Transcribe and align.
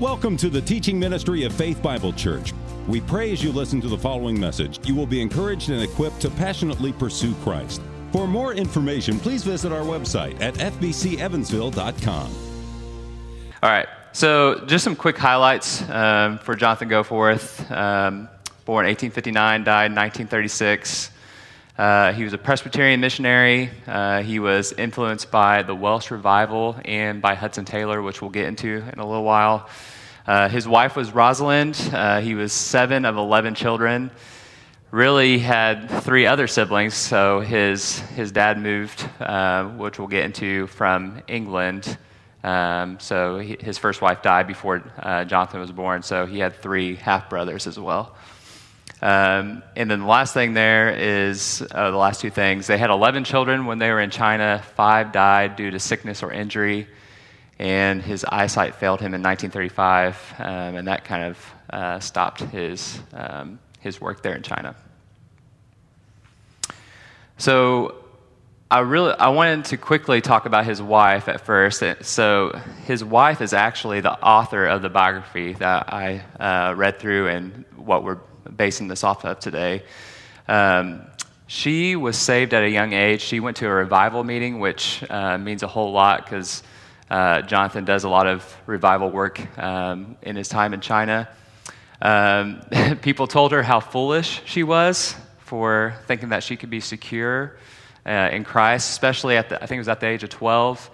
Welcome 0.00 0.38
to 0.38 0.48
the 0.48 0.62
teaching 0.62 0.98
ministry 0.98 1.44
of 1.44 1.52
Faith 1.52 1.82
Bible 1.82 2.14
Church. 2.14 2.54
We 2.88 3.02
pray 3.02 3.32
as 3.32 3.44
you 3.44 3.52
listen 3.52 3.82
to 3.82 3.88
the 3.88 3.98
following 3.98 4.40
message, 4.40 4.80
you 4.88 4.94
will 4.94 5.04
be 5.04 5.20
encouraged 5.20 5.68
and 5.68 5.82
equipped 5.82 6.20
to 6.22 6.30
passionately 6.30 6.90
pursue 6.90 7.34
Christ. 7.42 7.82
For 8.10 8.26
more 8.26 8.54
information, 8.54 9.20
please 9.20 9.44
visit 9.44 9.72
our 9.72 9.82
website 9.82 10.40
at 10.40 10.54
fbcevansville.com. 10.54 12.34
All 13.62 13.70
right, 13.70 13.88
so 14.12 14.64
just 14.64 14.84
some 14.84 14.96
quick 14.96 15.18
highlights 15.18 15.86
um, 15.90 16.38
for 16.38 16.56
Jonathan 16.56 16.88
Goforth. 16.88 17.70
Um, 17.70 18.30
born 18.64 18.86
1859, 18.86 19.64
died 19.64 19.94
1936. 19.94 21.10
Uh, 21.78 22.12
he 22.12 22.24
was 22.24 22.32
a 22.32 22.38
Presbyterian 22.38 23.00
missionary. 23.00 23.70
Uh, 23.86 24.22
he 24.22 24.38
was 24.38 24.72
influenced 24.72 25.30
by 25.30 25.62
the 25.62 25.74
Welsh 25.74 26.10
revival 26.10 26.76
and 26.84 27.22
by 27.22 27.34
Hudson 27.34 27.64
Taylor, 27.64 28.02
which 28.02 28.20
we'll 28.20 28.30
get 28.30 28.46
into 28.46 28.82
in 28.92 28.98
a 28.98 29.06
little 29.06 29.24
while. 29.24 29.68
Uh, 30.26 30.48
his 30.48 30.68
wife 30.68 30.96
was 30.96 31.12
Rosalind. 31.12 31.90
Uh, 31.92 32.20
he 32.20 32.34
was 32.34 32.52
seven 32.52 33.04
of 33.04 33.16
11 33.16 33.54
children. 33.54 34.10
Really 34.90 35.38
had 35.38 35.88
three 35.88 36.26
other 36.26 36.46
siblings. 36.46 36.94
So 36.94 37.40
his, 37.40 38.00
his 38.00 38.32
dad 38.32 38.58
moved, 38.58 39.08
uh, 39.20 39.64
which 39.64 39.98
we'll 39.98 40.08
get 40.08 40.24
into, 40.24 40.66
from 40.66 41.22
England. 41.28 41.96
Um, 42.42 42.98
so 43.00 43.38
he, 43.38 43.56
his 43.60 43.78
first 43.78 44.02
wife 44.02 44.22
died 44.22 44.46
before 44.46 44.82
uh, 44.98 45.24
Jonathan 45.24 45.60
was 45.60 45.72
born. 45.72 46.02
So 46.02 46.26
he 46.26 46.38
had 46.38 46.56
three 46.56 46.96
half 46.96 47.30
brothers 47.30 47.66
as 47.66 47.78
well. 47.78 48.16
Um, 49.02 49.62
and 49.76 49.90
then 49.90 50.00
the 50.00 50.06
last 50.06 50.34
thing 50.34 50.52
there 50.52 50.90
is 50.90 51.66
uh, 51.70 51.90
the 51.90 51.96
last 51.96 52.20
two 52.20 52.30
things. 52.30 52.66
They 52.66 52.76
had 52.76 52.90
11 52.90 53.24
children 53.24 53.64
when 53.66 53.78
they 53.78 53.90
were 53.90 54.00
in 54.00 54.10
China. 54.10 54.62
Five 54.76 55.12
died 55.12 55.56
due 55.56 55.70
to 55.70 55.78
sickness 55.78 56.22
or 56.22 56.32
injury, 56.32 56.86
and 57.58 58.02
his 58.02 58.24
eyesight 58.24 58.74
failed 58.74 59.00
him 59.00 59.14
in 59.14 59.22
1935, 59.22 60.34
um, 60.38 60.76
and 60.76 60.88
that 60.88 61.04
kind 61.04 61.24
of 61.24 61.54
uh, 61.70 62.00
stopped 62.00 62.40
his, 62.40 63.00
um, 63.14 63.58
his 63.80 64.00
work 64.00 64.22
there 64.22 64.34
in 64.34 64.42
China. 64.42 64.76
So 67.38 67.94
I 68.70 68.80
really 68.80 69.14
I 69.14 69.30
wanted 69.30 69.64
to 69.66 69.78
quickly 69.78 70.20
talk 70.20 70.44
about 70.44 70.66
his 70.66 70.80
wife 70.80 71.28
at 71.28 71.40
first. 71.40 71.82
So 72.02 72.60
his 72.84 73.02
wife 73.02 73.40
is 73.40 73.52
actually 73.54 74.00
the 74.00 74.12
author 74.12 74.66
of 74.66 74.82
the 74.82 74.90
biography 74.90 75.54
that 75.54 75.92
I 75.92 76.22
uh, 76.38 76.74
read 76.74 76.98
through 76.98 77.28
and 77.28 77.64
what 77.76 78.04
we're 78.04 78.18
basing 78.56 78.88
this 78.88 79.04
off 79.04 79.24
of 79.24 79.38
today. 79.38 79.82
Um, 80.48 81.02
she 81.46 81.96
was 81.96 82.16
saved 82.16 82.54
at 82.54 82.62
a 82.62 82.68
young 82.70 82.92
age. 82.92 83.22
She 83.22 83.40
went 83.40 83.56
to 83.58 83.66
a 83.66 83.70
revival 83.70 84.22
meeting, 84.22 84.60
which 84.60 85.02
uh, 85.10 85.36
means 85.36 85.62
a 85.62 85.66
whole 85.66 85.92
lot 85.92 86.24
because 86.24 86.62
uh, 87.10 87.42
Jonathan 87.42 87.84
does 87.84 88.04
a 88.04 88.08
lot 88.08 88.26
of 88.26 88.56
revival 88.66 89.10
work 89.10 89.58
um, 89.58 90.16
in 90.22 90.36
his 90.36 90.48
time 90.48 90.74
in 90.74 90.80
China. 90.80 91.28
Um, 92.00 92.60
people 93.02 93.26
told 93.26 93.52
her 93.52 93.62
how 93.62 93.80
foolish 93.80 94.42
she 94.44 94.62
was 94.62 95.16
for 95.38 95.94
thinking 96.06 96.28
that 96.28 96.44
she 96.44 96.56
could 96.56 96.70
be 96.70 96.80
secure 96.80 97.56
uh, 98.06 98.30
in 98.32 98.44
Christ, 98.44 98.90
especially 98.90 99.36
at 99.36 99.48
the, 99.48 99.56
I 99.56 99.66
think 99.66 99.78
it 99.78 99.80
was 99.80 99.88
at 99.88 100.00
the 100.00 100.06
age 100.06 100.22
of 100.22 100.30
12. 100.30 100.90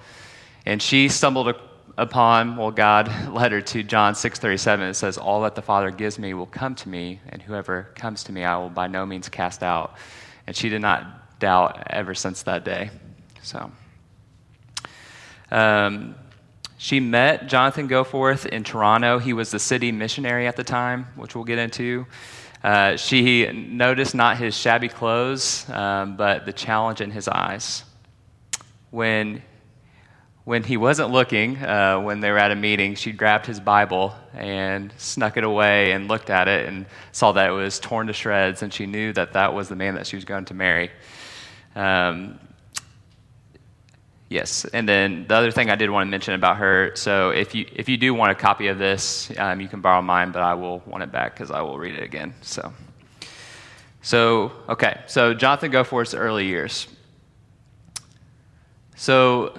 And 0.64 0.80
she 0.80 1.08
stumbled 1.08 1.48
upon, 1.96 2.56
well, 2.56 2.70
God 2.70 3.10
led 3.32 3.52
her 3.52 3.60
to 3.60 3.82
John 3.82 4.14
6.37. 4.14 4.90
It 4.90 4.94
says, 4.94 5.18
all 5.18 5.42
that 5.42 5.54
the 5.54 5.62
Father 5.62 5.90
gives 5.90 6.18
me 6.18 6.34
will 6.34 6.46
come 6.46 6.74
to 6.76 6.88
me, 6.88 7.20
and 7.28 7.42
whoever 7.42 7.90
comes 7.94 8.24
to 8.24 8.32
me 8.32 8.44
I 8.44 8.56
will 8.58 8.68
by 8.68 8.86
no 8.86 9.06
means 9.06 9.28
cast 9.28 9.62
out. 9.62 9.96
And 10.46 10.54
she 10.54 10.68
did 10.68 10.80
not 10.82 11.38
doubt 11.38 11.86
ever 11.90 12.14
since 12.14 12.42
that 12.42 12.64
day. 12.64 12.90
So, 13.42 13.70
um, 15.50 16.14
she 16.78 17.00
met 17.00 17.46
Jonathan 17.46 17.88
Goforth 17.88 18.46
in 18.46 18.62
Toronto. 18.62 19.18
He 19.18 19.32
was 19.32 19.50
the 19.50 19.58
city 19.58 19.92
missionary 19.92 20.46
at 20.46 20.56
the 20.56 20.64
time, 20.64 21.06
which 21.16 21.34
we'll 21.34 21.44
get 21.44 21.58
into. 21.58 22.06
Uh, 22.62 22.96
she 22.96 23.50
noticed 23.52 24.14
not 24.14 24.36
his 24.36 24.56
shabby 24.56 24.88
clothes, 24.88 25.68
um, 25.70 26.16
but 26.16 26.44
the 26.44 26.52
challenge 26.52 27.00
in 27.00 27.10
his 27.10 27.28
eyes. 27.28 27.84
When 28.90 29.42
when 30.46 30.62
he 30.62 30.76
wasn't 30.76 31.10
looking, 31.10 31.56
uh, 31.56 31.98
when 31.98 32.20
they 32.20 32.30
were 32.30 32.38
at 32.38 32.52
a 32.52 32.54
meeting, 32.54 32.94
she 32.94 33.10
grabbed 33.10 33.46
his 33.46 33.58
Bible 33.58 34.14
and 34.32 34.94
snuck 34.96 35.36
it 35.36 35.42
away 35.42 35.90
and 35.90 36.06
looked 36.06 36.30
at 36.30 36.46
it 36.46 36.68
and 36.68 36.86
saw 37.10 37.32
that 37.32 37.48
it 37.48 37.52
was 37.52 37.80
torn 37.80 38.06
to 38.06 38.12
shreds, 38.12 38.62
and 38.62 38.72
she 38.72 38.86
knew 38.86 39.12
that 39.14 39.32
that 39.32 39.52
was 39.52 39.68
the 39.68 39.74
man 39.74 39.96
that 39.96 40.06
she 40.06 40.14
was 40.14 40.24
going 40.24 40.44
to 40.44 40.54
marry. 40.54 40.92
Um, 41.74 42.38
yes, 44.28 44.64
and 44.66 44.88
then 44.88 45.26
the 45.26 45.34
other 45.34 45.50
thing 45.50 45.68
I 45.68 45.74
did 45.74 45.90
want 45.90 46.06
to 46.06 46.10
mention 46.12 46.34
about 46.34 46.58
her 46.58 46.92
so 46.94 47.30
if 47.30 47.52
you, 47.52 47.66
if 47.74 47.88
you 47.88 47.96
do 47.96 48.14
want 48.14 48.30
a 48.30 48.36
copy 48.36 48.68
of 48.68 48.78
this, 48.78 49.32
um, 49.38 49.60
you 49.60 49.66
can 49.66 49.80
borrow 49.80 50.00
mine, 50.00 50.30
but 50.30 50.42
I 50.42 50.54
will 50.54 50.80
want 50.86 51.02
it 51.02 51.10
back 51.10 51.34
because 51.34 51.50
I 51.50 51.60
will 51.62 51.76
read 51.76 51.96
it 51.96 52.04
again. 52.04 52.34
So. 52.42 52.72
So, 54.02 54.52
okay, 54.68 55.00
so 55.08 55.34
Jonathan 55.34 55.72
Goforth's 55.72 56.14
early 56.14 56.46
years. 56.46 56.86
So, 58.98 59.52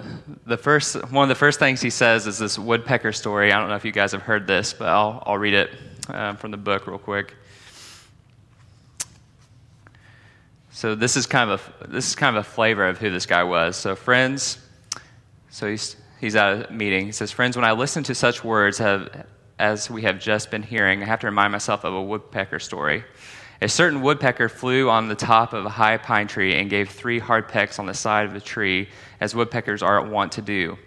the 0.46 0.56
first, 0.56 0.96
one 1.12 1.22
of 1.22 1.28
the 1.28 1.36
first 1.36 1.60
things 1.60 1.80
he 1.80 1.90
says 1.90 2.26
is 2.26 2.38
this 2.38 2.58
woodpecker 2.58 3.12
story. 3.12 3.52
I 3.52 3.60
don't 3.60 3.68
know 3.68 3.76
if 3.76 3.84
you 3.84 3.92
guys 3.92 4.10
have 4.10 4.22
heard 4.22 4.48
this, 4.48 4.72
but 4.72 4.88
I'll, 4.88 5.22
I'll 5.24 5.38
read 5.38 5.54
it 5.54 5.70
um, 6.08 6.36
from 6.36 6.50
the 6.50 6.56
book 6.56 6.88
real 6.88 6.98
quick. 6.98 7.36
So, 10.72 10.96
this 10.96 11.16
is, 11.16 11.26
kind 11.26 11.50
of 11.52 11.72
a, 11.80 11.86
this 11.86 12.08
is 12.08 12.16
kind 12.16 12.36
of 12.36 12.44
a 12.44 12.48
flavor 12.48 12.88
of 12.88 12.98
who 12.98 13.10
this 13.10 13.26
guy 13.26 13.44
was. 13.44 13.76
So, 13.76 13.94
friends, 13.94 14.58
so 15.50 15.68
he's, 15.68 15.94
he's 16.20 16.34
at 16.34 16.70
a 16.70 16.72
meeting. 16.72 17.06
He 17.06 17.12
says, 17.12 17.30
Friends, 17.30 17.56
when 17.56 17.64
I 17.64 17.72
listen 17.72 18.02
to 18.04 18.16
such 18.16 18.42
words 18.42 18.78
have, 18.78 19.24
as 19.60 19.88
we 19.88 20.02
have 20.02 20.18
just 20.18 20.50
been 20.50 20.64
hearing, 20.64 21.00
I 21.00 21.06
have 21.06 21.20
to 21.20 21.28
remind 21.28 21.52
myself 21.52 21.84
of 21.84 21.94
a 21.94 22.02
woodpecker 22.02 22.58
story. 22.58 23.04
A 23.60 23.68
certain 23.68 24.02
woodpecker 24.02 24.48
flew 24.48 24.88
on 24.88 25.08
the 25.08 25.16
top 25.16 25.52
of 25.52 25.66
a 25.66 25.70
high 25.70 25.96
pine 25.96 26.28
tree 26.28 26.54
and 26.54 26.70
gave 26.70 26.90
three 26.90 27.18
hard 27.18 27.48
pecks 27.48 27.80
on 27.80 27.86
the 27.86 27.94
side 27.94 28.24
of 28.24 28.32
the 28.32 28.40
tree, 28.40 28.88
as 29.20 29.34
woodpeckers 29.34 29.82
are 29.82 30.00
wont 30.00 30.30
to 30.32 30.42
do. 30.42 30.78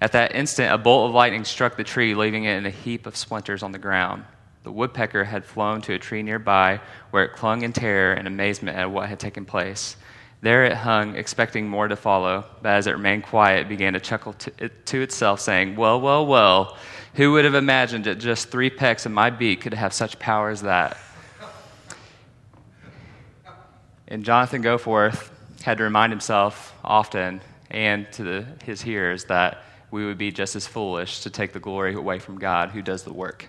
At 0.00 0.12
that 0.12 0.34
instant, 0.34 0.72
a 0.72 0.78
bolt 0.78 1.10
of 1.10 1.14
lightning 1.14 1.44
struck 1.44 1.76
the 1.76 1.84
tree, 1.84 2.14
leaving 2.14 2.44
it 2.44 2.56
in 2.56 2.64
a 2.64 2.70
heap 2.70 3.06
of 3.06 3.14
splinters 3.14 3.62
on 3.62 3.72
the 3.72 3.78
ground. 3.78 4.24
The 4.62 4.72
woodpecker 4.72 5.24
had 5.24 5.44
flown 5.44 5.82
to 5.82 5.92
a 5.92 5.98
tree 5.98 6.22
nearby, 6.22 6.80
where 7.10 7.24
it 7.24 7.34
clung 7.34 7.60
in 7.60 7.74
terror 7.74 8.14
and 8.14 8.26
amazement 8.26 8.78
at 8.78 8.90
what 8.90 9.10
had 9.10 9.20
taken 9.20 9.44
place. 9.44 9.96
There 10.40 10.64
it 10.64 10.72
hung, 10.72 11.16
expecting 11.16 11.68
more 11.68 11.88
to 11.88 11.96
follow, 11.96 12.46
but 12.62 12.70
as 12.70 12.86
it 12.86 12.92
remained 12.92 13.24
quiet, 13.24 13.66
it 13.66 13.68
began 13.68 13.92
to 13.92 14.00
chuckle 14.00 14.32
to, 14.32 14.68
to 14.70 15.02
itself, 15.02 15.40
saying, 15.40 15.76
Well, 15.76 16.00
well, 16.00 16.26
well, 16.26 16.78
who 17.14 17.32
would 17.32 17.44
have 17.44 17.54
imagined 17.54 18.04
that 18.04 18.18
just 18.18 18.50
three 18.50 18.70
pecks 18.70 19.04
of 19.04 19.12
my 19.12 19.28
beak 19.28 19.60
could 19.60 19.74
have 19.74 19.92
such 19.92 20.18
power 20.18 20.48
as 20.48 20.62
that? 20.62 20.96
And 24.14 24.24
Jonathan 24.24 24.62
Goforth 24.62 25.28
had 25.64 25.78
to 25.78 25.82
remind 25.82 26.12
himself 26.12 26.72
often 26.84 27.40
and 27.68 28.06
to 28.12 28.22
the, 28.22 28.46
his 28.62 28.80
hearers 28.80 29.24
that 29.24 29.64
we 29.90 30.06
would 30.06 30.18
be 30.18 30.30
just 30.30 30.54
as 30.54 30.68
foolish 30.68 31.22
to 31.22 31.30
take 31.30 31.52
the 31.52 31.58
glory 31.58 31.94
away 31.94 32.20
from 32.20 32.38
God 32.38 32.70
who 32.70 32.80
does 32.80 33.02
the 33.02 33.12
work. 33.12 33.48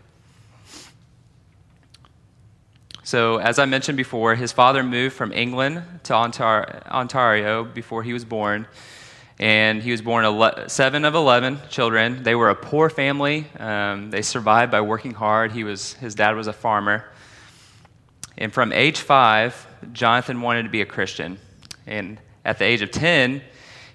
So, 3.04 3.38
as 3.38 3.60
I 3.60 3.66
mentioned 3.66 3.96
before, 3.96 4.34
his 4.34 4.52
father 4.52 4.82
moved 4.82 5.16
from 5.16 5.32
England 5.34 5.84
to 6.06 6.16
Ontario 6.16 7.64
before 7.64 8.02
he 8.02 8.14
was 8.14 8.26
born. 8.26 8.66
And 9.38 9.84
he 9.84 9.92
was 9.92 10.02
born 10.02 10.26
seven 10.68 11.06
of 11.06 11.14
11 11.14 11.60
children. 11.70 12.24
They 12.24 12.34
were 12.34 12.50
a 12.50 12.56
poor 12.56 12.90
family. 12.90 13.46
Um, 13.60 14.10
they 14.10 14.24
survived 14.24 14.72
by 14.72 14.82
working 14.82 15.14
hard. 15.14 15.52
He 15.52 15.64
was, 15.64 15.94
his 15.94 16.16
dad 16.16 16.36
was 16.36 16.48
a 16.48 16.54
farmer. 16.54 17.06
And 18.38 18.54
from 18.54 18.74
age 18.74 19.00
five, 19.00 19.68
Jonathan 19.94 20.42
wanted 20.42 20.64
to 20.64 20.70
be 20.70 20.82
a 20.82 20.86
Christian. 20.86 21.40
And 21.88 22.20
at 22.44 22.60
the 22.60 22.66
age 22.66 22.82
of 22.82 22.92
10, 22.92 23.42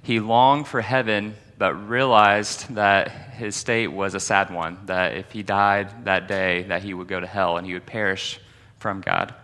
he 0.02 0.20
longed 0.20 0.66
for 0.66 0.80
heaven, 0.80 1.34
but 1.58 1.74
realized 1.74 2.74
that 2.74 3.08
his 3.10 3.54
state 3.54 3.88
was 3.88 4.14
a 4.14 4.20
sad 4.20 4.50
one, 4.50 4.78
that 4.86 5.16
if 5.16 5.30
he 5.30 5.42
died 5.42 6.04
that 6.06 6.26
day, 6.26 6.62
that 6.64 6.82
he 6.82 6.94
would 6.94 7.08
go 7.08 7.20
to 7.20 7.26
hell 7.26 7.56
and 7.56 7.66
he 7.66 7.74
would 7.74 7.86
perish 7.86 8.40
from 8.78 9.02
God. 9.02 9.34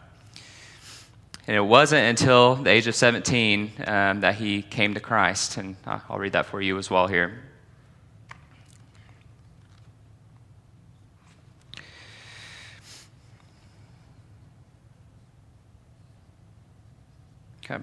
And 1.47 1.57
it 1.57 1.61
wasn't 1.61 2.05
until 2.07 2.57
the 2.57 2.71
age 2.71 2.89
of 2.89 2.95
17 2.95 3.71
um, 3.87 4.21
that 4.21 4.35
he 4.35 4.63
came 4.63 4.95
to 4.95 5.01
Christ. 5.01 5.59
And 5.59 5.77
I'll 5.87 6.19
read 6.19 6.33
that 6.33 6.47
for 6.47 6.61
you 6.61 6.77
as 6.79 6.91
well 6.91 7.07
here. 7.07 7.43
Okay. 17.65 17.83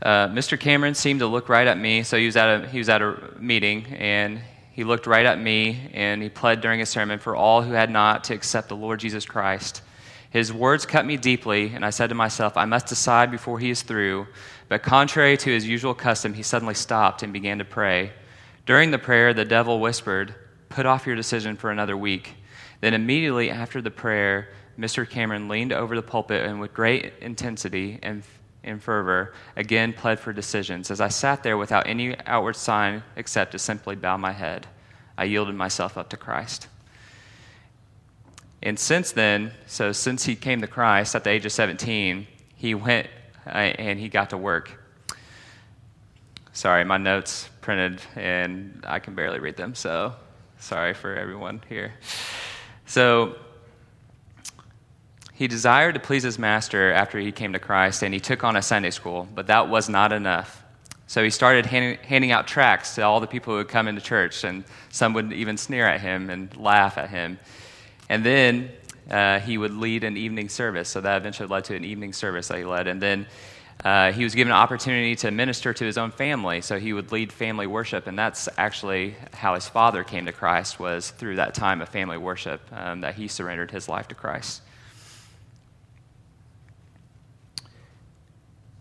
Uh, 0.00 0.28
Mr. 0.28 0.58
Cameron 0.58 0.94
seemed 0.94 1.20
to 1.20 1.26
look 1.26 1.48
right 1.48 1.66
at 1.66 1.78
me. 1.78 2.02
So 2.02 2.16
he 2.16 2.26
was, 2.26 2.36
at 2.36 2.64
a, 2.64 2.68
he 2.68 2.78
was 2.78 2.88
at 2.88 3.02
a 3.02 3.32
meeting, 3.38 3.86
and 3.86 4.40
he 4.72 4.84
looked 4.84 5.06
right 5.06 5.26
at 5.26 5.40
me, 5.40 5.90
and 5.92 6.22
he 6.22 6.28
pled 6.28 6.60
during 6.60 6.78
his 6.78 6.88
sermon 6.88 7.18
for 7.18 7.34
all 7.34 7.62
who 7.62 7.72
had 7.72 7.90
not 7.90 8.24
to 8.24 8.34
accept 8.34 8.68
the 8.68 8.76
Lord 8.76 9.00
Jesus 9.00 9.26
Christ. 9.26 9.82
His 10.30 10.52
words 10.52 10.84
cut 10.84 11.06
me 11.06 11.16
deeply, 11.16 11.72
and 11.74 11.84
I 11.84 11.90
said 11.90 12.10
to 12.10 12.14
myself, 12.14 12.56
I 12.56 12.64
must 12.66 12.86
decide 12.86 13.30
before 13.30 13.58
he 13.58 13.70
is 13.70 13.82
through. 13.82 14.26
But 14.68 14.82
contrary 14.82 15.36
to 15.38 15.50
his 15.50 15.66
usual 15.66 15.94
custom, 15.94 16.34
he 16.34 16.42
suddenly 16.42 16.74
stopped 16.74 17.22
and 17.22 17.32
began 17.32 17.58
to 17.58 17.64
pray. 17.64 18.12
During 18.66 18.90
the 18.90 18.98
prayer, 18.98 19.32
the 19.32 19.46
devil 19.46 19.80
whispered, 19.80 20.34
Put 20.68 20.84
off 20.84 21.06
your 21.06 21.16
decision 21.16 21.56
for 21.56 21.70
another 21.70 21.96
week. 21.96 22.34
Then, 22.82 22.92
immediately 22.92 23.50
after 23.50 23.80
the 23.80 23.90
prayer, 23.90 24.50
Mr. 24.78 25.08
Cameron 25.08 25.48
leaned 25.48 25.72
over 25.72 25.96
the 25.96 26.02
pulpit 26.02 26.44
and, 26.44 26.60
with 26.60 26.74
great 26.74 27.14
intensity 27.20 27.98
and, 28.02 28.22
and 28.64 28.82
fervor, 28.82 29.32
again 29.56 29.92
pled 29.92 30.20
for 30.20 30.32
decisions. 30.32 30.90
As 30.90 31.00
I 31.00 31.08
sat 31.08 31.42
there 31.42 31.56
without 31.56 31.86
any 31.86 32.16
outward 32.26 32.56
sign 32.56 33.02
except 33.16 33.52
to 33.52 33.58
simply 33.58 33.96
bow 33.96 34.16
my 34.16 34.32
head, 34.32 34.66
I 35.16 35.24
yielded 35.24 35.54
myself 35.54 35.96
up 35.96 36.08
to 36.10 36.16
Christ. 36.16 36.68
And 38.62 38.78
since 38.78 39.12
then, 39.12 39.52
so 39.66 39.92
since 39.92 40.24
he 40.24 40.34
came 40.34 40.60
to 40.60 40.66
Christ 40.66 41.14
at 41.14 41.24
the 41.24 41.30
age 41.30 41.46
of 41.46 41.52
17, 41.52 42.26
he 42.56 42.74
went 42.74 43.08
uh, 43.46 43.50
and 43.50 43.98
he 43.98 44.08
got 44.08 44.30
to 44.30 44.36
work. 44.36 44.84
Sorry, 46.52 46.84
my 46.84 46.96
notes 46.96 47.48
printed 47.60 48.00
and 48.16 48.84
I 48.86 48.98
can 48.98 49.14
barely 49.14 49.38
read 49.38 49.56
them, 49.56 49.74
so 49.74 50.14
sorry 50.58 50.94
for 50.94 51.14
everyone 51.14 51.62
here. 51.68 51.94
So, 52.86 53.36
he 55.38 55.46
desired 55.46 55.94
to 55.94 56.00
please 56.00 56.24
his 56.24 56.36
master 56.36 56.92
after 56.92 57.16
he 57.16 57.30
came 57.30 57.52
to 57.52 57.60
Christ, 57.60 58.02
and 58.02 58.12
he 58.12 58.18
took 58.18 58.42
on 58.42 58.56
a 58.56 58.60
Sunday 58.60 58.90
school, 58.90 59.28
but 59.36 59.46
that 59.46 59.68
was 59.68 59.88
not 59.88 60.12
enough. 60.12 60.64
So 61.06 61.22
he 61.22 61.30
started 61.30 61.64
handing, 61.64 61.96
handing, 62.02 62.32
out 62.32 62.48
tracts 62.48 62.96
to 62.96 63.02
all 63.02 63.20
the 63.20 63.28
people 63.28 63.52
who 63.52 63.58
would 63.58 63.68
come 63.68 63.86
into 63.86 64.00
church, 64.00 64.42
and 64.42 64.64
some 64.90 65.12
would 65.12 65.32
even 65.32 65.56
sneer 65.56 65.86
at 65.86 66.00
him 66.00 66.28
and 66.28 66.56
laugh 66.56 66.98
at 66.98 67.10
him. 67.10 67.38
And 68.08 68.26
then 68.26 68.72
uh, 69.08 69.38
he 69.38 69.58
would 69.58 69.70
lead 69.70 70.02
an 70.02 70.16
evening 70.16 70.48
service. 70.48 70.88
So 70.88 71.00
that 71.02 71.18
eventually 71.18 71.48
led 71.48 71.66
to 71.66 71.76
an 71.76 71.84
evening 71.84 72.14
service 72.14 72.48
that 72.48 72.58
he 72.58 72.64
led. 72.64 72.88
And 72.88 73.00
then 73.00 73.26
uh, 73.84 74.10
he 74.10 74.24
was 74.24 74.34
given 74.34 74.50
an 74.50 74.58
opportunity 74.58 75.14
to 75.14 75.30
minister 75.30 75.72
to 75.72 75.84
his 75.84 75.98
own 75.98 76.10
family. 76.10 76.62
So 76.62 76.80
he 76.80 76.92
would 76.92 77.12
lead 77.12 77.32
family 77.32 77.68
worship. 77.68 78.08
And 78.08 78.18
that's 78.18 78.48
actually 78.58 79.14
how 79.32 79.54
his 79.54 79.68
father 79.68 80.02
came 80.02 80.26
to 80.26 80.32
Christ, 80.32 80.80
was 80.80 81.10
through 81.10 81.36
that 81.36 81.54
time 81.54 81.80
of 81.80 81.88
family 81.88 82.18
worship 82.18 82.60
um, 82.72 83.02
that 83.02 83.14
he 83.14 83.28
surrendered 83.28 83.70
his 83.70 83.88
life 83.88 84.08
to 84.08 84.16
Christ. 84.16 84.62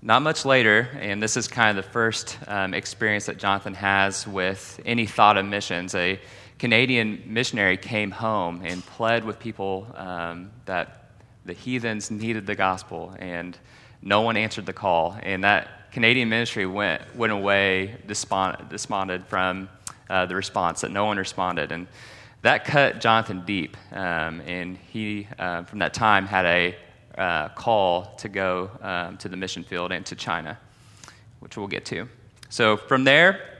Not 0.07 0.21
much 0.21 0.45
later, 0.45 0.87
and 1.01 1.21
this 1.21 1.35
is 1.35 1.49
kind 1.49 1.77
of 1.77 1.83
the 1.83 1.91
first 1.91 2.37
um, 2.47 2.73
experience 2.73 3.25
that 3.25 3.35
Jonathan 3.35 3.73
has 3.73 4.25
with 4.25 4.79
any 4.85 5.05
thought 5.05 5.35
of 5.35 5.45
missions. 5.45 5.93
A 5.95 6.17
Canadian 6.59 7.23
missionary 7.25 7.75
came 7.75 8.11
home 8.11 8.61
and 8.63 8.85
pled 8.85 9.25
with 9.25 9.37
people 9.37 9.85
um, 9.95 10.49
that 10.63 11.11
the 11.43 11.51
heathens 11.51 12.09
needed 12.09 12.47
the 12.47 12.55
gospel, 12.55 13.13
and 13.19 13.57
no 14.01 14.21
one 14.21 14.37
answered 14.37 14.65
the 14.65 14.71
call. 14.71 15.17
And 15.23 15.43
that 15.43 15.91
Canadian 15.91 16.29
ministry 16.29 16.65
went, 16.65 17.13
went 17.13 17.33
away 17.33 17.97
despondent, 18.07 18.69
desponded 18.69 19.25
from 19.25 19.67
uh, 20.09 20.25
the 20.25 20.35
response, 20.35 20.79
that 20.81 20.91
no 20.91 21.03
one 21.03 21.17
responded. 21.17 21.73
And 21.73 21.85
that 22.43 22.63
cut 22.63 23.01
Jonathan 23.01 23.43
deep, 23.45 23.75
um, 23.91 24.39
and 24.47 24.77
he, 24.77 25.27
uh, 25.37 25.65
from 25.65 25.79
that 25.79 25.93
time, 25.93 26.27
had 26.27 26.45
a 26.45 26.77
uh, 27.17 27.49
call 27.49 28.13
to 28.17 28.29
go 28.29 28.69
um, 28.81 29.17
to 29.17 29.29
the 29.29 29.37
mission 29.37 29.63
field 29.63 29.91
and 29.91 30.05
to 30.05 30.15
China, 30.15 30.57
which 31.39 31.57
we'll 31.57 31.67
get 31.67 31.85
to. 31.85 32.07
So 32.49 32.77
from 32.77 33.03
there, 33.03 33.57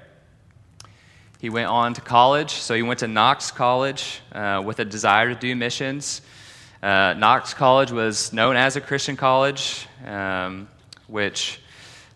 he 1.40 1.50
went 1.50 1.68
on 1.68 1.94
to 1.94 2.02
college. 2.02 2.52
So 2.52 2.74
he 2.74 2.82
went 2.82 3.00
to 3.00 3.08
Knox 3.08 3.52
College 3.52 4.22
uh, 4.32 4.62
with 4.66 4.80
a 4.80 4.86
desire 4.86 5.34
to 5.34 5.40
do 5.40 5.56
missions. 5.56 6.22
Uh, 6.82 7.14
Knox 7.18 7.54
College 7.54 7.92
was 7.92 8.34
known 8.34 8.56
as 8.56 8.76
a 8.76 8.82
Christian 8.82 9.16
college, 9.16 9.88
um, 10.06 10.68
which 11.08 11.60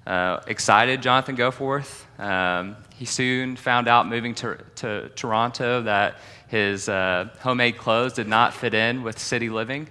uh, 0.08 0.40
excited 0.48 1.02
Jonathan 1.02 1.36
Goforth. 1.36 2.06
Um, 2.20 2.78
he 2.96 3.06
soon 3.06 3.56
found 3.56 3.88
out 3.88 4.08
moving 4.08 4.36
to, 4.36 4.58
to 4.76 5.10
Toronto 5.16 5.84
that 5.84 6.20
his 6.48 6.90
uh, 6.90 7.30
homemade 7.40 7.78
clothes 7.78 8.14
did 8.14 8.28
not 8.28 8.54
fit 8.54 8.74
in 8.74 9.04
with 9.04 9.18
city 9.18 9.50
living. 9.50 9.88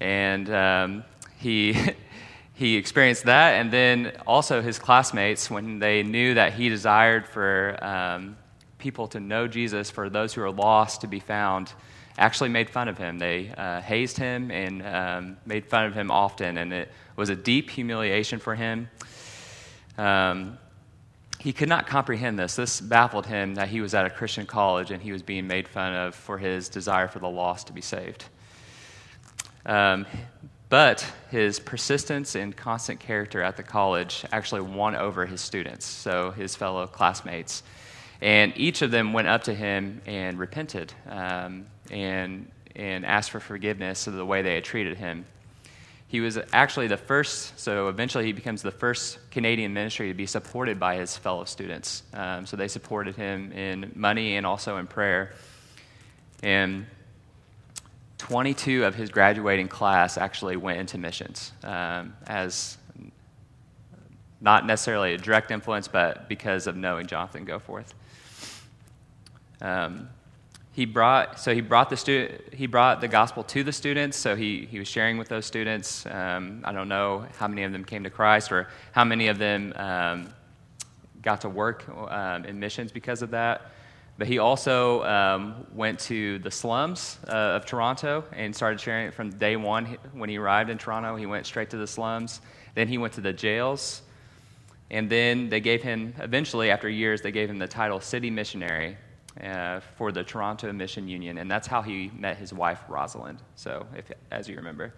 And 0.00 0.50
um, 0.50 1.04
he. 1.38 1.76
he 2.60 2.76
experienced 2.76 3.24
that, 3.24 3.52
and 3.54 3.72
then 3.72 4.12
also 4.26 4.60
his 4.60 4.78
classmates, 4.78 5.50
when 5.50 5.78
they 5.78 6.02
knew 6.02 6.34
that 6.34 6.52
he 6.52 6.68
desired 6.68 7.26
for 7.26 7.82
um, 7.82 8.36
people 8.76 9.08
to 9.08 9.18
know 9.18 9.48
Jesus, 9.48 9.90
for 9.90 10.10
those 10.10 10.34
who 10.34 10.42
are 10.42 10.50
lost 10.50 11.00
to 11.00 11.06
be 11.06 11.20
found, 11.20 11.72
actually 12.18 12.50
made 12.50 12.68
fun 12.68 12.86
of 12.86 12.98
him. 12.98 13.18
They 13.18 13.48
uh, 13.56 13.80
hazed 13.80 14.18
him 14.18 14.50
and 14.50 14.86
um, 14.86 15.36
made 15.46 15.64
fun 15.64 15.86
of 15.86 15.94
him 15.94 16.10
often, 16.10 16.58
and 16.58 16.70
it 16.70 16.90
was 17.16 17.30
a 17.30 17.34
deep 17.34 17.70
humiliation 17.70 18.38
for 18.38 18.54
him. 18.54 18.90
Um, 19.96 20.58
he 21.38 21.54
could 21.54 21.68
not 21.70 21.86
comprehend 21.86 22.38
this. 22.38 22.56
This 22.56 22.80
baffled 22.80 23.26
him 23.26 23.54
that 23.54 23.68
he 23.68 23.80
was 23.80 23.94
at 23.94 24.04
a 24.04 24.10
Christian 24.10 24.44
college 24.44 24.90
and 24.90 25.02
he 25.02 25.12
was 25.12 25.22
being 25.22 25.46
made 25.46 25.66
fun 25.66 25.94
of 25.94 26.14
for 26.14 26.36
his 26.36 26.68
desire 26.68 27.08
for 27.08 27.18
the 27.18 27.28
lost 27.28 27.68
to 27.68 27.72
be 27.72 27.80
saved. 27.80 28.26
Um, 29.70 30.04
but 30.68 31.06
his 31.30 31.60
persistence 31.60 32.34
and 32.34 32.56
constant 32.56 32.98
character 32.98 33.40
at 33.40 33.56
the 33.56 33.62
college 33.62 34.24
actually 34.32 34.62
won 34.62 34.96
over 34.96 35.26
his 35.26 35.40
students, 35.40 35.86
so 35.86 36.32
his 36.32 36.56
fellow 36.56 36.88
classmates. 36.88 37.62
And 38.20 38.52
each 38.56 38.82
of 38.82 38.90
them 38.90 39.12
went 39.12 39.28
up 39.28 39.44
to 39.44 39.54
him 39.54 40.00
and 40.06 40.38
repented 40.38 40.92
um, 41.08 41.66
and, 41.90 42.50
and 42.74 43.06
asked 43.06 43.30
for 43.30 43.38
forgiveness 43.38 44.08
of 44.08 44.14
the 44.14 44.26
way 44.26 44.42
they 44.42 44.54
had 44.54 44.64
treated 44.64 44.98
him. 44.98 45.24
He 46.08 46.20
was 46.20 46.36
actually 46.52 46.88
the 46.88 46.96
first, 46.96 47.58
so 47.58 47.88
eventually 47.88 48.26
he 48.26 48.32
becomes 48.32 48.62
the 48.62 48.72
first 48.72 49.18
Canadian 49.30 49.72
ministry 49.72 50.08
to 50.08 50.14
be 50.14 50.26
supported 50.26 50.80
by 50.80 50.96
his 50.96 51.16
fellow 51.16 51.44
students. 51.44 52.02
Um, 52.12 52.44
so 52.44 52.56
they 52.56 52.66
supported 52.66 53.14
him 53.14 53.52
in 53.52 53.92
money 53.94 54.36
and 54.36 54.44
also 54.44 54.78
in 54.78 54.88
prayer. 54.88 55.32
And 56.42 56.86
22 58.20 58.84
of 58.84 58.94
his 58.94 59.08
graduating 59.08 59.66
class 59.66 60.18
actually 60.18 60.54
went 60.54 60.78
into 60.78 60.98
missions 60.98 61.52
um, 61.64 62.14
as 62.26 62.76
not 64.42 64.66
necessarily 64.66 65.14
a 65.14 65.16
direct 65.16 65.50
influence, 65.50 65.88
but 65.88 66.28
because 66.28 66.66
of 66.66 66.76
knowing 66.76 67.06
Jonathan 67.06 67.46
Goforth. 67.46 67.94
Um, 69.62 70.10
he 70.72 70.84
brought 70.84 71.40
so 71.40 71.54
he 71.54 71.62
brought 71.62 71.88
the 71.88 71.96
stu- 71.96 72.38
he 72.52 72.66
brought 72.66 73.00
the 73.00 73.08
gospel 73.08 73.42
to 73.44 73.64
the 73.64 73.72
students. 73.72 74.18
So 74.18 74.36
he 74.36 74.66
he 74.66 74.78
was 74.78 74.86
sharing 74.86 75.16
with 75.16 75.28
those 75.28 75.46
students. 75.46 76.04
Um, 76.04 76.60
I 76.64 76.72
don't 76.72 76.88
know 76.88 77.24
how 77.38 77.48
many 77.48 77.62
of 77.62 77.72
them 77.72 77.84
came 77.86 78.04
to 78.04 78.10
Christ 78.10 78.52
or 78.52 78.68
how 78.92 79.04
many 79.04 79.28
of 79.28 79.38
them 79.38 79.72
um, 79.76 80.34
got 81.22 81.40
to 81.40 81.48
work 81.48 81.88
um, 81.88 82.44
in 82.44 82.60
missions 82.60 82.92
because 82.92 83.22
of 83.22 83.30
that. 83.30 83.72
But 84.20 84.28
he 84.28 84.36
also 84.38 85.02
um, 85.04 85.66
went 85.72 85.98
to 86.00 86.40
the 86.40 86.50
slums 86.50 87.16
uh, 87.26 87.56
of 87.56 87.64
Toronto 87.64 88.22
and 88.34 88.54
started 88.54 88.78
sharing 88.78 89.06
it 89.06 89.14
from 89.14 89.30
day 89.30 89.56
one. 89.56 89.96
When 90.12 90.28
he 90.28 90.36
arrived 90.36 90.68
in 90.68 90.76
Toronto, 90.76 91.16
he 91.16 91.24
went 91.24 91.46
straight 91.46 91.70
to 91.70 91.78
the 91.78 91.86
slums. 91.86 92.42
Then 92.74 92.86
he 92.86 92.98
went 92.98 93.14
to 93.14 93.22
the 93.22 93.32
jails. 93.32 94.02
And 94.90 95.08
then 95.08 95.48
they 95.48 95.60
gave 95.60 95.82
him, 95.82 96.12
eventually, 96.18 96.70
after 96.70 96.86
years, 96.86 97.22
they 97.22 97.32
gave 97.32 97.48
him 97.48 97.58
the 97.58 97.66
title 97.66 97.98
City 97.98 98.28
Missionary 98.28 98.98
uh, 99.42 99.80
for 99.96 100.12
the 100.12 100.22
Toronto 100.22 100.70
Mission 100.70 101.08
Union, 101.08 101.38
and 101.38 101.50
that's 101.50 101.66
how 101.66 101.80
he 101.80 102.10
met 102.14 102.36
his 102.36 102.52
wife, 102.52 102.80
Rosalind. 102.90 103.38
So, 103.56 103.86
if, 103.96 104.12
as 104.30 104.50
you 104.50 104.56
remember. 104.56 104.92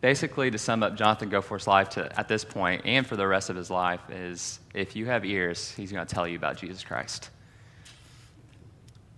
Basically, 0.00 0.50
to 0.50 0.58
sum 0.58 0.82
up 0.82 0.96
Jonathan 0.96 1.30
Goforth's 1.30 1.66
life 1.66 1.90
to, 1.90 2.18
at 2.18 2.28
this 2.28 2.44
point 2.44 2.82
and 2.84 3.06
for 3.06 3.16
the 3.16 3.26
rest 3.26 3.50
of 3.50 3.56
his 3.56 3.70
life, 3.70 4.00
is 4.10 4.60
if 4.74 4.94
you 4.94 5.06
have 5.06 5.24
ears, 5.24 5.72
he's 5.72 5.90
going 5.90 6.06
to 6.06 6.14
tell 6.14 6.28
you 6.28 6.36
about 6.36 6.58
Jesus 6.58 6.84
Christ. 6.84 7.30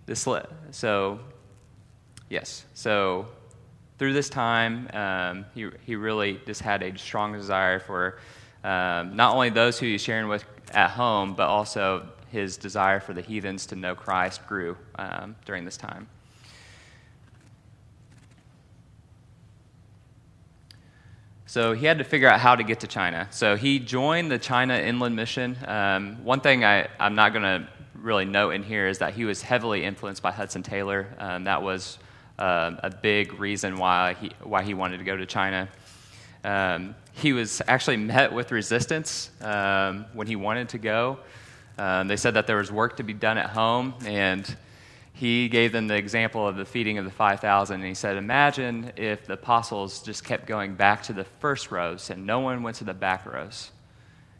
This, 0.05 0.27
so, 0.71 1.19
yes. 2.29 2.65
So, 2.73 3.27
through 3.99 4.13
this 4.13 4.29
time, 4.29 4.89
um, 4.93 5.45
he, 5.53 5.69
he 5.85 5.95
really 5.95 6.39
just 6.45 6.61
had 6.61 6.81
a 6.81 6.97
strong 6.97 7.33
desire 7.33 7.79
for 7.79 8.17
um, 8.63 9.15
not 9.15 9.35
only 9.35 9.49
those 9.49 9.77
who 9.77 9.85
he's 9.85 10.01
sharing 10.01 10.29
with 10.29 10.45
at 10.71 10.91
home, 10.91 11.33
but 11.33 11.47
also 11.47 12.07
his 12.31 12.57
desire 12.57 12.99
for 12.99 13.13
the 13.13 13.21
heathens 13.21 13.65
to 13.67 13.75
know 13.75 13.95
Christ 13.95 14.45
grew 14.47 14.77
um, 14.95 15.35
during 15.45 15.65
this 15.65 15.77
time. 15.77 16.07
So 21.49 21.73
he 21.73 21.87
had 21.87 21.97
to 21.97 22.03
figure 22.03 22.27
out 22.27 22.39
how 22.39 22.55
to 22.55 22.63
get 22.63 22.81
to 22.81 22.87
China. 22.87 23.27
So 23.31 23.55
he 23.55 23.79
joined 23.79 24.29
the 24.29 24.37
China 24.37 24.75
Inland 24.75 25.15
Mission. 25.15 25.57
Um, 25.65 26.23
one 26.23 26.41
thing 26.41 26.63
I, 26.63 26.87
am 26.99 27.15
not 27.15 27.33
going 27.33 27.41
to 27.41 27.67
really 27.95 28.25
note 28.25 28.51
in 28.51 28.61
here 28.61 28.87
is 28.87 28.99
that 28.99 29.15
he 29.15 29.25
was 29.25 29.41
heavily 29.41 29.83
influenced 29.83 30.21
by 30.21 30.31
Hudson 30.31 30.61
Taylor. 30.61 31.07
Um, 31.17 31.45
that 31.45 31.63
was 31.63 31.97
uh, 32.37 32.75
a 32.83 32.91
big 32.91 33.39
reason 33.39 33.77
why 33.77 34.13
he, 34.21 34.31
why 34.43 34.61
he 34.61 34.75
wanted 34.75 34.99
to 34.99 35.03
go 35.03 35.17
to 35.17 35.25
China. 35.25 35.67
Um, 36.43 36.93
he 37.13 37.33
was 37.33 37.63
actually 37.67 37.97
met 37.97 38.31
with 38.31 38.51
resistance 38.51 39.31
um, 39.41 40.05
when 40.13 40.27
he 40.27 40.35
wanted 40.35 40.69
to 40.69 40.77
go. 40.77 41.17
Um, 41.79 42.07
they 42.07 42.17
said 42.17 42.35
that 42.35 42.45
there 42.45 42.57
was 42.57 42.71
work 42.71 42.97
to 42.97 43.03
be 43.03 43.13
done 43.13 43.39
at 43.39 43.49
home, 43.49 43.95
and 44.05 44.45
he 45.19 45.49
gave 45.49 45.73
them 45.73 45.87
the 45.87 45.97
example 45.97 46.47
of 46.47 46.55
the 46.55 46.63
feeding 46.63 46.97
of 46.97 47.03
the 47.03 47.11
5,000. 47.11 47.75
And 47.75 47.83
he 47.83 47.93
said, 47.93 48.15
Imagine 48.15 48.93
if 48.95 49.25
the 49.25 49.33
apostles 49.33 50.01
just 50.01 50.23
kept 50.23 50.47
going 50.47 50.75
back 50.75 51.03
to 51.03 51.13
the 51.13 51.25
first 51.25 51.71
rows 51.71 52.09
and 52.09 52.25
no 52.25 52.39
one 52.39 52.63
went 52.63 52.77
to 52.77 52.85
the 52.85 52.93
back 52.93 53.25
rows. 53.25 53.71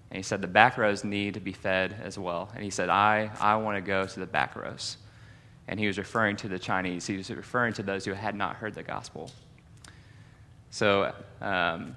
And 0.09 0.15
he 0.15 0.23
said, 0.23 0.39
The 0.39 0.47
back 0.47 0.77
rows 0.77 1.03
need 1.03 1.33
to 1.33 1.41
be 1.41 1.51
fed 1.51 1.97
as 2.01 2.17
well. 2.17 2.49
And 2.55 2.63
he 2.63 2.69
said, 2.69 2.87
I, 2.87 3.29
I 3.41 3.57
want 3.57 3.75
to 3.75 3.81
go 3.81 4.05
to 4.05 4.19
the 4.21 4.25
back 4.25 4.55
rows. 4.55 4.95
and 5.67 5.77
he 5.77 5.85
was 5.85 5.97
referring 5.97 6.37
to 6.37 6.47
the 6.47 6.57
Chinese. 6.57 7.05
He 7.05 7.17
was 7.17 7.29
referring 7.29 7.73
to 7.73 7.83
those 7.83 8.05
who 8.05 8.13
had 8.13 8.33
not 8.33 8.55
heard 8.55 8.73
the 8.73 8.83
gospel. 8.83 9.29
So, 10.69 11.13
um, 11.41 11.93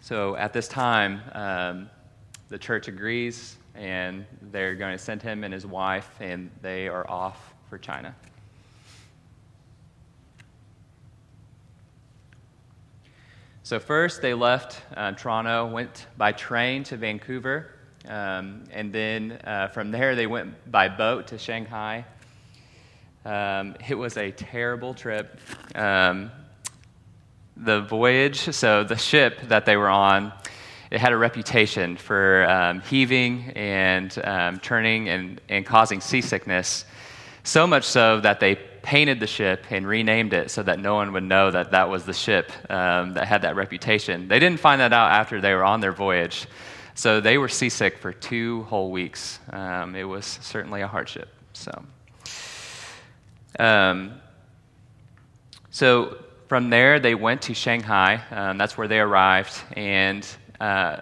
so 0.00 0.36
at 0.36 0.52
this 0.52 0.68
time, 0.68 1.20
um, 1.32 1.90
the 2.48 2.58
church 2.58 2.86
agrees, 2.86 3.56
and 3.74 4.24
they're 4.52 4.76
going 4.76 4.96
to 4.96 5.02
send 5.02 5.20
him 5.20 5.42
and 5.42 5.52
his 5.52 5.66
wife, 5.66 6.08
and 6.20 6.48
they 6.62 6.86
are 6.86 7.10
off 7.10 7.51
for 7.72 7.78
China. 7.78 8.14
So, 13.62 13.80
first, 13.80 14.20
they 14.20 14.34
left 14.34 14.82
uh, 14.94 15.12
Toronto, 15.12 15.68
went 15.68 16.06
by 16.18 16.32
train 16.32 16.84
to 16.84 16.98
Vancouver, 16.98 17.70
um, 18.06 18.64
and 18.72 18.92
then 18.92 19.40
uh, 19.44 19.68
from 19.68 19.90
there, 19.90 20.14
they 20.14 20.26
went 20.26 20.70
by 20.70 20.90
boat 20.90 21.28
to 21.28 21.38
Shanghai. 21.38 22.04
Um, 23.24 23.76
it 23.88 23.94
was 23.94 24.18
a 24.18 24.32
terrible 24.32 24.92
trip. 24.92 25.40
Um, 25.74 26.30
the 27.56 27.80
voyage, 27.80 28.54
so 28.54 28.84
the 28.84 28.98
ship 28.98 29.40
that 29.44 29.64
they 29.64 29.78
were 29.78 29.88
on, 29.88 30.34
it 30.90 31.00
had 31.00 31.14
a 31.14 31.16
reputation 31.16 31.96
for 31.96 32.46
um, 32.50 32.82
heaving 32.82 33.50
and 33.56 34.14
um, 34.24 34.58
turning 34.58 35.08
and, 35.08 35.40
and 35.48 35.64
causing 35.64 36.02
seasickness, 36.02 36.84
so 37.44 37.66
much 37.66 37.84
so 37.84 38.20
that 38.20 38.40
they 38.40 38.54
painted 38.82 39.20
the 39.20 39.26
ship 39.26 39.64
and 39.70 39.86
renamed 39.86 40.32
it 40.32 40.50
so 40.50 40.62
that 40.62 40.78
no 40.78 40.94
one 40.94 41.12
would 41.12 41.22
know 41.22 41.50
that 41.50 41.70
that 41.70 41.88
was 41.88 42.04
the 42.04 42.12
ship 42.12 42.50
um, 42.70 43.14
that 43.14 43.26
had 43.26 43.42
that 43.42 43.56
reputation. 43.56 44.28
They 44.28 44.38
didn't 44.38 44.60
find 44.60 44.80
that 44.80 44.92
out 44.92 45.12
after 45.12 45.40
they 45.40 45.54
were 45.54 45.64
on 45.64 45.80
their 45.80 45.92
voyage. 45.92 46.46
So 46.94 47.20
they 47.20 47.38
were 47.38 47.48
seasick 47.48 47.98
for 47.98 48.12
two 48.12 48.64
whole 48.64 48.90
weeks. 48.90 49.38
Um, 49.50 49.94
it 49.94 50.04
was 50.04 50.26
certainly 50.42 50.82
a 50.82 50.86
hardship. 50.86 51.28
So, 51.52 51.70
um, 53.58 54.20
so 55.70 56.18
from 56.48 56.68
there, 56.68 57.00
they 57.00 57.14
went 57.14 57.42
to 57.42 57.54
Shanghai. 57.54 58.22
Um, 58.30 58.58
that's 58.58 58.76
where 58.76 58.88
they 58.88 59.00
arrived. 59.00 59.58
And 59.74 60.26
uh, 60.60 60.98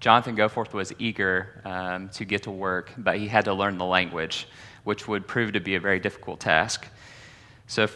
Jonathan 0.00 0.36
Goforth 0.36 0.72
was 0.72 0.92
eager 0.98 1.60
um, 1.64 2.08
to 2.10 2.24
get 2.24 2.44
to 2.44 2.50
work, 2.50 2.92
but 2.96 3.18
he 3.18 3.28
had 3.28 3.44
to 3.44 3.54
learn 3.54 3.76
the 3.76 3.84
language, 3.84 4.48
which 4.84 5.08
would 5.08 5.26
prove 5.26 5.52
to 5.52 5.60
be 5.60 5.74
a 5.74 5.80
very 5.80 5.98
difficult 5.98 6.40
task. 6.40 6.86
So 7.66 7.88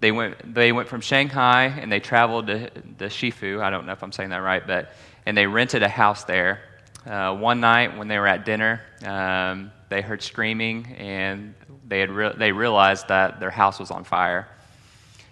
they 0.00 0.12
went, 0.12 0.54
they 0.54 0.72
went 0.72 0.88
from 0.88 1.00
Shanghai 1.00 1.64
and 1.64 1.90
they 1.90 2.00
traveled 2.00 2.48
to 2.48 2.70
the 2.98 3.06
Chefoo. 3.06 3.62
I 3.62 3.70
don't 3.70 3.86
know 3.86 3.92
if 3.92 4.02
I'm 4.02 4.12
saying 4.12 4.30
that 4.30 4.38
right, 4.38 4.66
but 4.66 4.92
and 5.24 5.36
they 5.36 5.46
rented 5.46 5.82
a 5.82 5.88
house 5.88 6.24
there. 6.24 6.60
Uh, 7.04 7.34
one 7.34 7.60
night 7.60 7.96
when 7.96 8.08
they 8.08 8.18
were 8.18 8.26
at 8.26 8.44
dinner, 8.44 8.80
um, 9.04 9.72
they 9.88 10.02
heard 10.02 10.22
screaming 10.22 10.86
and 10.98 11.54
they 11.86 12.00
had 12.00 12.10
re- 12.10 12.34
they 12.36 12.52
realized 12.52 13.08
that 13.08 13.38
their 13.40 13.50
house 13.50 13.78
was 13.78 13.90
on 13.90 14.04
fire. 14.04 14.48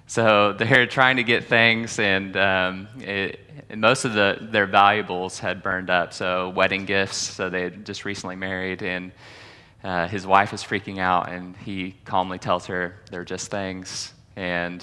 So 0.07 0.53
they're 0.59 0.87
trying 0.87 1.17
to 1.17 1.25
get 1.25 1.45
things, 1.45 1.99
and, 1.99 2.37
um, 2.37 2.89
it, 2.99 3.41
and 3.71 3.81
most 3.81 4.05
of 4.05 4.13
the, 4.13 4.39
their 4.41 4.67
valuables 4.67 5.39
had 5.39 5.63
burned 5.63 5.91
up. 5.91 6.13
So 6.13 6.51
wedding 6.51 6.85
gifts. 6.85 7.17
So 7.17 7.49
they 7.49 7.63
had 7.63 7.85
just 7.85 8.05
recently 8.05 8.37
married, 8.37 8.83
and 8.83 9.13
uh, 9.85 10.09
his 10.09 10.27
wife 10.27 10.55
is 10.55 10.65
freaking 10.65 10.99
out, 10.99 11.31
and 11.31 11.55
he 11.59 11.95
calmly 12.07 12.39
tells 12.39 12.67
her 12.67 12.97
they're 13.11 13.25
just 13.25 13.51
things. 13.51 14.15
And 14.35 14.83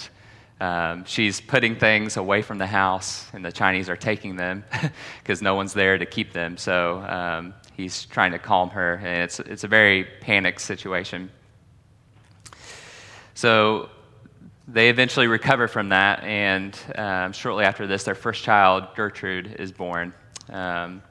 um, 0.61 1.05
she's 1.05 1.41
putting 1.41 1.75
things 1.75 2.17
away 2.17 2.43
from 2.43 2.59
the 2.59 2.67
house, 2.67 3.27
and 3.33 3.43
the 3.43 3.51
Chinese 3.51 3.89
are 3.89 3.95
taking 3.95 4.35
them 4.35 4.63
because 5.19 5.41
no 5.41 5.55
one's 5.55 5.73
there 5.73 5.97
to 5.97 6.05
keep 6.05 6.33
them. 6.33 6.55
So 6.55 6.99
um, 6.99 7.55
he's 7.75 8.05
trying 8.05 8.31
to 8.33 8.39
calm 8.39 8.69
her, 8.69 8.95
and 9.03 9.23
it's, 9.23 9.39
it's 9.39 9.63
a 9.63 9.67
very 9.67 10.03
panicked 10.21 10.61
situation. 10.61 11.31
So 13.33 13.89
they 14.67 14.89
eventually 14.89 15.25
recover 15.25 15.67
from 15.67 15.89
that, 15.89 16.23
and 16.23 16.77
um, 16.93 17.33
shortly 17.33 17.65
after 17.65 17.87
this, 17.87 18.03
their 18.03 18.13
first 18.13 18.43
child, 18.43 18.83
Gertrude, 18.95 19.55
is 19.57 19.71
born. 19.71 20.13
Um, 20.47 21.01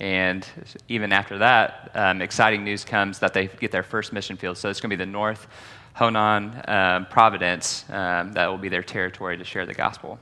and 0.00 0.46
even 0.88 1.12
after 1.12 1.38
that, 1.38 1.90
um, 1.94 2.22
exciting 2.22 2.62
news 2.62 2.84
comes 2.84 3.18
that 3.18 3.34
they 3.34 3.46
get 3.46 3.72
their 3.72 3.82
first 3.82 4.12
mission 4.12 4.36
field. 4.36 4.56
So 4.56 4.68
it's 4.68 4.80
going 4.80 4.90
to 4.90 4.96
be 4.96 5.04
the 5.04 5.10
North 5.10 5.48
Honan 5.94 6.62
um, 6.68 7.06
Providence 7.06 7.84
um, 7.90 8.32
that 8.34 8.46
will 8.46 8.58
be 8.58 8.68
their 8.68 8.84
territory 8.84 9.36
to 9.36 9.44
share 9.44 9.66
the 9.66 9.74
gospel. 9.74 10.20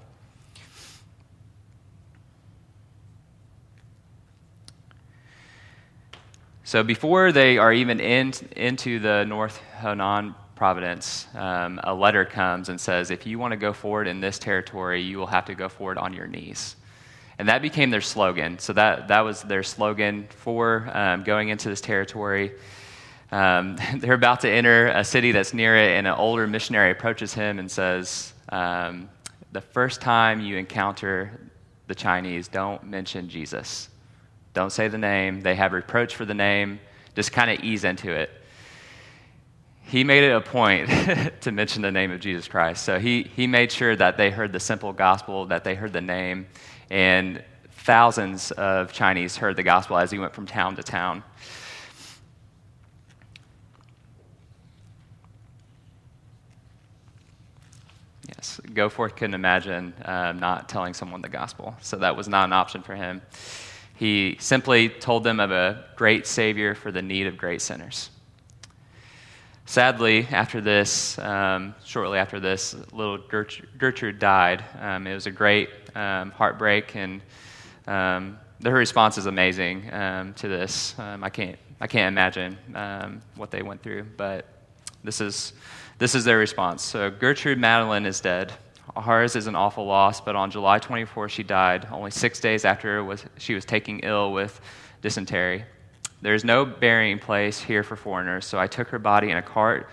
So 6.65 6.83
before 6.83 7.31
they 7.31 7.59
are 7.59 7.73
even 7.73 8.01
in, 8.01 8.33
into 8.57 8.99
the 8.99 9.25
North 9.25 9.59
Honan 9.79 10.35
Providence, 10.57 11.29
um, 11.35 11.79
a 11.85 11.95
letter 11.95 12.25
comes 12.25 12.71
and 12.71 12.81
says, 12.81 13.11
if 13.11 13.27
you 13.27 13.39
want 13.39 13.53
to 13.53 13.57
go 13.57 13.75
forward 13.75 14.09
in 14.09 14.21
this 14.21 14.39
territory, 14.39 15.03
you 15.03 15.19
will 15.19 15.27
have 15.27 15.45
to 15.45 15.55
go 15.55 15.69
forward 15.69 15.99
on 15.99 16.15
your 16.15 16.27
knees. 16.27 16.77
And 17.39 17.49
that 17.49 17.61
became 17.61 17.91
their 17.91 18.01
slogan. 18.01 18.59
So 18.59 18.73
that, 18.73 19.09
that 19.09 19.21
was 19.21 19.43
their 19.43 19.63
slogan 19.63 20.27
for 20.29 20.89
um, 20.93 21.23
going 21.23 21.51
into 21.51 21.69
this 21.69 21.81
territory. 21.81 22.53
Um, 23.31 23.77
they're 23.97 24.15
about 24.15 24.41
to 24.41 24.51
enter 24.51 24.89
a 24.89 25.05
city 25.05 25.33
that's 25.33 25.53
near 25.53 25.77
it, 25.77 25.91
and 25.99 26.07
an 26.07 26.15
older 26.15 26.47
missionary 26.47 26.91
approaches 26.91 27.35
him 27.35 27.59
and 27.59 27.71
says, 27.71 28.33
um, 28.49 29.11
The 29.53 29.61
first 29.61 30.01
time 30.01 30.41
you 30.41 30.57
encounter 30.57 31.51
the 31.89 31.95
Chinese, 31.95 32.49
don't 32.49 32.85
mention 32.85 33.29
Jesus. 33.29 33.89
Don't 34.55 34.71
say 34.71 34.89
the 34.89 34.99
name. 34.99 35.43
They 35.43 35.55
have 35.55 35.73
reproach 35.73 36.17
for 36.17 36.25
the 36.25 36.35
name. 36.35 36.81
Just 37.15 37.33
kind 37.33 37.51
of 37.51 37.63
ease 37.63 37.85
into 37.85 38.11
it. 38.11 38.31
He 39.83 40.03
made 40.03 40.25
it 40.25 40.33
a 40.33 40.41
point 40.41 40.89
to 41.43 41.53
mention 41.53 41.83
the 41.83 41.93
name 41.93 42.11
of 42.11 42.21
Jesus 42.21 42.49
Christ. 42.49 42.83
So 42.83 42.99
he, 42.99 43.23
he 43.23 43.47
made 43.47 43.71
sure 43.71 43.95
that 43.95 44.17
they 44.17 44.31
heard 44.31 44.53
the 44.53 44.59
simple 44.59 44.93
gospel, 44.93 45.47
that 45.47 45.63
they 45.63 45.77
heard 45.77 45.93
the 45.93 46.01
name, 46.01 46.47
and 46.91 47.43
thousands 47.71 48.51
of 48.53 48.93
Chinese 48.93 49.37
heard 49.37 49.57
the 49.57 49.63
gospel 49.63 49.97
as 49.97 50.11
he 50.11 50.19
went 50.19 50.35
from 50.35 50.47
town 50.47 50.77
to 50.77 50.83
town. 50.83 51.23
Yes, 58.29 58.61
Goforth 58.65 59.17
couldn't 59.17 59.35
imagine 59.35 59.93
uh, 60.05 60.33
not 60.33 60.69
telling 60.69 60.95
someone 60.95 61.23
the 61.23 61.29
gospel, 61.29 61.77
so 61.81 61.97
that 61.99 62.17
was 62.17 62.29
not 62.29 62.45
an 62.45 62.53
option 62.53 62.83
for 62.83 62.95
him. 62.95 63.23
He 63.95 64.37
simply 64.41 64.89
told 64.89 65.25
them 65.25 65.41
of 65.41 65.51
a 65.51 65.85
great 65.97 66.27
Savior 66.27 66.75
for 66.75 66.93
the 66.93 67.03
need 67.03 67.27
of 67.27 67.37
great 67.37 67.63
sinners. 67.63 68.11
Sadly, 69.65 70.29
after 70.31 70.61
this, 70.61 71.19
um, 71.19 71.75
shortly 71.85 72.19
after 72.19 72.39
this, 72.39 72.77
little 72.93 73.19
Gertrude 73.19 74.19
died. 74.19 74.65
Um, 74.79 75.07
it 75.07 75.15
was 75.15 75.27
a 75.27 75.31
great 75.31 75.71
um, 75.97 76.31
heartbreak, 76.31 76.95
and 76.95 77.23
um, 77.87 78.39
her 78.63 78.73
response 78.73 79.19
is 79.19 79.27
amazing 79.27 79.93
um, 79.93 80.35
to 80.35 80.49
this. 80.49 80.95
Um, 80.99 81.25
I 81.25 81.31
can't, 81.31 81.59
I 81.81 81.87
can't 81.87 82.13
imagine 82.13 82.57
what 83.35 83.51
they 83.51 83.63
went 83.63 83.83
through, 83.83 84.05
but 84.17 84.47
this 85.03 85.21
is, 85.21 85.53
this 85.99 86.15
is 86.15 86.25
their 86.25 86.39
response. 86.39 86.83
So 86.83 87.11
Gertrude 87.11 87.59
Madeline 87.59 88.07
is 88.07 88.21
dead. 88.21 88.53
Hers 88.97 89.37
is 89.37 89.47
an 89.47 89.55
awful 89.55 89.85
loss, 89.85 90.21
but 90.21 90.37
on 90.37 90.51
July 90.51 90.79
24, 90.79 91.29
she 91.29 91.43
died, 91.43 91.87
only 91.91 92.11
six 92.11 92.41
days 92.41 92.65
after 92.65 93.03
was, 93.05 93.25
she 93.37 93.55
was 93.55 93.65
taking 93.65 94.01
ill 94.01 94.33
with 94.33 94.61
dysentery. 95.03 95.65
There's 96.23 96.45
no 96.45 96.65
burying 96.65 97.19
place 97.19 97.61
here 97.61 97.83
for 97.83 97.97
foreigners, 97.97 98.47
so 98.47 98.59
I 98.59 98.67
took 98.67 98.89
her 98.89 98.99
body 98.99 99.31
in 99.31 99.37
a 99.37 99.43
cart 99.43 99.89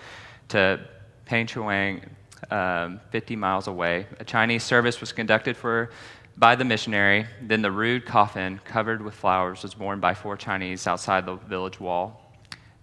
to 0.48 0.80
Pengchuang, 1.26 2.08
um, 2.50 3.00
50 3.10 3.36
miles 3.36 3.66
away. 3.66 4.06
A 4.20 4.24
Chinese 4.24 4.62
service 4.62 5.00
was 5.00 5.12
conducted 5.12 5.56
for, 5.56 5.90
by 6.36 6.54
the 6.54 6.64
missionary. 6.64 7.26
Then 7.40 7.62
the 7.62 7.70
rude 7.70 8.06
coffin, 8.06 8.60
covered 8.64 9.02
with 9.02 9.14
flowers, 9.14 9.62
was 9.62 9.74
borne 9.74 10.00
by 10.00 10.14
four 10.14 10.36
Chinese 10.36 10.86
outside 10.86 11.26
the 11.26 11.36
village 11.36 11.80
wall. 11.80 12.20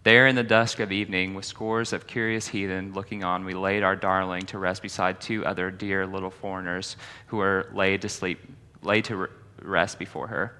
There, 0.03 0.25
in 0.25 0.35
the 0.35 0.43
dusk 0.43 0.79
of 0.79 0.91
evening, 0.91 1.35
with 1.35 1.45
scores 1.45 1.93
of 1.93 2.07
curious 2.07 2.47
heathen 2.47 2.93
looking 2.93 3.23
on, 3.23 3.45
we 3.45 3.53
laid 3.53 3.83
our 3.83 3.95
darling 3.95 4.47
to 4.47 4.57
rest 4.57 4.81
beside 4.81 5.21
two 5.21 5.45
other 5.45 5.69
dear 5.69 6.07
little 6.07 6.31
foreigners 6.31 6.97
who 7.27 7.37
were 7.37 7.69
laid 7.73 8.01
to 8.01 8.09
sleep, 8.09 8.39
laid 8.81 9.05
to 9.05 9.29
rest 9.61 9.99
before 9.99 10.27
her. 10.27 10.55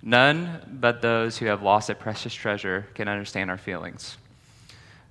None 0.00 0.78
but 0.80 1.02
those 1.02 1.38
who 1.38 1.46
have 1.46 1.62
lost 1.62 1.90
a 1.90 1.94
precious 1.96 2.32
treasure 2.32 2.86
can 2.94 3.08
understand 3.08 3.50
our 3.50 3.58
feelings. 3.58 4.16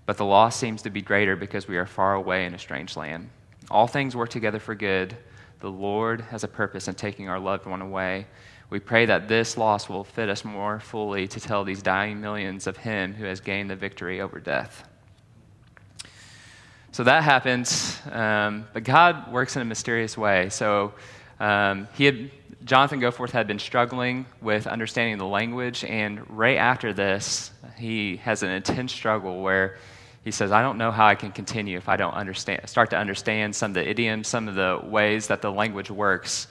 But 0.07 0.15
the 0.15 0.25
loss 0.25 0.55
seems 0.55 0.81
to 0.83 0.89
be 0.89 1.01
greater 1.01 1.35
because 1.35 1.67
we 1.67 1.77
are 1.77 1.85
far 1.85 2.15
away 2.15 2.45
in 2.45 2.55
a 2.55 2.59
strange 2.59 2.95
land. 2.95 3.29
All 3.69 3.87
things 3.87 4.15
work 4.15 4.29
together 4.29 4.59
for 4.59 4.73
good. 4.73 5.17
The 5.59 5.69
Lord 5.69 6.21
has 6.21 6.45
a 6.45 6.47
purpose 6.47 6.87
in 6.87 6.95
taking 6.95 7.27
our 7.27 7.39
loved 7.39 7.65
one 7.65 7.81
away. 7.81 8.25
We 8.69 8.79
pray 8.79 9.05
that 9.05 9.27
this 9.27 9.57
loss 9.57 9.89
will 9.89 10.05
fit 10.05 10.29
us 10.29 10.45
more 10.45 10.79
fully 10.79 11.27
to 11.27 11.41
tell 11.41 11.65
these 11.65 11.81
dying 11.81 12.21
millions 12.21 12.67
of 12.67 12.77
Him 12.77 13.13
who 13.15 13.25
has 13.25 13.41
gained 13.41 13.69
the 13.69 13.75
victory 13.75 14.21
over 14.21 14.39
death. 14.39 14.87
So 16.93 17.03
that 17.03 17.23
happens, 17.23 17.99
um, 18.09 18.65
but 18.71 18.85
God 18.85 19.29
works 19.31 19.57
in 19.57 19.61
a 19.61 19.65
mysterious 19.65 20.17
way. 20.17 20.47
So 20.47 20.93
um, 21.39 21.89
he 21.95 22.05
had 22.05 22.31
Jonathan 22.63 23.01
Goforth 23.01 23.31
had 23.31 23.45
been 23.45 23.59
struggling 23.59 24.25
with 24.41 24.67
understanding 24.67 25.17
the 25.17 25.25
language, 25.25 25.83
and 25.83 26.29
right 26.29 26.57
after 26.57 26.93
this, 26.93 27.51
he 27.77 28.17
has 28.17 28.41
an 28.41 28.49
intense 28.49 28.93
struggle 28.93 29.41
where 29.41 29.77
he 30.27 30.31
says, 30.31 30.51
I 30.51 30.61
don't 30.61 30.77
know 30.77 30.91
how 30.91 31.07
I 31.07 31.15
can 31.15 31.31
continue 31.31 31.77
if 31.77 31.87
I 31.87 31.95
don't 31.95 32.13
understand, 32.13 32.67
start 32.67 32.89
to 32.89 32.97
understand 32.97 33.55
some 33.55 33.71
of 33.71 33.75
the 33.75 33.89
idioms, 33.89 34.27
some 34.27 34.49
of 34.49 34.55
the 34.55 34.77
ways 34.83 35.27
that 35.27 35.41
the 35.41 35.49
language 35.49 35.89
works. 35.89 36.47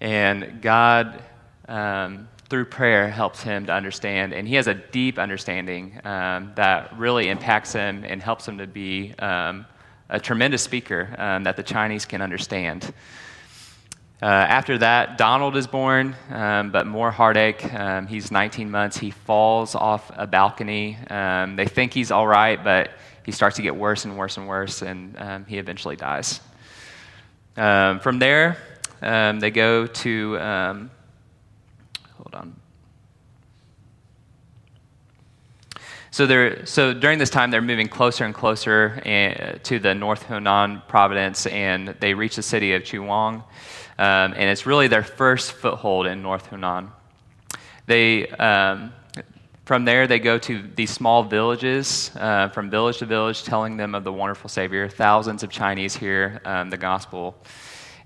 And 0.00 0.62
God, 0.62 1.22
um, 1.68 2.26
through 2.48 2.64
prayer, 2.64 3.10
helps 3.10 3.42
him 3.42 3.66
to 3.66 3.72
understand. 3.74 4.32
And 4.32 4.48
he 4.48 4.54
has 4.54 4.66
a 4.66 4.72
deep 4.72 5.18
understanding 5.18 6.00
um, 6.04 6.52
that 6.56 6.96
really 6.96 7.28
impacts 7.28 7.74
him 7.74 8.02
and 8.02 8.22
helps 8.22 8.48
him 8.48 8.56
to 8.56 8.66
be 8.66 9.12
um, 9.18 9.66
a 10.08 10.18
tremendous 10.18 10.62
speaker 10.62 11.14
um, 11.18 11.44
that 11.44 11.56
the 11.56 11.62
Chinese 11.62 12.06
can 12.06 12.22
understand. 12.22 12.94
Uh, 14.22 14.24
after 14.24 14.78
that, 14.78 15.18
Donald 15.18 15.56
is 15.56 15.66
born, 15.66 16.16
um, 16.30 16.70
but 16.70 16.86
more 16.86 17.10
heartache. 17.10 17.62
Um, 17.74 18.06
he's 18.06 18.30
19 18.30 18.70
months. 18.70 18.96
He 18.96 19.10
falls 19.10 19.74
off 19.74 20.10
a 20.14 20.26
balcony. 20.26 20.96
Um, 21.10 21.56
they 21.56 21.66
think 21.66 21.92
he's 21.92 22.10
all 22.10 22.26
right, 22.26 22.62
but 22.62 22.92
he 23.26 23.32
starts 23.32 23.56
to 23.56 23.62
get 23.62 23.76
worse 23.76 24.06
and 24.06 24.16
worse 24.16 24.38
and 24.38 24.48
worse, 24.48 24.80
and 24.80 25.18
um, 25.18 25.44
he 25.44 25.58
eventually 25.58 25.96
dies. 25.96 26.40
Um, 27.58 28.00
from 28.00 28.18
there, 28.18 28.56
um, 29.02 29.38
they 29.38 29.50
go 29.50 29.86
to, 29.86 30.36
hold 30.38 32.34
on. 32.34 32.56
So, 36.10 36.24
they're, 36.24 36.64
so 36.64 36.94
during 36.94 37.18
this 37.18 37.28
time, 37.28 37.50
they're 37.50 37.60
moving 37.60 37.88
closer 37.88 38.24
and 38.24 38.34
closer 38.34 39.02
uh, 39.04 39.58
to 39.64 39.78
the 39.78 39.94
North 39.94 40.24
Hunan 40.24 40.88
province, 40.88 41.44
and 41.44 41.88
they 42.00 42.14
reach 42.14 42.36
the 42.36 42.42
city 42.42 42.72
of 42.72 42.84
Chuwang. 42.84 43.44
Um, 43.98 44.34
and 44.34 44.44
it's 44.44 44.66
really 44.66 44.88
their 44.88 45.02
first 45.02 45.52
foothold 45.52 46.06
in 46.06 46.22
North 46.22 46.50
Hunan. 46.50 46.90
They, 47.86 48.28
um, 48.28 48.92
from 49.64 49.84
there, 49.84 50.06
they 50.06 50.18
go 50.18 50.38
to 50.38 50.62
these 50.74 50.90
small 50.90 51.22
villages, 51.22 52.10
uh, 52.16 52.48
from 52.48 52.68
village 52.68 52.98
to 52.98 53.06
village, 53.06 53.42
telling 53.44 53.76
them 53.76 53.94
of 53.94 54.04
the 54.04 54.12
wonderful 54.12 54.48
Savior. 54.48 54.88
Thousands 54.88 55.42
of 55.42 55.50
Chinese 55.50 55.96
hear 55.96 56.40
um, 56.44 56.68
the 56.68 56.76
gospel. 56.76 57.36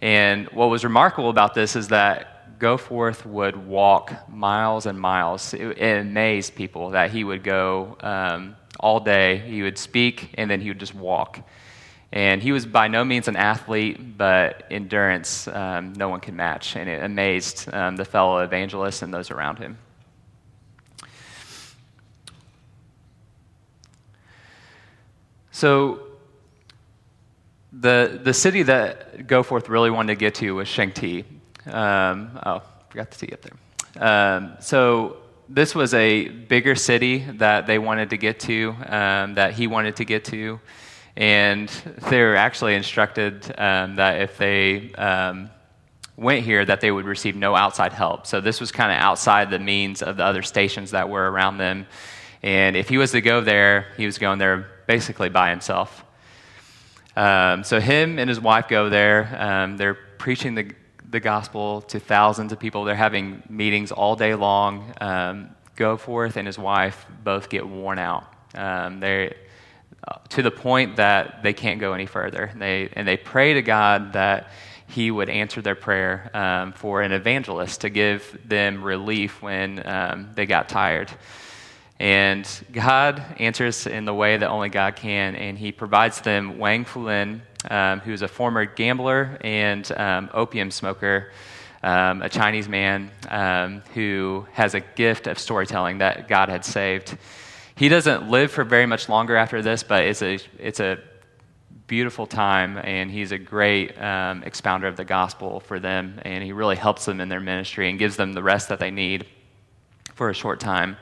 And 0.00 0.46
what 0.48 0.70
was 0.70 0.84
remarkable 0.84 1.30
about 1.30 1.54
this 1.54 1.76
is 1.76 1.88
that 1.88 2.58
Goforth 2.60 3.24
would 3.26 3.56
walk 3.56 4.28
miles 4.28 4.86
and 4.86 5.00
miles. 5.00 5.54
It, 5.54 5.78
it 5.78 6.00
amazed 6.00 6.54
people 6.54 6.90
that 6.90 7.10
he 7.10 7.24
would 7.24 7.42
go 7.42 7.96
um, 8.00 8.54
all 8.78 9.00
day. 9.00 9.38
He 9.38 9.62
would 9.62 9.78
speak, 9.78 10.34
and 10.34 10.50
then 10.50 10.60
he 10.60 10.68
would 10.68 10.78
just 10.78 10.94
walk. 10.94 11.40
And 12.12 12.42
he 12.42 12.50
was 12.50 12.66
by 12.66 12.88
no 12.88 13.04
means 13.04 13.28
an 13.28 13.36
athlete, 13.36 14.18
but 14.18 14.64
endurance 14.70 15.46
um, 15.46 15.92
no 15.92 16.08
one 16.08 16.20
can 16.20 16.34
match. 16.34 16.74
And 16.74 16.90
it 16.90 17.02
amazed 17.02 17.72
um, 17.72 17.96
the 17.96 18.04
fellow 18.04 18.38
evangelists 18.38 19.02
and 19.02 19.14
those 19.14 19.30
around 19.30 19.58
him. 19.58 19.78
So, 25.52 26.00
the, 27.72 28.18
the 28.22 28.34
city 28.34 28.64
that 28.64 29.28
Goforth 29.28 29.68
really 29.68 29.90
wanted 29.90 30.14
to 30.14 30.18
get 30.18 30.34
to 30.36 30.54
was 30.54 30.66
Shangti. 30.66 31.24
Um, 31.66 32.38
oh, 32.44 32.62
forgot 32.88 33.10
the 33.10 33.26
T 33.26 33.32
up 33.32 33.42
there. 33.42 34.02
Um, 34.02 34.56
so, 34.58 35.18
this 35.48 35.74
was 35.74 35.92
a 35.94 36.28
bigger 36.28 36.74
city 36.74 37.18
that 37.32 37.66
they 37.66 37.78
wanted 37.78 38.10
to 38.10 38.16
get 38.16 38.40
to, 38.40 38.74
um, 38.86 39.34
that 39.34 39.52
he 39.52 39.66
wanted 39.66 39.96
to 39.96 40.04
get 40.04 40.24
to. 40.26 40.60
And 41.16 41.68
they 42.08 42.20
were 42.22 42.36
actually 42.36 42.74
instructed 42.74 43.44
um, 43.58 43.96
that 43.96 44.20
if 44.22 44.38
they 44.38 44.92
um, 44.94 45.50
went 46.16 46.44
here, 46.44 46.64
that 46.64 46.80
they 46.80 46.90
would 46.90 47.04
receive 47.04 47.34
no 47.36 47.56
outside 47.56 47.92
help. 47.92 48.26
So 48.26 48.40
this 48.40 48.60
was 48.60 48.70
kind 48.72 48.92
of 48.92 48.98
outside 48.98 49.50
the 49.50 49.58
means 49.58 50.02
of 50.02 50.16
the 50.16 50.24
other 50.24 50.42
stations 50.42 50.92
that 50.92 51.08
were 51.08 51.30
around 51.30 51.58
them. 51.58 51.86
And 52.42 52.76
if 52.76 52.88
he 52.88 52.98
was 52.98 53.12
to 53.12 53.20
go 53.20 53.40
there, 53.40 53.88
he 53.96 54.06
was 54.06 54.18
going 54.18 54.38
there 54.38 54.68
basically 54.86 55.28
by 55.28 55.50
himself. 55.50 56.04
Um, 57.16 57.64
so 57.64 57.80
him 57.80 58.18
and 58.18 58.28
his 58.28 58.40
wife 58.40 58.68
go 58.68 58.88
there. 58.88 59.36
Um, 59.38 59.76
they're 59.76 59.94
preaching 59.94 60.54
the, 60.54 60.72
the 61.10 61.20
gospel 61.20 61.82
to 61.82 61.98
thousands 61.98 62.52
of 62.52 62.58
people. 62.58 62.84
They're 62.84 62.94
having 62.94 63.42
meetings 63.48 63.92
all 63.92 64.16
day 64.16 64.34
long. 64.34 64.94
Um, 65.00 65.50
Goforth 65.76 66.36
and 66.36 66.46
his 66.46 66.58
wife 66.58 67.06
both 67.24 67.48
get 67.48 67.66
worn 67.66 67.98
out. 67.98 68.24
Um, 68.54 69.00
they 69.00 69.34
to 70.30 70.42
the 70.42 70.50
point 70.50 70.96
that 70.96 71.42
they 71.42 71.52
can't 71.52 71.80
go 71.80 71.92
any 71.92 72.06
further. 72.06 72.52
They, 72.56 72.88
and 72.92 73.06
they 73.06 73.16
pray 73.16 73.54
to 73.54 73.62
God 73.62 74.14
that 74.14 74.50
He 74.86 75.10
would 75.10 75.28
answer 75.28 75.60
their 75.60 75.74
prayer 75.74 76.30
um, 76.34 76.72
for 76.72 77.02
an 77.02 77.12
evangelist 77.12 77.82
to 77.82 77.90
give 77.90 78.38
them 78.44 78.82
relief 78.82 79.42
when 79.42 79.86
um, 79.86 80.30
they 80.34 80.46
got 80.46 80.68
tired. 80.68 81.10
And 81.98 82.48
God 82.72 83.22
answers 83.38 83.86
in 83.86 84.06
the 84.06 84.14
way 84.14 84.38
that 84.38 84.48
only 84.48 84.70
God 84.70 84.96
can, 84.96 85.36
and 85.36 85.58
He 85.58 85.70
provides 85.70 86.22
them 86.22 86.58
Wang 86.58 86.86
Fulin, 86.86 87.42
um, 87.70 88.00
who's 88.00 88.22
a 88.22 88.28
former 88.28 88.64
gambler 88.64 89.36
and 89.42 89.90
um, 89.92 90.30
opium 90.32 90.70
smoker. 90.70 91.30
Um, 91.82 92.20
a 92.20 92.28
Chinese 92.28 92.68
man 92.68 93.10
um, 93.30 93.82
who 93.94 94.46
has 94.52 94.74
a 94.74 94.80
gift 94.80 95.26
of 95.26 95.38
storytelling 95.38 95.98
that 95.98 96.28
God 96.28 96.50
had 96.50 96.62
saved. 96.62 97.16
He 97.80 97.88
doesn't 97.88 98.28
live 98.28 98.52
for 98.52 98.62
very 98.62 98.84
much 98.84 99.08
longer 99.08 99.36
after 99.36 99.62
this, 99.62 99.82
but 99.82 100.04
it's 100.04 100.20
a, 100.20 100.38
it's 100.58 100.80
a 100.80 100.98
beautiful 101.86 102.26
time, 102.26 102.76
and 102.76 103.10
he's 103.10 103.32
a 103.32 103.38
great 103.38 103.98
um, 103.98 104.42
expounder 104.42 104.86
of 104.86 104.96
the 104.96 105.04
gospel 105.06 105.60
for 105.60 105.80
them, 105.80 106.20
and 106.26 106.44
he 106.44 106.52
really 106.52 106.76
helps 106.76 107.06
them 107.06 107.22
in 107.22 107.30
their 107.30 107.40
ministry 107.40 107.88
and 107.88 107.98
gives 107.98 108.16
them 108.16 108.34
the 108.34 108.42
rest 108.42 108.68
that 108.68 108.80
they 108.80 108.90
need 108.90 109.24
for 110.14 110.28
a 110.28 110.34
short 110.34 110.60
time. 110.60 110.98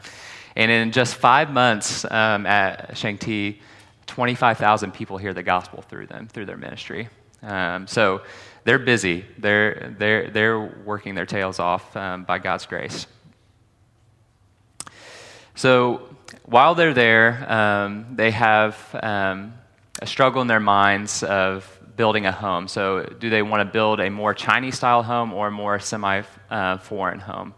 And 0.55 0.71
in 0.71 0.93
just 0.93 1.17
five 1.17 1.51
months 1.51 2.05
um, 2.05 2.47
at 2.47 2.91
Shangti, 2.91 3.59
25,000 4.07 4.95
people 4.95 5.19
hear 5.19 5.35
the 5.35 5.43
gospel 5.43 5.83
through 5.83 6.07
them, 6.07 6.29
through 6.29 6.47
their 6.47 6.57
ministry. 6.57 7.09
Um, 7.43 7.89
so 7.89 8.23
they're 8.63 8.79
busy. 8.79 9.25
They're, 9.37 9.97
they're, 9.99 10.31
they're 10.31 10.61
working 10.61 11.17
their 11.17 11.27
tails 11.27 11.59
off 11.59 11.97
um, 11.97 12.23
by 12.23 12.39
God's 12.39 12.67
grace. 12.67 13.09
So 15.59 16.08
while 16.49 16.75
they're 16.75 16.95
there, 16.95 17.45
um, 17.53 18.07
they 18.15 18.31
have 18.31 18.75
um, 19.03 19.53
a 20.01 20.07
struggle 20.07 20.41
in 20.41 20.49
their 20.49 20.61
minds 20.61 21.23
of 21.23 21.79
building 21.95 22.25
a 22.25 22.33
home. 22.33 22.69
So, 22.69 23.03
do 23.03 23.29
they 23.29 23.43
want 23.43 23.61
to 23.61 23.71
build 23.71 24.01
a 24.01 24.09
more 24.09 24.33
Chinese 24.33 24.77
style 24.77 25.03
home 25.03 25.35
or 25.35 25.49
a 25.49 25.51
more 25.51 25.79
semi 25.79 26.23
uh, 26.51 26.79
foreign 26.79 27.21
home? 27.21 27.55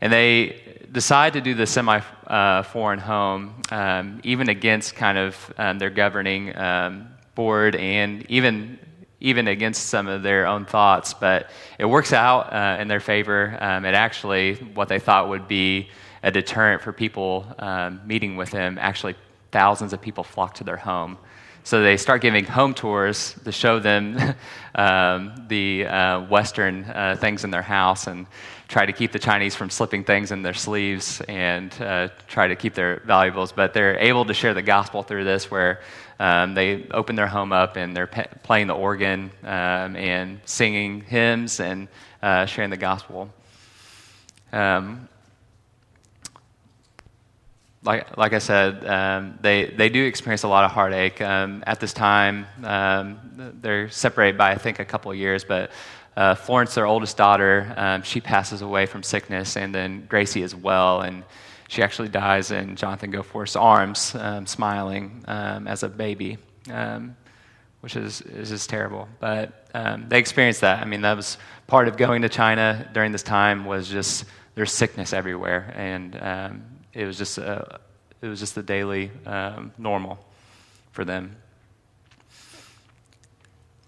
And 0.00 0.12
they 0.12 0.84
decide 0.92 1.32
to 1.32 1.40
do 1.40 1.54
the 1.54 1.66
semi 1.66 2.00
uh, 2.28 2.62
foreign 2.62 3.00
home, 3.00 3.60
um, 3.70 4.20
even 4.22 4.48
against 4.48 4.94
kind 4.94 5.18
of 5.18 5.52
um, 5.58 5.78
their 5.80 5.90
governing 5.90 6.56
um, 6.56 7.08
board 7.34 7.74
and 7.74 8.24
even 8.30 8.78
even 9.18 9.46
against 9.46 9.86
some 9.86 10.08
of 10.08 10.24
their 10.24 10.48
own 10.48 10.64
thoughts, 10.64 11.14
but 11.14 11.48
it 11.78 11.84
works 11.84 12.12
out 12.12 12.52
uh, 12.52 12.80
in 12.80 12.88
their 12.88 12.98
favor. 12.98 13.56
Um, 13.60 13.84
it 13.84 13.94
actually, 13.94 14.54
what 14.74 14.88
they 14.88 14.98
thought 14.98 15.28
would 15.28 15.46
be 15.46 15.90
a 16.22 16.30
deterrent 16.30 16.82
for 16.82 16.92
people 16.92 17.46
um, 17.58 18.00
meeting 18.06 18.36
with 18.36 18.50
him. 18.50 18.78
Actually, 18.80 19.14
thousands 19.50 19.92
of 19.92 20.00
people 20.00 20.24
flock 20.24 20.54
to 20.54 20.64
their 20.64 20.76
home. 20.76 21.18
So 21.64 21.80
they 21.80 21.96
start 21.96 22.22
giving 22.22 22.44
home 22.44 22.74
tours 22.74 23.36
to 23.44 23.52
show 23.52 23.78
them 23.78 24.18
um, 24.74 25.44
the 25.46 25.86
uh, 25.86 26.22
Western 26.22 26.84
uh, 26.84 27.16
things 27.20 27.44
in 27.44 27.50
their 27.50 27.62
house 27.62 28.08
and 28.08 28.26
try 28.66 28.84
to 28.84 28.92
keep 28.92 29.12
the 29.12 29.18
Chinese 29.18 29.54
from 29.54 29.70
slipping 29.70 30.02
things 30.02 30.32
in 30.32 30.42
their 30.42 30.54
sleeves 30.54 31.20
and 31.28 31.72
uh, 31.80 32.08
try 32.26 32.48
to 32.48 32.56
keep 32.56 32.74
their 32.74 33.00
valuables. 33.04 33.52
But 33.52 33.74
they're 33.74 33.96
able 33.98 34.24
to 34.24 34.34
share 34.34 34.54
the 34.54 34.62
gospel 34.62 35.02
through 35.02 35.24
this, 35.24 35.50
where 35.50 35.82
um, 36.18 36.54
they 36.54 36.88
open 36.90 37.14
their 37.14 37.28
home 37.28 37.52
up 37.52 37.76
and 37.76 37.96
they're 37.96 38.06
pe- 38.08 38.28
playing 38.42 38.66
the 38.66 38.74
organ 38.74 39.30
um, 39.44 39.94
and 39.94 40.40
singing 40.44 41.02
hymns 41.02 41.60
and 41.60 41.86
uh, 42.22 42.46
sharing 42.46 42.70
the 42.70 42.76
gospel. 42.76 43.28
Um, 44.52 45.08
like, 47.84 48.16
like 48.16 48.32
I 48.32 48.38
said, 48.38 48.86
um, 48.86 49.38
they, 49.40 49.66
they 49.66 49.88
do 49.88 50.04
experience 50.04 50.44
a 50.44 50.48
lot 50.48 50.64
of 50.64 50.70
heartache. 50.70 51.20
Um, 51.20 51.64
at 51.66 51.80
this 51.80 51.92
time, 51.92 52.46
um, 52.62 53.18
they're 53.60 53.90
separated 53.90 54.38
by, 54.38 54.52
I 54.52 54.54
think, 54.56 54.78
a 54.78 54.84
couple 54.84 55.10
of 55.10 55.16
years, 55.16 55.44
but 55.44 55.72
uh, 56.16 56.34
Florence, 56.34 56.74
their 56.74 56.86
oldest 56.86 57.16
daughter, 57.16 57.72
um, 57.76 58.02
she 58.02 58.20
passes 58.20 58.62
away 58.62 58.86
from 58.86 59.02
sickness, 59.02 59.56
and 59.56 59.74
then 59.74 60.06
Gracie 60.08 60.42
as 60.42 60.54
well. 60.54 61.00
And 61.00 61.24
she 61.68 61.82
actually 61.82 62.08
dies 62.08 62.50
in 62.50 62.76
Jonathan 62.76 63.10
Goforth's 63.10 63.56
arms, 63.56 64.14
um, 64.14 64.46
smiling 64.46 65.24
um, 65.26 65.66
as 65.66 65.82
a 65.82 65.88
baby, 65.88 66.38
which 67.80 67.96
is, 67.96 68.20
is 68.20 68.50
just 68.50 68.68
terrible. 68.68 69.08
But 69.18 69.70
they 70.08 70.18
experienced 70.18 70.60
that. 70.60 70.82
I 70.82 70.84
mean, 70.84 71.00
that 71.00 71.16
was 71.16 71.38
part 71.66 71.88
of 71.88 71.96
going 71.96 72.22
to 72.22 72.28
China 72.28 72.88
during 72.92 73.10
this 73.10 73.22
time 73.22 73.64
was 73.64 73.88
just 73.88 74.26
there's 74.54 74.72
sickness 74.72 75.12
everywhere. 75.12 75.72
And 75.76 76.14
it 76.92 77.06
was 77.06 77.16
just 77.16 77.38
a, 77.38 77.80
it 78.20 78.28
was 78.28 78.40
just 78.40 78.54
the 78.54 78.62
daily 78.62 79.10
um, 79.26 79.72
normal 79.78 80.18
for 80.92 81.04
them. 81.04 81.36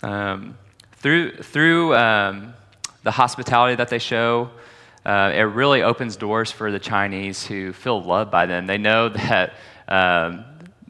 Um, 0.02 0.58
through 0.96 1.36
through 1.36 1.94
um, 1.94 2.54
the 3.02 3.10
hospitality 3.10 3.76
that 3.76 3.88
they 3.88 3.98
show, 3.98 4.50
uh, 5.04 5.32
it 5.34 5.42
really 5.42 5.82
opens 5.82 6.16
doors 6.16 6.50
for 6.50 6.72
the 6.72 6.78
Chinese 6.78 7.46
who 7.46 7.72
feel 7.72 8.02
loved 8.02 8.30
by 8.30 8.46
them. 8.46 8.66
They 8.66 8.78
know 8.78 9.08
that 9.10 9.54
um, 9.88 10.44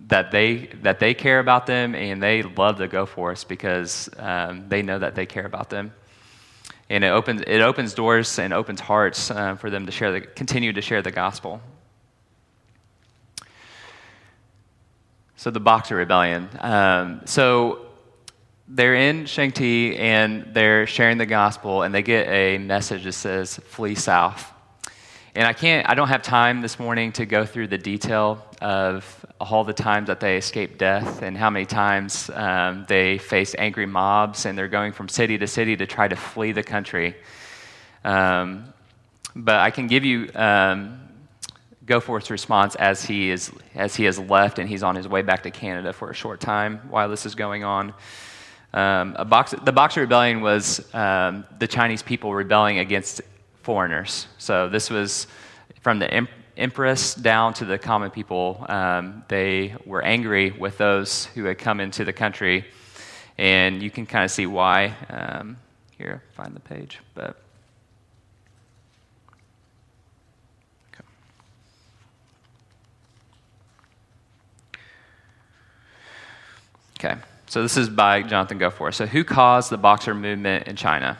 that 0.06 0.30
they 0.30 0.70
that 0.82 1.00
they 1.00 1.14
care 1.14 1.40
about 1.40 1.66
them 1.66 1.94
and 1.94 2.22
they 2.22 2.42
love 2.42 2.78
the 2.78 2.88
Goforths 2.88 3.46
because 3.46 4.08
um, 4.18 4.68
they 4.68 4.82
know 4.82 4.98
that 4.98 5.14
they 5.14 5.26
care 5.26 5.46
about 5.46 5.70
them 5.70 5.92
and 6.94 7.02
it 7.02 7.08
opens 7.08 7.42
it 7.46 7.60
opens 7.60 7.92
doors 7.92 8.38
and 8.38 8.52
opens 8.52 8.80
hearts 8.80 9.30
uh, 9.30 9.56
for 9.56 9.68
them 9.68 9.86
to 9.86 9.92
share 9.92 10.12
the 10.12 10.20
continue 10.20 10.72
to 10.72 10.80
share 10.80 11.02
the 11.02 11.10
gospel. 11.10 11.60
So 15.36 15.50
the 15.50 15.60
boxer 15.60 15.96
rebellion. 15.96 16.48
Um, 16.60 17.22
so 17.24 17.86
they're 18.68 18.94
in 18.94 19.24
Shangti 19.24 19.98
and 19.98 20.54
they're 20.54 20.86
sharing 20.86 21.18
the 21.18 21.26
gospel 21.26 21.82
and 21.82 21.92
they 21.92 22.02
get 22.02 22.28
a 22.28 22.58
message 22.58 23.04
that 23.04 23.12
says 23.12 23.56
flee 23.56 23.96
south. 23.96 24.50
And 25.34 25.46
I 25.46 25.52
can't, 25.52 25.90
I 25.90 25.94
don't 25.94 26.08
have 26.08 26.22
time 26.22 26.62
this 26.62 26.78
morning 26.78 27.10
to 27.12 27.26
go 27.26 27.44
through 27.44 27.66
the 27.66 27.76
detail 27.76 28.42
of 28.62 29.26
all 29.50 29.64
the 29.64 29.72
times 29.72 30.06
that 30.06 30.20
they 30.20 30.36
escaped 30.36 30.78
death 30.78 31.22
and 31.22 31.36
how 31.36 31.50
many 31.50 31.66
times 31.66 32.30
um, 32.30 32.84
they 32.88 33.18
faced 33.18 33.54
angry 33.58 33.86
mobs 33.86 34.46
and 34.46 34.56
they're 34.56 34.68
going 34.68 34.92
from 34.92 35.08
city 35.08 35.38
to 35.38 35.46
city 35.46 35.76
to 35.76 35.86
try 35.86 36.08
to 36.08 36.16
flee 36.16 36.52
the 36.52 36.62
country. 36.62 37.14
Um, 38.04 38.72
but 39.36 39.56
I 39.56 39.70
can 39.70 39.86
give 39.86 40.04
you 40.04 40.30
um, 40.34 41.00
Goforth's 41.86 42.30
response 42.30 42.74
as 42.76 43.04
he, 43.04 43.30
is, 43.30 43.50
as 43.74 43.94
he 43.96 44.04
has 44.04 44.18
left 44.18 44.58
and 44.58 44.68
he's 44.68 44.82
on 44.82 44.94
his 44.94 45.08
way 45.08 45.22
back 45.22 45.42
to 45.42 45.50
Canada 45.50 45.92
for 45.92 46.10
a 46.10 46.14
short 46.14 46.40
time 46.40 46.80
while 46.88 47.08
this 47.08 47.26
is 47.26 47.34
going 47.34 47.64
on. 47.64 47.92
Um, 48.72 49.16
box, 49.28 49.54
the 49.62 49.72
Boxer 49.72 50.00
Rebellion 50.00 50.40
was 50.40 50.92
um, 50.94 51.44
the 51.58 51.68
Chinese 51.68 52.02
people 52.02 52.34
rebelling 52.34 52.78
against 52.78 53.22
foreigners. 53.62 54.26
So 54.38 54.68
this 54.68 54.90
was 54.90 55.26
from 55.80 55.98
the 55.98 56.12
empress 56.56 57.14
down 57.14 57.54
to 57.54 57.64
the 57.64 57.78
common 57.78 58.10
people. 58.10 58.64
Um, 58.68 59.24
they 59.28 59.74
were 59.84 60.02
angry 60.02 60.50
with 60.50 60.78
those 60.78 61.26
who 61.26 61.44
had 61.44 61.58
come 61.58 61.80
into 61.80 62.04
the 62.04 62.12
country, 62.12 62.64
and 63.38 63.82
you 63.82 63.90
can 63.90 64.06
kind 64.06 64.24
of 64.24 64.30
see 64.30 64.46
why. 64.46 64.94
Um, 65.08 65.56
here, 65.96 66.22
find 66.34 66.54
the 66.54 66.60
page, 66.60 67.00
but. 67.14 67.36
Okay, 76.98 77.20
so 77.46 77.60
this 77.60 77.76
is 77.76 77.90
by 77.90 78.22
Jonathan 78.22 78.58
Goforth. 78.58 78.94
So, 78.94 79.04
who 79.04 79.24
caused 79.24 79.68
the 79.68 79.76
Boxer 79.76 80.14
movement 80.14 80.68
in 80.68 80.74
China? 80.74 81.18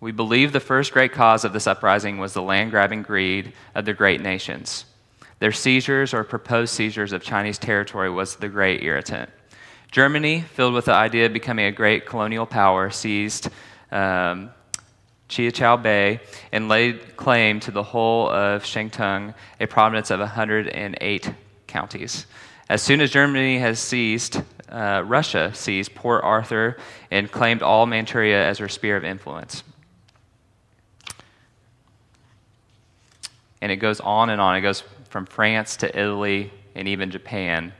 We 0.00 0.12
believe 0.12 0.52
the 0.52 0.60
first 0.60 0.92
great 0.92 1.12
cause 1.12 1.44
of 1.44 1.52
this 1.52 1.66
uprising 1.66 2.18
was 2.18 2.32
the 2.32 2.42
land 2.42 2.70
grabbing 2.70 3.02
greed 3.02 3.52
of 3.74 3.84
the 3.84 3.94
great 3.94 4.20
nations. 4.20 4.84
Their 5.40 5.52
seizures 5.52 6.14
or 6.14 6.24
proposed 6.24 6.72
seizures 6.72 7.12
of 7.12 7.22
Chinese 7.22 7.58
territory 7.58 8.10
was 8.10 8.36
the 8.36 8.48
great 8.48 8.82
irritant. 8.82 9.30
Germany, 9.90 10.42
filled 10.42 10.74
with 10.74 10.84
the 10.84 10.92
idea 10.92 11.26
of 11.26 11.32
becoming 11.32 11.66
a 11.66 11.72
great 11.72 12.06
colonial 12.06 12.46
power, 12.46 12.90
seized 12.90 13.48
um, 13.90 14.50
Kiaochow 15.28 15.82
Bay 15.82 16.20
and 16.52 16.68
laid 16.68 17.16
claim 17.16 17.60
to 17.60 17.70
the 17.70 17.82
whole 17.82 18.28
of 18.28 18.64
Shantung, 18.64 19.34
a 19.60 19.66
province 19.66 20.10
of 20.10 20.20
108 20.20 21.32
counties. 21.66 22.26
As 22.68 22.82
soon 22.82 23.00
as 23.00 23.10
Germany 23.10 23.58
has 23.58 23.78
seized, 23.78 24.42
uh, 24.68 25.02
Russia 25.06 25.52
seized 25.54 25.94
Port 25.94 26.22
Arthur 26.22 26.76
and 27.10 27.30
claimed 27.30 27.62
all 27.62 27.86
Manchuria 27.86 28.46
as 28.46 28.58
her 28.58 28.68
sphere 28.68 28.96
of 28.96 29.04
influence. 29.04 29.62
And 33.60 33.72
it 33.72 33.76
goes 33.76 34.00
on 34.00 34.30
and 34.30 34.40
on. 34.40 34.56
It 34.56 34.60
goes 34.60 34.82
from 35.08 35.26
France 35.26 35.76
to 35.78 35.98
Italy 35.98 36.52
and 36.74 36.86
even 36.88 37.10
Japan. 37.10 37.72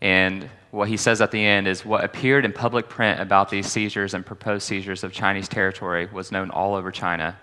And 0.00 0.50
what 0.70 0.88
he 0.88 0.96
says 0.96 1.20
at 1.20 1.30
the 1.30 1.44
end 1.44 1.66
is 1.66 1.84
what 1.84 2.04
appeared 2.04 2.44
in 2.44 2.52
public 2.52 2.88
print 2.88 3.20
about 3.20 3.48
these 3.48 3.66
seizures 3.66 4.14
and 4.14 4.26
proposed 4.26 4.66
seizures 4.66 5.04
of 5.04 5.12
Chinese 5.12 5.48
territory 5.48 6.06
was 6.12 6.32
known 6.32 6.50
all 6.50 6.74
over 6.74 6.90
China. 6.90 7.38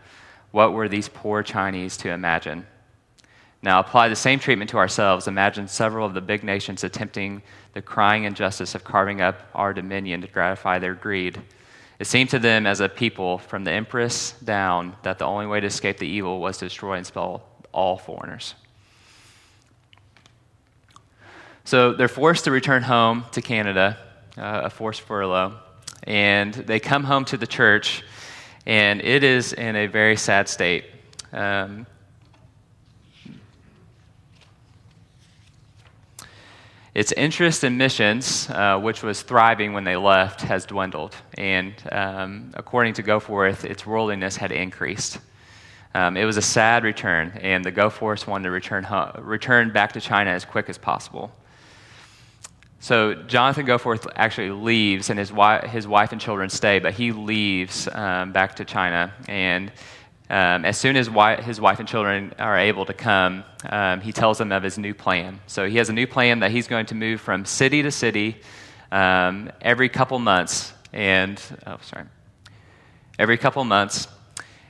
What 0.52 0.74
were 0.74 0.88
these 0.88 1.10
poor 1.10 1.42
Chinese 1.42 1.98
to 1.98 2.12
imagine? 2.12 2.68
Now, 3.64 3.80
apply 3.80 4.10
the 4.10 4.16
same 4.16 4.40
treatment 4.40 4.70
to 4.72 4.78
ourselves. 4.78 5.28
Imagine 5.28 5.68
several 5.68 6.06
of 6.06 6.14
the 6.14 6.22
big 6.22 6.44
nations 6.44 6.84
attempting 6.84 7.42
the 7.74 7.82
crying 7.82 8.26
injustice 8.26 8.76
of 8.76 8.84
carving 8.84 9.22
up 9.22 9.40
our 9.56 9.74
dominion 9.74 10.22
to 10.22 10.28
gratify 10.28 10.80
their 10.80 10.94
greed. 10.94 11.42
It 12.04 12.08
seemed 12.08 12.32
to 12.32 12.40
them 12.40 12.68
as 12.68 12.82
a 12.82 12.90
people, 12.90 13.38
from 13.38 13.64
the 13.64 13.72
empress 13.72 14.34
down, 14.44 14.98
that 15.04 15.20
the 15.20 15.26
only 15.26 15.48
way 15.48 15.62
to 15.62 15.68
escape 15.68 16.00
the 16.00 16.06
evil 16.06 16.42
was 16.42 16.58
to 16.58 16.66
destroy 16.66 16.96
and 16.96 17.00
expel 17.00 17.44
all 17.72 17.96
foreigners. 17.96 18.56
So 21.64 21.94
they're 21.94 22.10
forced 22.10 22.44
to 22.44 22.52
return 22.52 22.84
home 22.84 23.24
to 23.32 23.42
Canada, 23.42 23.98
uh, 24.38 24.64
a 24.66 24.70
forced 24.70 25.00
furlough, 25.00 25.58
and 26.06 26.54
they 26.54 26.78
come 26.78 27.06
home 27.06 27.24
to 27.24 27.38
the 27.38 27.48
church, 27.48 28.04
and 28.66 29.00
it 29.00 29.24
is 29.24 29.54
in 29.54 29.78
a 29.78 29.88
very 29.88 30.18
sad 30.18 30.50
state. 30.50 30.84
Um, 31.32 31.88
Its 36.94 37.12
interest 37.14 37.64
in 37.64 37.76
missions, 37.76 38.48
uh, 38.52 38.80
which 38.80 39.02
was 39.02 39.24
thriving 39.24 39.74
when 39.74 39.84
they 39.84 39.96
left, 39.96 40.42
has 40.42 40.66
dwindled. 40.66 41.16
And 41.38 41.74
um, 41.92 42.52
according 42.54 42.94
to 42.96 43.04
Goforth, 43.04 43.66
its 43.66 43.86
worldliness 43.86 44.36
had 44.36 44.52
increased. 44.52 45.20
Um, 45.96 46.18
it 46.18 46.26
was 46.26 46.38
a 46.38 46.42
sad 46.42 46.84
return, 46.84 47.32
and 47.42 47.66
the 47.66 47.72
Goforths 47.72 48.28
wanted 48.28 48.44
to 48.44 48.52
return, 48.52 48.88
return 49.20 49.72
back 49.72 49.94
to 49.94 50.02
China 50.02 50.30
as 50.32 50.46
quick 50.46 50.70
as 50.70 50.78
possible. 50.78 51.32
So 52.80 53.14
Jonathan 53.14 53.66
Goforth 53.66 54.08
actually 54.16 54.52
leaves, 54.52 55.10
and 55.10 55.18
his 55.18 55.32
wife, 55.32 55.64
his 55.64 55.88
wife 55.88 56.12
and 56.12 56.22
children 56.22 56.50
stay, 56.50 56.80
but 56.80 56.94
he 56.94 57.12
leaves 57.12 57.88
um, 57.88 58.32
back 58.34 58.56
to 58.58 58.66
China. 58.66 59.14
And 59.28 59.72
um, 60.34 60.66
as 60.66 60.80
soon 60.80 60.96
as 60.96 61.06
his 61.46 61.62
wife 61.62 61.78
and 61.78 61.88
children 61.88 62.34
are 62.40 62.58
able 62.58 62.88
to 62.88 62.94
come, 62.94 63.44
um, 63.70 64.02
he 64.02 64.12
tells 64.12 64.40
them 64.40 64.52
of 64.52 64.64
his 64.64 64.80
new 64.80 64.96
plan. 64.96 65.40
So 65.46 65.70
he 65.70 65.78
has 65.78 65.90
a 65.90 65.94
new 65.94 66.08
plan 66.08 66.40
that 66.40 66.50
he's 66.50 66.68
going 66.68 66.88
to 66.88 66.96
move 66.96 67.22
from 67.22 67.46
city 67.46 67.84
to 67.84 67.92
city 67.92 68.42
um, 68.92 69.52
every 69.62 69.90
couple 69.90 70.18
months, 70.18 70.74
and 70.92 71.40
oh, 71.68 71.78
sorry, 71.84 72.06
every 73.20 73.38
couple 73.38 73.64
months, 73.64 74.08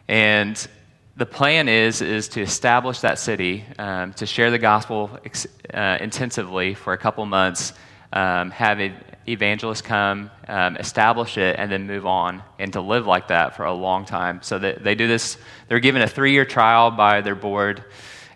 and 0.10 0.68
the 1.16 1.26
plan 1.26 1.70
is 1.70 2.02
is 2.02 2.28
to 2.30 2.42
establish 2.42 3.00
that 3.00 3.18
city, 3.18 3.64
um, 3.80 4.12
to 4.16 4.26
share 4.26 4.52
the 4.52 4.60
gospel 4.60 5.18
ex- 5.24 5.48
uh, 5.74 5.98
intensively 6.02 6.74
for 6.74 6.92
a 6.92 6.98
couple 6.98 7.26
months, 7.26 7.72
um, 8.14 8.52
have 8.52 8.80
evangelists 9.28 9.82
come, 9.82 10.30
um, 10.48 10.78
establish 10.78 11.38
it, 11.38 11.56
and 11.58 11.72
then 11.72 11.88
move 11.88 12.06
on, 12.06 12.44
and 12.60 12.72
to 12.74 12.82
live 12.82 13.08
like 13.08 13.28
that 13.30 13.56
for 13.56 13.66
a 13.66 13.74
long 13.74 14.06
time. 14.06 14.42
So 14.44 14.60
that 14.60 14.84
they 14.84 14.94
do 14.96 15.08
this, 15.08 15.38
they're 15.68 15.80
given 15.80 16.02
a 16.04 16.08
three 16.08 16.32
year 16.32 16.46
trial 16.46 16.92
by 16.92 17.22
their 17.22 17.36
board, 17.36 17.84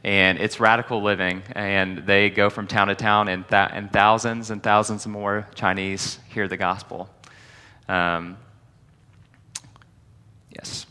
and 0.03 0.39
it's 0.39 0.59
radical 0.59 1.03
living. 1.03 1.43
And 1.51 1.99
they 1.99 2.31
go 2.31 2.49
from 2.49 2.65
town 2.65 2.87
to 2.87 2.95
town, 2.95 3.27
and, 3.27 3.47
th- 3.47 3.69
and 3.71 3.93
thousands 3.93 4.49
and 4.49 4.61
thousands 4.63 5.05
more 5.05 5.47
Chinese 5.53 6.19
hear 6.29 6.47
the 6.47 6.57
gospel. 6.57 7.07
Um, 7.87 8.37
yes. 10.49 10.87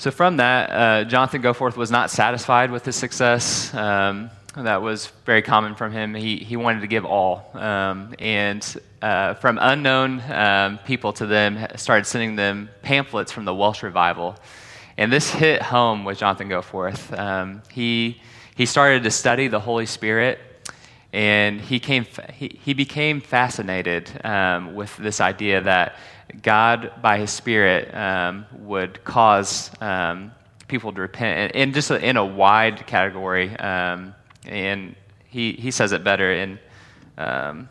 So, 0.00 0.10
from 0.10 0.38
that, 0.38 0.70
uh, 0.70 1.04
Jonathan 1.04 1.42
Goforth 1.42 1.76
was 1.76 1.90
not 1.90 2.10
satisfied 2.10 2.70
with 2.70 2.86
his 2.86 2.96
success. 2.96 3.74
Um, 3.74 4.30
that 4.56 4.80
was 4.80 5.08
very 5.26 5.42
common 5.42 5.74
from 5.74 5.92
him. 5.92 6.14
He, 6.14 6.38
he 6.38 6.56
wanted 6.56 6.80
to 6.80 6.86
give 6.86 7.04
all. 7.04 7.50
Um, 7.52 8.14
and 8.18 8.64
uh, 9.02 9.34
from 9.34 9.58
unknown 9.60 10.22
um, 10.32 10.78
people 10.86 11.12
to 11.12 11.26
them, 11.26 11.66
started 11.76 12.06
sending 12.06 12.34
them 12.34 12.70
pamphlets 12.80 13.30
from 13.30 13.44
the 13.44 13.54
Welsh 13.54 13.82
revival. 13.82 14.36
And 14.96 15.12
this 15.12 15.28
hit 15.28 15.60
home 15.60 16.06
with 16.06 16.16
Jonathan 16.16 16.48
Goforth. 16.48 17.14
Um, 17.18 17.60
he, 17.70 18.22
he 18.56 18.64
started 18.64 19.02
to 19.02 19.10
study 19.10 19.48
the 19.48 19.60
Holy 19.60 19.84
Spirit, 19.84 20.38
and 21.12 21.60
he, 21.60 21.78
came, 21.78 22.06
he, 22.32 22.58
he 22.64 22.72
became 22.72 23.20
fascinated 23.20 24.10
um, 24.24 24.74
with 24.74 24.96
this 24.96 25.20
idea 25.20 25.60
that 25.60 25.96
God, 26.42 26.92
by 27.02 27.18
His 27.18 27.30
Spirit, 27.30 27.94
um, 27.94 28.46
would 28.52 29.04
cause 29.04 29.70
um, 29.80 30.32
people 30.68 30.92
to 30.92 31.00
repent, 31.00 31.52
and, 31.54 31.74
just 31.74 31.90
in 31.90 32.16
a 32.16 32.24
wide 32.24 32.86
category. 32.86 33.56
Um, 33.56 34.14
and 34.46 34.94
he, 35.28 35.52
he 35.52 35.70
says 35.70 35.92
it 35.92 36.02
better 36.02 36.32
in, 36.32 36.58
um, 37.18 37.68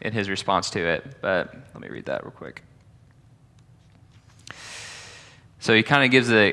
in 0.00 0.12
his 0.12 0.28
response 0.28 0.70
to 0.70 0.80
it. 0.80 1.04
But 1.20 1.54
let 1.74 1.80
me 1.80 1.88
read 1.88 2.06
that 2.06 2.24
real 2.24 2.32
quick. 2.32 2.62
So 5.58 5.74
he 5.74 5.82
kind 5.82 6.04
of 6.04 6.10
gives 6.10 6.30
a 6.30 6.52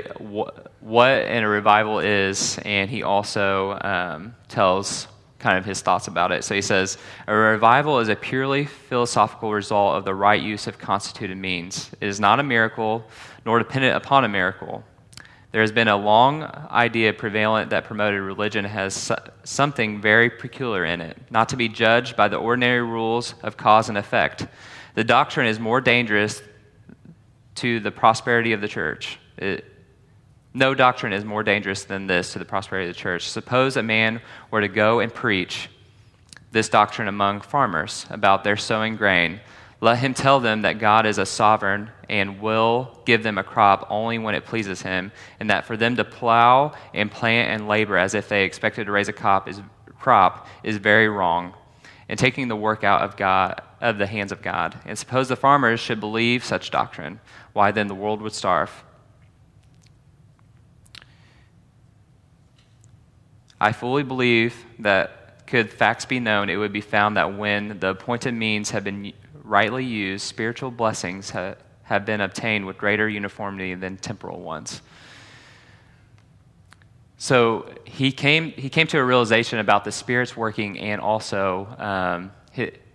what 0.80 1.22
in 1.26 1.44
a 1.44 1.48
revival 1.48 2.00
is, 2.00 2.58
and 2.66 2.90
he 2.90 3.04
also 3.04 3.78
um, 3.82 4.36
tells 4.48 5.08
kind 5.44 5.58
of 5.58 5.66
his 5.66 5.82
thoughts 5.82 6.08
about 6.08 6.32
it. 6.32 6.44
So 6.44 6.56
he 6.56 6.62
says, 6.62 6.98
A 7.28 7.36
revival 7.36 8.00
is 8.00 8.08
a 8.08 8.16
purely 8.16 8.66
philosophical 8.66 9.52
result 9.52 9.98
of 9.98 10.06
the 10.06 10.16
right 10.16 10.42
use 10.42 10.68
of 10.68 10.80
constituted 10.80 11.38
means. 11.38 11.92
It 12.00 12.08
is 12.08 12.20
not 12.20 12.40
a 12.40 12.44
miracle, 12.44 13.06
nor 13.46 13.60
dependent 13.60 13.98
upon 13.98 14.24
a 14.24 14.30
miracle. 14.30 14.84
There 15.52 15.62
has 15.62 15.72
been 15.72 15.90
a 15.90 15.98
long 15.98 16.44
idea 16.72 17.14
prevalent 17.14 17.70
that 17.72 17.84
promoted 17.84 18.22
religion 18.22 18.66
has 18.66 19.12
something 19.44 20.02
very 20.02 20.30
peculiar 20.30 20.86
in 20.86 21.02
it, 21.02 21.18
not 21.30 21.50
to 21.50 21.58
be 21.58 21.68
judged 21.68 22.16
by 22.16 22.30
the 22.30 22.38
ordinary 22.38 22.82
rules 22.82 23.36
of 23.44 23.58
cause 23.58 23.90
and 23.90 23.98
effect. 23.98 24.48
The 24.96 25.04
doctrine 25.04 25.48
is 25.48 25.60
more 25.60 25.82
dangerous 25.82 26.42
to 27.56 27.82
the 27.82 27.92
prosperity 27.92 28.54
of 28.54 28.62
the 28.62 28.68
church. 28.68 29.20
It, 29.38 29.66
no 30.54 30.76
doctrine 30.76 31.14
is 31.14 31.26
more 31.26 31.44
dangerous 31.44 31.84
than 31.84 32.08
this 32.08 32.34
to 32.34 32.40
the 32.40 32.46
prosperity 32.46 32.90
of 32.90 32.96
the 32.96 33.00
church. 33.00 33.30
Suppose 33.30 33.76
a 33.76 33.84
man 33.84 34.22
were 34.52 34.62
to 34.62 34.68
go 34.68 35.00
and 35.00 35.14
preach 35.14 35.70
this 36.52 36.70
doctrine 36.70 37.08
among 37.08 37.42
farmers 37.42 38.06
about 38.12 38.44
their 38.44 38.58
sowing 38.58 38.96
grain. 38.96 39.40
Let 39.82 39.98
him 39.98 40.14
tell 40.14 40.40
them 40.40 40.62
that 40.62 40.80
God 40.80 41.06
is 41.06 41.18
a 41.18 41.26
sovereign 41.26 41.90
and 42.08 42.40
will 42.40 43.02
give 43.06 43.24
them 43.24 43.38
a 43.38 43.44
crop 43.44 43.88
only 43.90 44.20
when 44.20 44.36
it 44.36 44.46
pleases 44.46 44.82
him, 44.82 45.12
and 45.40 45.50
that 45.50 45.66
for 45.66 45.76
them 45.76 45.98
to 45.98 46.06
plow 46.06 46.74
and 46.94 47.12
plant 47.12 47.50
and 47.50 47.68
labor 47.68 47.98
as 47.98 48.14
if 48.14 48.30
they 48.30 48.46
expected 48.46 48.86
to 48.86 48.92
raise 48.92 49.10
a 49.10 49.14
crop 49.14 49.50
is, 49.50 49.60
crop 50.00 50.48
is 50.64 50.78
very 50.78 51.10
wrong, 51.10 51.54
and 52.08 52.20
taking 52.20 52.48
the 52.48 52.56
work 52.56 52.84
out 52.84 53.02
of 53.02 53.18
God 53.18 53.62
of 53.82 53.98
the 53.98 54.08
hands 54.08 54.32
of 54.32 54.42
God. 54.42 54.80
And 54.86 54.98
suppose 54.98 55.28
the 55.28 55.36
farmers 55.36 55.80
should 55.80 56.00
believe 56.00 56.46
such 56.46 56.72
doctrine, 56.72 57.20
why 57.52 57.72
then 57.72 57.88
the 57.88 57.96
world 57.96 58.22
would 58.22 58.34
starve. 58.34 58.84
I 63.64 63.72
fully 63.72 64.04
believe 64.04 64.66
that 64.80 65.48
could 65.48 65.72
facts 65.72 66.04
be 66.04 66.20
known, 66.20 66.50
it 66.50 66.58
would 66.58 66.74
be 66.74 66.82
found 66.82 67.16
that 67.16 67.38
when 67.38 67.80
the 67.80 67.92
appointed 67.92 68.34
means 68.34 68.72
have 68.72 68.84
been 68.84 69.14
rightly 69.42 69.86
used, 69.86 70.26
spiritual 70.26 70.70
blessings 70.70 71.30
have, 71.30 71.58
have 71.84 72.06
been 72.06 72.20
obtained 72.20 72.66
with 72.66 72.78
greater 72.78 73.08
uniformity 73.08 73.74
than 73.74 73.96
temporal 73.96 74.42
ones. 74.42 74.82
So 77.18 77.74
he 77.86 78.12
came, 78.12 78.52
he 78.52 78.68
came 78.68 78.88
to 78.88 79.00
a 79.00 79.04
realization 79.04 79.60
about 79.60 79.86
the 79.86 79.94
Spirit's 79.94 80.36
working 80.36 80.78
and 80.80 81.00
also 81.00 81.66
um, 81.78 82.32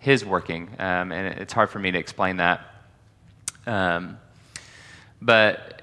his, 0.01 0.23
working. 0.23 0.69
Um, 0.79 1.13
and 1.13 1.39
it's 1.41 1.55
hard 1.55 1.71
for 1.71 1.79
me 1.79 1.93
to 1.93 1.99
explain 1.99 2.37
that. 2.37 2.61
Um, 3.67 4.19
but 5.23 5.78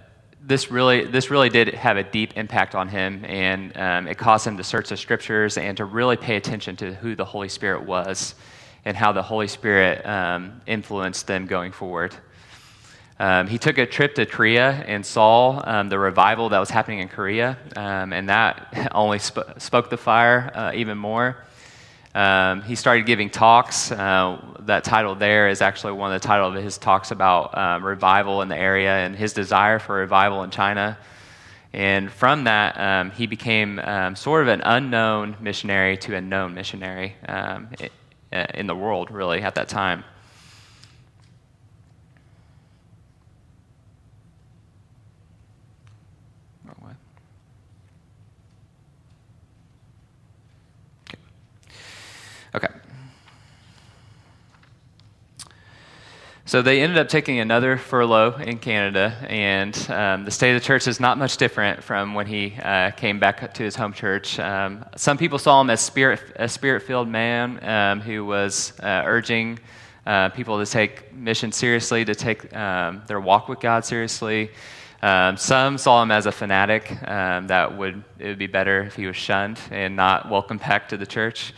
this 0.47 0.69
really, 0.69 1.05
this 1.05 1.31
really 1.31 1.49
did 1.49 1.73
have 1.73 1.97
a 1.97 2.03
deep 2.03 2.37
impact 2.37 2.75
on 2.75 2.87
him, 2.87 3.25
and 3.25 3.75
um, 3.75 4.07
it 4.07 4.17
caused 4.17 4.45
him 4.45 4.57
to 4.57 4.63
search 4.63 4.89
the 4.89 4.97
scriptures 4.97 5.57
and 5.57 5.75
to 5.77 5.85
really 5.85 6.17
pay 6.17 6.35
attention 6.35 6.75
to 6.77 6.93
who 6.93 7.15
the 7.15 7.25
Holy 7.25 7.49
Spirit 7.49 7.83
was 7.83 8.35
and 8.85 8.95
how 8.95 9.11
the 9.11 9.23
Holy 9.23 9.47
Spirit 9.47 10.05
um, 10.05 10.61
influenced 10.67 11.25
them 11.25 11.47
going 11.47 11.71
forward. 11.71 12.15
Um, 13.17 13.47
he 13.47 13.57
took 13.57 13.77
a 13.77 13.85
trip 13.85 14.13
to 14.15 14.25
Korea 14.25 14.71
and 14.87 15.03
saw 15.03 15.63
um, 15.65 15.89
the 15.89 15.97
revival 15.97 16.49
that 16.49 16.59
was 16.59 16.69
happening 16.69 16.99
in 16.99 17.07
Korea, 17.07 17.57
um, 17.75 18.13
and 18.13 18.29
that 18.29 18.91
only 18.93 19.17
sp- 19.17 19.57
spoke 19.57 19.89
the 19.89 19.97
fire 19.97 20.51
uh, 20.53 20.71
even 20.75 20.97
more. 20.97 21.37
Um, 22.15 22.61
he 22.61 22.75
started 22.75 23.05
giving 23.05 23.29
talks. 23.29 23.91
Uh, 23.91 24.39
that 24.61 24.85
title 24.85 25.15
there 25.15 25.49
is 25.49 25.61
actually 25.61 25.93
one 25.93 26.13
of 26.13 26.21
the 26.21 26.25
titles 26.25 26.55
of 26.55 26.63
his 26.63 26.77
talks 26.77 27.11
about 27.11 27.57
um, 27.57 27.83
revival 27.83 28.41
in 28.41 28.47
the 28.47 28.57
area 28.57 28.89
and 28.89 29.17
his 29.17 29.33
desire 29.33 29.79
for 29.79 29.95
revival 29.95 30.41
in 30.43 30.49
China. 30.49 30.97
And 31.73 32.09
from 32.09 32.45
that, 32.45 32.79
um, 32.79 33.11
he 33.11 33.27
became 33.27 33.79
um, 33.79 34.15
sort 34.15 34.43
of 34.43 34.47
an 34.47 34.61
unknown 34.63 35.35
missionary 35.41 35.97
to 35.97 36.15
a 36.15 36.21
known 36.21 36.53
missionary 36.53 37.15
um, 37.27 37.67
in 38.31 38.65
the 38.65 38.75
world, 38.75 39.11
really, 39.11 39.41
at 39.41 39.55
that 39.55 39.67
time. 39.67 40.05
Okay. 52.55 52.69
So 56.47 56.61
they 56.61 56.83
ended 56.83 56.99
up 56.99 57.09
taking 57.09 57.39
another 57.39 57.75
furlough 57.75 58.35
in 58.35 58.59
Canada, 58.59 59.17
and 59.27 59.75
um, 59.89 60.25
the 60.25 60.29
state 60.29 60.55
of 60.55 60.61
the 60.61 60.65
church 60.65 60.87
is 60.87 60.99
not 60.99 61.17
much 61.17 61.37
different 61.37 61.83
from 61.83 62.13
when 62.13 62.27
he 62.27 62.53
uh, 62.61 62.91
came 62.91 63.17
back 63.17 63.51
to 63.55 63.63
his 63.63 63.75
home 63.75 63.93
church. 63.93 64.37
Um, 64.37 64.85
some 64.95 65.17
people 65.17 65.39
saw 65.39 65.59
him 65.59 65.71
as 65.71 65.81
spirit, 65.81 66.21
a 66.35 66.47
spirit-filled 66.47 67.07
man 67.07 67.67
um, 67.67 67.99
who 67.99 68.25
was 68.25 68.79
uh, 68.81 69.01
urging 69.07 69.57
uh, 70.05 70.29
people 70.29 70.63
to 70.63 70.71
take 70.71 71.11
mission 71.15 71.51
seriously, 71.51 72.05
to 72.05 72.13
take 72.13 72.55
um, 72.55 73.01
their 73.07 73.19
walk 73.19 73.49
with 73.49 73.59
God 73.59 73.83
seriously. 73.83 74.51
Um, 75.01 75.37
some 75.37 75.79
saw 75.79 76.03
him 76.03 76.11
as 76.11 76.27
a 76.27 76.31
fanatic 76.31 76.91
um, 77.07 77.47
that 77.47 77.75
would 77.75 78.03
it 78.19 78.27
would 78.27 78.37
be 78.37 78.45
better 78.45 78.83
if 78.83 78.95
he 78.95 79.07
was 79.07 79.15
shunned 79.15 79.59
and 79.71 79.95
not 79.95 80.29
welcomed 80.29 80.59
back 80.59 80.89
to 80.89 80.97
the 80.97 81.07
church. 81.07 81.53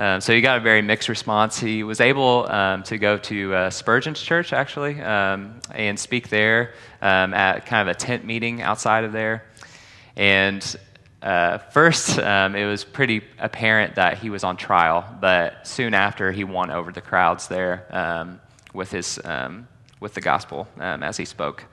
Um, 0.00 0.22
so 0.22 0.32
he 0.32 0.40
got 0.40 0.56
a 0.56 0.60
very 0.62 0.80
mixed 0.80 1.10
response. 1.10 1.58
He 1.58 1.82
was 1.82 2.00
able 2.00 2.50
um, 2.50 2.82
to 2.84 2.96
go 2.96 3.18
to 3.18 3.54
uh, 3.54 3.68
Spurgeon's 3.68 4.22
church, 4.22 4.54
actually, 4.54 4.98
um, 5.02 5.60
and 5.74 6.00
speak 6.00 6.30
there 6.30 6.72
um, 7.02 7.34
at 7.34 7.66
kind 7.66 7.86
of 7.86 7.94
a 7.94 7.98
tent 7.98 8.24
meeting 8.24 8.62
outside 8.62 9.04
of 9.04 9.12
there. 9.12 9.44
And 10.16 10.64
uh, 11.20 11.58
first, 11.58 12.18
um, 12.18 12.56
it 12.56 12.64
was 12.64 12.82
pretty 12.82 13.22
apparent 13.38 13.96
that 13.96 14.16
he 14.16 14.30
was 14.30 14.42
on 14.42 14.56
trial, 14.56 15.04
but 15.20 15.66
soon 15.66 15.92
after, 15.92 16.32
he 16.32 16.44
won 16.44 16.70
over 16.70 16.92
the 16.92 17.02
crowds 17.02 17.48
there 17.48 17.86
um, 17.90 18.40
with, 18.72 18.90
his, 18.90 19.20
with 20.00 20.14
the 20.14 20.22
gospel 20.22 20.66
as 20.78 21.18
he 21.18 21.26
spoke. 21.26 21.66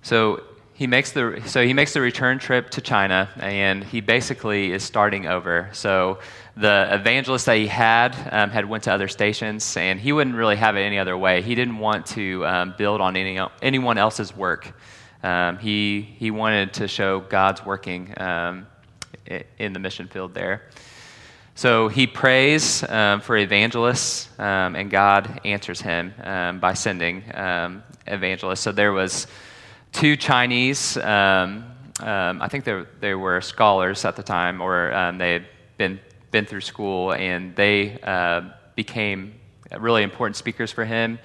So 0.00 0.42
he 0.82 0.88
makes 0.88 1.12
the 1.12 1.40
so 1.46 1.64
he 1.64 1.74
makes 1.74 1.92
the 1.92 2.00
return 2.00 2.40
trip 2.40 2.70
to 2.70 2.80
China, 2.80 3.28
and 3.36 3.84
he 3.84 4.00
basically 4.00 4.72
is 4.72 4.82
starting 4.82 5.28
over. 5.28 5.68
So 5.70 6.18
the 6.56 6.88
evangelist 6.90 7.46
that 7.46 7.56
he 7.56 7.68
had 7.68 8.16
um, 8.32 8.50
had 8.50 8.68
went 8.68 8.82
to 8.84 8.92
other 8.92 9.06
stations, 9.06 9.76
and 9.76 10.00
he 10.00 10.10
wouldn't 10.12 10.34
really 10.34 10.56
have 10.56 10.76
it 10.76 10.80
any 10.80 10.98
other 10.98 11.16
way. 11.16 11.40
He 11.40 11.54
didn't 11.54 11.78
want 11.78 12.06
to 12.06 12.44
um, 12.44 12.74
build 12.76 13.00
on 13.00 13.16
any 13.16 13.38
anyone 13.62 13.96
else's 13.96 14.36
work. 14.36 14.74
Um, 15.22 15.58
he 15.58 16.00
he 16.00 16.32
wanted 16.32 16.72
to 16.72 16.88
show 16.88 17.20
God's 17.20 17.64
working 17.64 18.12
um, 18.16 18.66
in 19.60 19.74
the 19.74 19.78
mission 19.78 20.08
field 20.08 20.34
there. 20.34 20.62
So 21.54 21.86
he 21.86 22.08
prays 22.08 22.82
um, 22.88 23.20
for 23.20 23.36
evangelists, 23.36 24.28
um, 24.36 24.74
and 24.74 24.90
God 24.90 25.42
answers 25.44 25.80
him 25.80 26.12
by 26.60 26.74
sending 26.74 27.22
evangelists. 28.04 28.62
So 28.62 28.72
there 28.72 28.92
was 28.92 29.28
two 29.92 30.16
Chinese, 30.16 30.96
um, 30.96 31.64
um, 32.00 32.42
I 32.42 32.48
think 32.48 32.64
they, 32.64 32.84
they 33.00 33.14
were 33.14 33.40
scholars 33.40 34.04
at 34.04 34.16
the 34.16 34.22
time, 34.22 34.60
or 34.60 34.92
um, 34.92 35.18
they 35.18 35.34
had 35.34 35.46
been, 35.76 36.00
been 36.30 36.46
through 36.46 36.62
school, 36.62 37.12
and 37.12 37.54
they 37.54 38.00
uh, 38.02 38.42
became 38.74 39.34
really 39.78 40.02
important 40.02 40.36
speakers 40.36 40.72
for 40.72 40.84
him. 40.84 41.18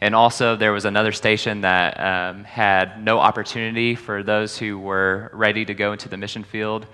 And 0.00 0.14
also, 0.14 0.56
there 0.56 0.72
was 0.72 0.84
another 0.84 1.12
station 1.12 1.60
that 1.60 2.00
um, 2.00 2.44
had 2.44 3.02
no 3.02 3.18
opportunity 3.18 3.94
for 3.94 4.22
those 4.22 4.58
who 4.58 4.78
were 4.78 5.30
ready 5.32 5.64
to 5.64 5.74
go 5.74 5.92
into 5.92 6.08
the 6.08 6.16
mission 6.16 6.42
field. 6.42 6.86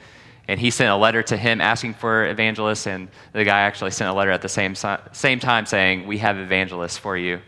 And 0.48 0.60
he 0.60 0.70
sent 0.70 0.90
a 0.90 0.96
letter 0.96 1.22
to 1.24 1.36
him 1.36 1.60
asking 1.60 1.94
for 1.94 2.26
evangelists, 2.26 2.86
and 2.86 3.08
the 3.32 3.44
guy 3.44 3.60
actually 3.60 3.92
sent 3.92 4.10
a 4.10 4.12
letter 4.12 4.30
at 4.30 4.42
the 4.42 4.48
same, 4.48 4.74
same 4.74 5.38
time 5.40 5.64
saying, 5.64 6.06
We 6.06 6.18
have 6.18 6.38
evangelists 6.38 6.98
for 6.98 7.16
you 7.16 7.40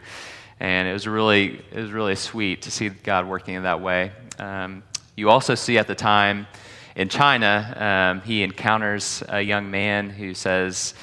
and 0.62 0.87
it 0.87 0.92
was 0.92 1.09
really 1.09 1.61
it 1.72 1.77
was 1.77 1.90
really 1.90 2.14
sweet 2.14 2.62
to 2.62 2.70
see 2.70 2.88
God 2.88 3.27
working 3.27 3.55
in 3.55 3.64
that 3.64 3.81
way. 3.81 4.12
Um, 4.38 4.85
you 5.16 5.29
also 5.29 5.57
see 5.57 5.77
at 5.77 5.88
the 5.88 5.96
time 5.96 6.46
in 6.94 7.09
China, 7.09 7.75
um, 7.77 8.20
he 8.25 8.44
encounters 8.44 9.25
a 9.29 9.40
young 9.40 9.72
man 9.72 10.09
who 10.09 10.35
says, 10.35 10.94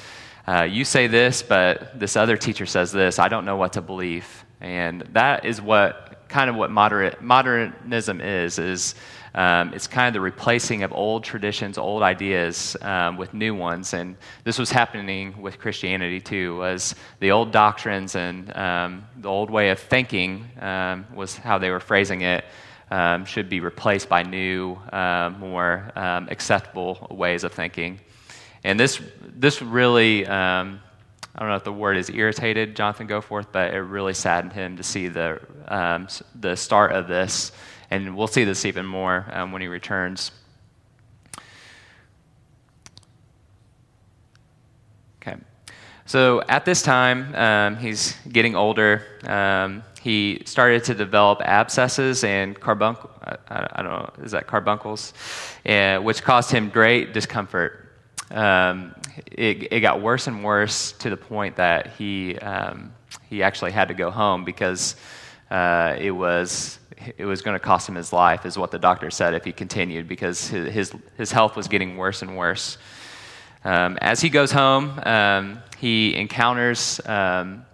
uh, 0.48 0.62
"You 0.62 0.86
say 0.86 1.08
this, 1.08 1.44
but 1.44 2.00
this 2.00 2.16
other 2.16 2.38
teacher 2.38 2.66
says 2.66 2.94
this. 2.94 3.20
I 3.20 3.28
don't 3.28 3.44
know 3.44 3.58
what 3.58 3.74
to 3.74 3.82
believe." 3.82 4.46
And 4.62 5.02
that 5.12 5.44
is 5.44 5.62
what 5.62 6.24
kind 6.30 6.50
of 6.50 6.56
what 6.56 6.72
moderate, 6.72 7.22
modernism 7.22 8.22
is 8.22 8.60
is 8.60 8.96
um, 9.36 9.74
it's 9.74 9.88
kind 9.88 10.08
of 10.08 10.14
the 10.14 10.22
replacing 10.22 10.84
of 10.84 10.92
old 10.92 11.24
traditions, 11.24 11.78
old 11.78 12.02
ideas 12.02 12.76
um, 12.82 13.18
with 13.18 13.34
new 13.34 13.54
ones. 13.54 13.94
And 13.94 14.16
this 14.44 14.58
was 14.58 14.72
happening 14.72 15.42
with 15.42 15.60
Christianity 15.60 16.20
too, 16.20 16.58
was 16.58 16.96
the 17.20 17.32
old 17.32 17.52
doctrines 17.52 18.16
and 18.16 18.56
um, 18.56 19.06
the 19.18 19.30
old 19.30 19.50
way 19.50 19.70
of 19.70 19.80
thinking 19.80 20.46
um, 20.60 21.06
was 21.14 21.38
how 21.38 21.58
they 21.58 21.70
were 21.70 21.80
phrasing 21.80 22.22
it. 22.22 22.46
Um, 22.92 23.26
should 23.26 23.50
be 23.50 23.60
replaced 23.60 24.10
by 24.10 24.24
new, 24.24 24.74
uh, 24.92 25.32
more 25.38 25.92
acceptable 25.96 27.06
ways 27.12 27.44
of 27.44 27.54
thinking. 27.54 28.00
And 28.64 28.80
this, 28.80 29.00
this 29.22 29.62
really, 29.62 30.26
I 31.36 31.44
don't 31.44 31.50
know 31.50 31.56
if 31.56 31.64
the 31.64 31.72
word 31.72 31.98
is 31.98 32.10
irritated 32.10 32.76
Jonathan 32.76 33.08
Goforth, 33.08 33.46
but 33.52 33.76
it 33.76 33.80
really 33.80 34.16
saddened 34.16 34.54
him 34.54 34.76
to 34.78 34.84
see 34.84 35.08
the, 35.08 35.40
um, 35.68 36.08
the 36.34 36.56
start 36.56 36.92
of 36.92 37.08
this 37.08 37.52
and 37.92 38.16
we'll 38.16 38.28
see 38.28 38.44
this 38.44 38.66
even 38.66 38.86
more 38.86 39.26
um, 39.32 39.52
when 39.52 39.62
he 39.62 39.68
returns. 39.68 40.32
Okay. 45.22 45.38
So 46.06 46.42
at 46.48 46.66
this 46.66 46.82
time, 46.82 47.34
um, 47.36 47.78
he's 47.78 48.16
getting 48.32 48.56
older. 48.56 49.04
Um, 49.24 49.84
he 50.02 50.42
started 50.46 50.84
to 50.86 50.94
develop 50.94 51.42
abscesses 51.42 52.24
and 52.24 52.58
carbuncles. 52.60 53.12
I, 53.24 53.68
I, 53.72 53.82
don't 53.84 53.92
know, 53.92 54.14
is 54.24 54.32
that 54.32 54.48
carbuncles? 54.48 55.14
Uh, 55.66 56.00
which 56.00 56.24
caused 56.24 56.52
him 56.52 56.70
great 56.70 57.14
discomfort. 57.14 57.92
Um, 58.32 58.96
it, 59.32 59.74
it, 59.74 59.80
got 59.82 60.02
worse 60.02 60.28
and 60.28 60.44
worse 60.44 60.94
to 60.94 61.10
the 61.10 61.18
point 61.18 61.56
that 61.58 61.88
he, 61.98 62.38
um, 62.38 62.94
he 63.30 63.44
actually 63.44 63.72
had 63.72 63.88
to 63.88 63.94
go 63.94 64.12
home 64.12 64.46
because 64.46 64.96
uh, 65.52 65.96
it 66.00 66.12
was 66.12 66.79
it 67.18 67.26
was 67.26 67.42
going 67.42 67.56
to 67.56 67.60
cost 67.60 67.88
him 67.88 67.96
his 67.96 68.12
life, 68.12 68.46
is 68.46 68.58
what 68.58 68.72
the 68.72 68.80
doctor 68.80 69.10
said 69.10 69.34
if 69.34 69.46
he 69.46 69.52
continued, 69.52 70.08
because 70.08 70.48
his, 70.48 70.94
his, 71.18 71.32
health 71.32 71.56
was 71.56 71.68
getting 71.68 71.98
worse 71.98 72.22
and 72.22 72.38
worse. 72.38 72.78
Um, 73.64 73.98
as 74.02 74.22
he 74.22 74.30
goes 74.30 74.52
home, 74.52 75.00
um, 75.06 75.60
he 75.78 76.16
encounters 76.16 77.00
um, 77.06 77.66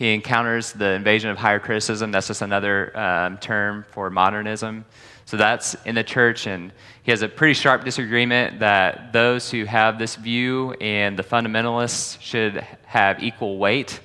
he 0.00 0.14
encounters 0.14 0.72
the 0.72 0.92
invasion 0.92 1.28
of 1.28 1.36
higher 1.36 1.58
criticism. 1.58 2.10
That's 2.10 2.28
just 2.28 2.40
another 2.40 2.98
um, 2.98 3.36
term 3.36 3.84
for 3.90 4.08
modernism. 4.08 4.86
So 5.26 5.36
that's 5.36 5.76
in 5.84 5.94
the 5.94 6.02
church, 6.02 6.46
and 6.46 6.72
he 7.02 7.10
has 7.10 7.20
a 7.20 7.28
pretty 7.28 7.52
sharp 7.52 7.84
disagreement 7.84 8.60
that 8.60 9.12
those 9.12 9.50
who 9.50 9.66
have 9.66 9.98
this 9.98 10.16
view 10.16 10.72
and 10.80 11.18
the 11.18 11.22
fundamentalists 11.22 12.18
should 12.18 12.66
have 12.86 13.22
equal 13.22 13.58
weight 13.58 14.00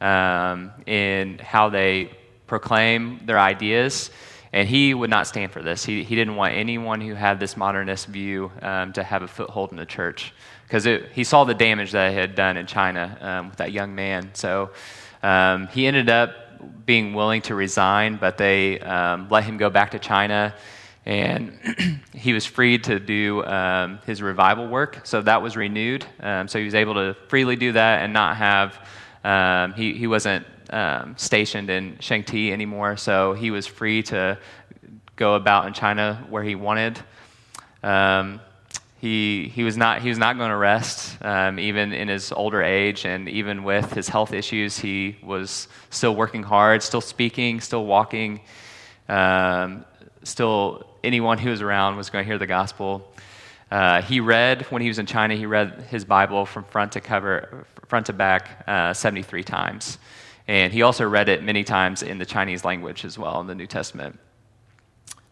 um, 0.00 0.72
in 0.86 1.38
how 1.40 1.68
they 1.68 2.10
proclaim 2.46 3.20
their 3.24 3.38
ideas. 3.38 4.10
And 4.52 4.68
he 4.68 4.94
would 4.94 5.10
not 5.10 5.26
stand 5.26 5.50
for 5.50 5.62
this. 5.62 5.84
He, 5.84 6.04
he 6.04 6.14
didn't 6.14 6.36
want 6.36 6.54
anyone 6.54 7.00
who 7.00 7.14
had 7.14 7.40
this 7.40 7.56
modernist 7.56 8.06
view 8.06 8.52
um, 8.62 8.92
to 8.92 9.02
have 9.02 9.22
a 9.22 9.26
foothold 9.26 9.72
in 9.72 9.76
the 9.76 9.84
church 9.84 10.32
because 10.62 10.84
he 11.12 11.24
saw 11.24 11.42
the 11.42 11.54
damage 11.54 11.90
that 11.90 12.12
it 12.12 12.14
had 12.14 12.34
done 12.36 12.56
in 12.56 12.66
China 12.66 13.18
um, 13.20 13.48
with 13.48 13.58
that 13.58 13.72
young 13.72 13.96
man. 13.96 14.30
So 14.34 14.70
um, 15.24 15.66
he 15.68 15.88
ended 15.88 16.08
up 16.08 16.86
being 16.86 17.14
willing 17.14 17.42
to 17.42 17.56
resign, 17.56 18.16
but 18.16 18.38
they 18.38 18.78
um, 18.78 19.26
let 19.28 19.42
him 19.42 19.56
go 19.56 19.70
back 19.70 19.90
to 19.90 19.98
China. 19.98 20.54
And 21.04 21.58
he 22.14 22.32
was 22.32 22.46
free 22.46 22.78
to 22.78 23.00
do 23.00 23.44
um, 23.44 23.98
his 24.06 24.22
revival 24.22 24.68
work. 24.68 25.00
So 25.02 25.20
that 25.22 25.42
was 25.42 25.56
renewed. 25.56 26.06
Um, 26.20 26.46
so 26.46 26.60
he 26.60 26.64
was 26.64 26.76
able 26.76 26.94
to 26.94 27.14
freely 27.26 27.56
do 27.56 27.72
that 27.72 28.02
and 28.02 28.12
not 28.12 28.36
have, 28.36 29.74
he, 29.76 29.94
he 29.94 30.06
wasn't 30.06 30.46
um, 30.70 31.14
stationed 31.16 31.70
in 31.70 31.96
Changte 31.96 32.52
anymore, 32.52 32.96
so 32.96 33.32
he 33.32 33.50
was 33.50 33.66
free 33.66 34.02
to 34.04 34.38
go 35.16 35.34
about 35.34 35.66
in 35.66 35.72
China 35.72 36.24
where 36.28 36.42
he 36.42 36.54
wanted. 36.54 36.98
Um, 37.82 38.40
he, 38.98 39.48
he, 39.48 39.64
was 39.64 39.76
not, 39.76 40.00
he 40.00 40.08
was 40.08 40.16
not 40.16 40.38
going 40.38 40.50
to 40.50 40.56
rest, 40.56 41.22
um, 41.22 41.58
even 41.60 41.92
in 41.92 42.08
his 42.08 42.32
older 42.32 42.62
age, 42.62 43.04
and 43.04 43.28
even 43.28 43.62
with 43.62 43.92
his 43.92 44.08
health 44.08 44.32
issues, 44.32 44.78
he 44.78 45.18
was 45.22 45.68
still 45.90 46.16
working 46.16 46.42
hard, 46.42 46.82
still 46.82 47.02
speaking, 47.02 47.60
still 47.60 47.84
walking. 47.84 48.40
Um, 49.08 49.84
still, 50.22 50.86
anyone 51.04 51.36
who 51.36 51.50
was 51.50 51.60
around 51.60 51.96
was 51.96 52.08
going 52.08 52.24
to 52.24 52.26
hear 52.26 52.38
the 52.38 52.46
gospel. 52.46 53.12
Uh, 53.70 54.00
he 54.00 54.20
read, 54.20 54.62
when 54.70 54.80
he 54.80 54.88
was 54.88 54.98
in 54.98 55.04
China, 55.04 55.34
he 55.34 55.44
read 55.46 55.84
his 55.90 56.04
Bible 56.04 56.46
from 56.46 56.64
front 56.64 56.92
to 56.92 57.00
cover, 57.00 57.66
front 57.88 58.06
to 58.06 58.12
back 58.12 58.64
uh, 58.66 58.94
73 58.94 59.42
times. 59.42 59.98
And 60.46 60.72
he 60.72 60.82
also 60.82 61.08
read 61.08 61.28
it 61.28 61.42
many 61.42 61.64
times 61.64 62.02
in 62.02 62.18
the 62.18 62.26
Chinese 62.26 62.64
language 62.64 63.04
as 63.04 63.18
well 63.18 63.40
in 63.40 63.46
the 63.46 63.54
New 63.54 63.66
Testament. 63.66 64.18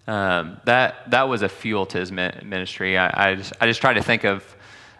Um, 0.07 0.61
that, 0.64 1.11
that 1.11 1.29
was 1.29 1.42
a 1.42 1.48
fuel 1.48 1.87
to 1.87 1.98
his 1.98 2.11
ministry. 2.11 2.98
I, 2.98 3.31
I, 3.31 3.35
just, 3.35 3.53
I 3.61 3.66
just 3.66 3.81
try 3.81 3.94
to 3.94 4.03
think 4.03 4.25
of 4.25 4.57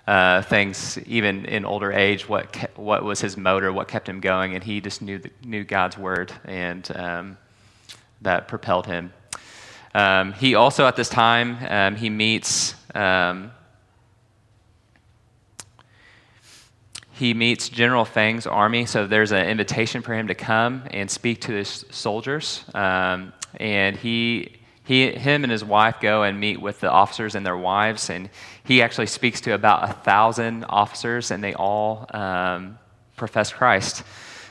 uh, 0.07 0.43
things, 0.43 0.99
even 1.07 1.45
in 1.47 1.65
older 1.65 1.93
age, 1.93 2.29
what, 2.29 2.53
ke- 2.53 2.77
what 2.77 3.03
was 3.05 3.21
his 3.21 3.37
motor, 3.37 3.73
what 3.73 3.89
kept 3.89 4.09
him 4.09 4.21
going, 4.21 4.55
and 4.55 4.63
he 4.63 4.81
just 4.81 5.01
knew, 5.01 5.19
the, 5.19 5.31
knew 5.45 5.65
God's 5.65 5.97
word, 5.97 6.33
and 6.45 6.91
um, 6.97 7.39
that 8.21 8.49
propelled 8.49 8.87
him. 8.87 9.13
Um, 9.95 10.33
he 10.33 10.55
also, 10.55 10.87
at 10.87 10.97
this 10.97 11.09
time, 11.09 11.59
um, 11.69 11.97
he 11.97 12.11
meets 12.11 12.75
he 17.23 17.35
meets 17.35 17.69
General 17.69 18.05
Fang's 18.05 18.49
army, 18.49 18.85
so 18.85 19.07
there's 19.07 19.31
an 19.31 19.47
invitation 19.47 20.03
for 20.03 20.13
him 20.13 20.27
to 20.27 20.35
come 20.35 20.83
and 20.91 21.09
speak 21.09 21.43
to 21.43 21.53
his 21.53 21.85
soldiers. 21.89 22.65
Um, 22.75 23.33
and 23.61 23.97
he, 23.97 24.57
he, 24.83 25.13
him 25.13 25.45
and 25.45 25.53
his 25.53 25.65
wife 25.65 26.01
go 26.01 26.25
and 26.25 26.41
meet 26.41 26.61
with 26.61 26.81
the 26.81 26.91
officers 26.91 27.37
and 27.37 27.47
their 27.47 27.57
wives, 27.57 28.11
and 28.11 28.29
he 28.65 28.83
actually 28.83 29.07
speaks 29.07 29.41
to 29.43 29.55
about 29.55 29.89
a 29.89 29.93
thousand 29.93 30.65
officers, 30.65 31.31
and 31.31 31.45
they 31.45 31.55
all 31.55 32.07
um, 32.13 32.77
profess 33.17 33.53
Christ, 33.53 34.03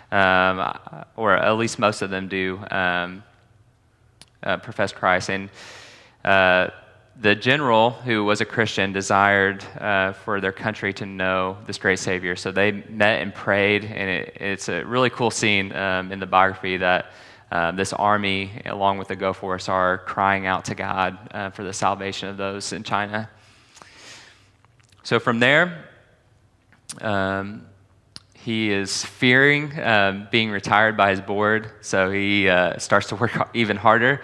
um, 0.09 0.73
or 1.17 1.35
at 1.35 1.51
least 1.57 1.77
most 1.77 2.01
of 2.01 2.09
them 2.09 2.29
do 2.29 2.57
um, 2.71 3.21
uh, 4.43 4.55
profess 4.55 4.93
Christ. 4.93 5.29
And 5.29 5.49
uh, 6.23 6.69
the 7.19 7.35
general, 7.35 7.91
who 7.91 8.23
was 8.23 8.41
a 8.41 8.45
Christian, 8.45 8.93
desired 8.93 9.63
uh, 9.79 10.13
for 10.13 10.39
their 10.39 10.51
country 10.51 10.93
to 10.93 11.05
know 11.05 11.57
this 11.67 11.77
great 11.77 11.99
Savior. 11.99 12.35
So 12.35 12.51
they 12.51 12.71
met 12.71 13.21
and 13.21 13.33
prayed, 13.33 13.83
and 13.83 14.09
it, 14.09 14.37
it's 14.39 14.69
a 14.69 14.83
really 14.83 15.09
cool 15.09 15.29
scene 15.29 15.73
um, 15.73 16.11
in 16.11 16.19
the 16.19 16.25
biography 16.25 16.77
that 16.77 17.11
uh, 17.51 17.71
this 17.71 17.91
army, 17.91 18.51
along 18.65 18.97
with 18.97 19.09
the 19.09 19.15
Goforths, 19.15 19.67
are 19.67 19.99
crying 19.99 20.45
out 20.45 20.65
to 20.65 20.75
God 20.75 21.17
uh, 21.31 21.49
for 21.49 21.63
the 21.63 21.73
salvation 21.73 22.29
of 22.29 22.37
those 22.37 22.71
in 22.71 22.83
China. 22.83 23.29
So 25.03 25.19
from 25.19 25.39
there, 25.39 25.85
um, 27.01 27.65
he 28.33 28.71
is 28.71 29.03
fearing 29.05 29.79
um, 29.79 30.27
being 30.31 30.49
retired 30.49 30.97
by 30.97 31.11
his 31.11 31.21
board, 31.21 31.69
so 31.81 32.09
he 32.09 32.49
uh, 32.49 32.77
starts 32.79 33.07
to 33.09 33.15
work 33.15 33.49
even 33.53 33.77
harder. 33.77 34.21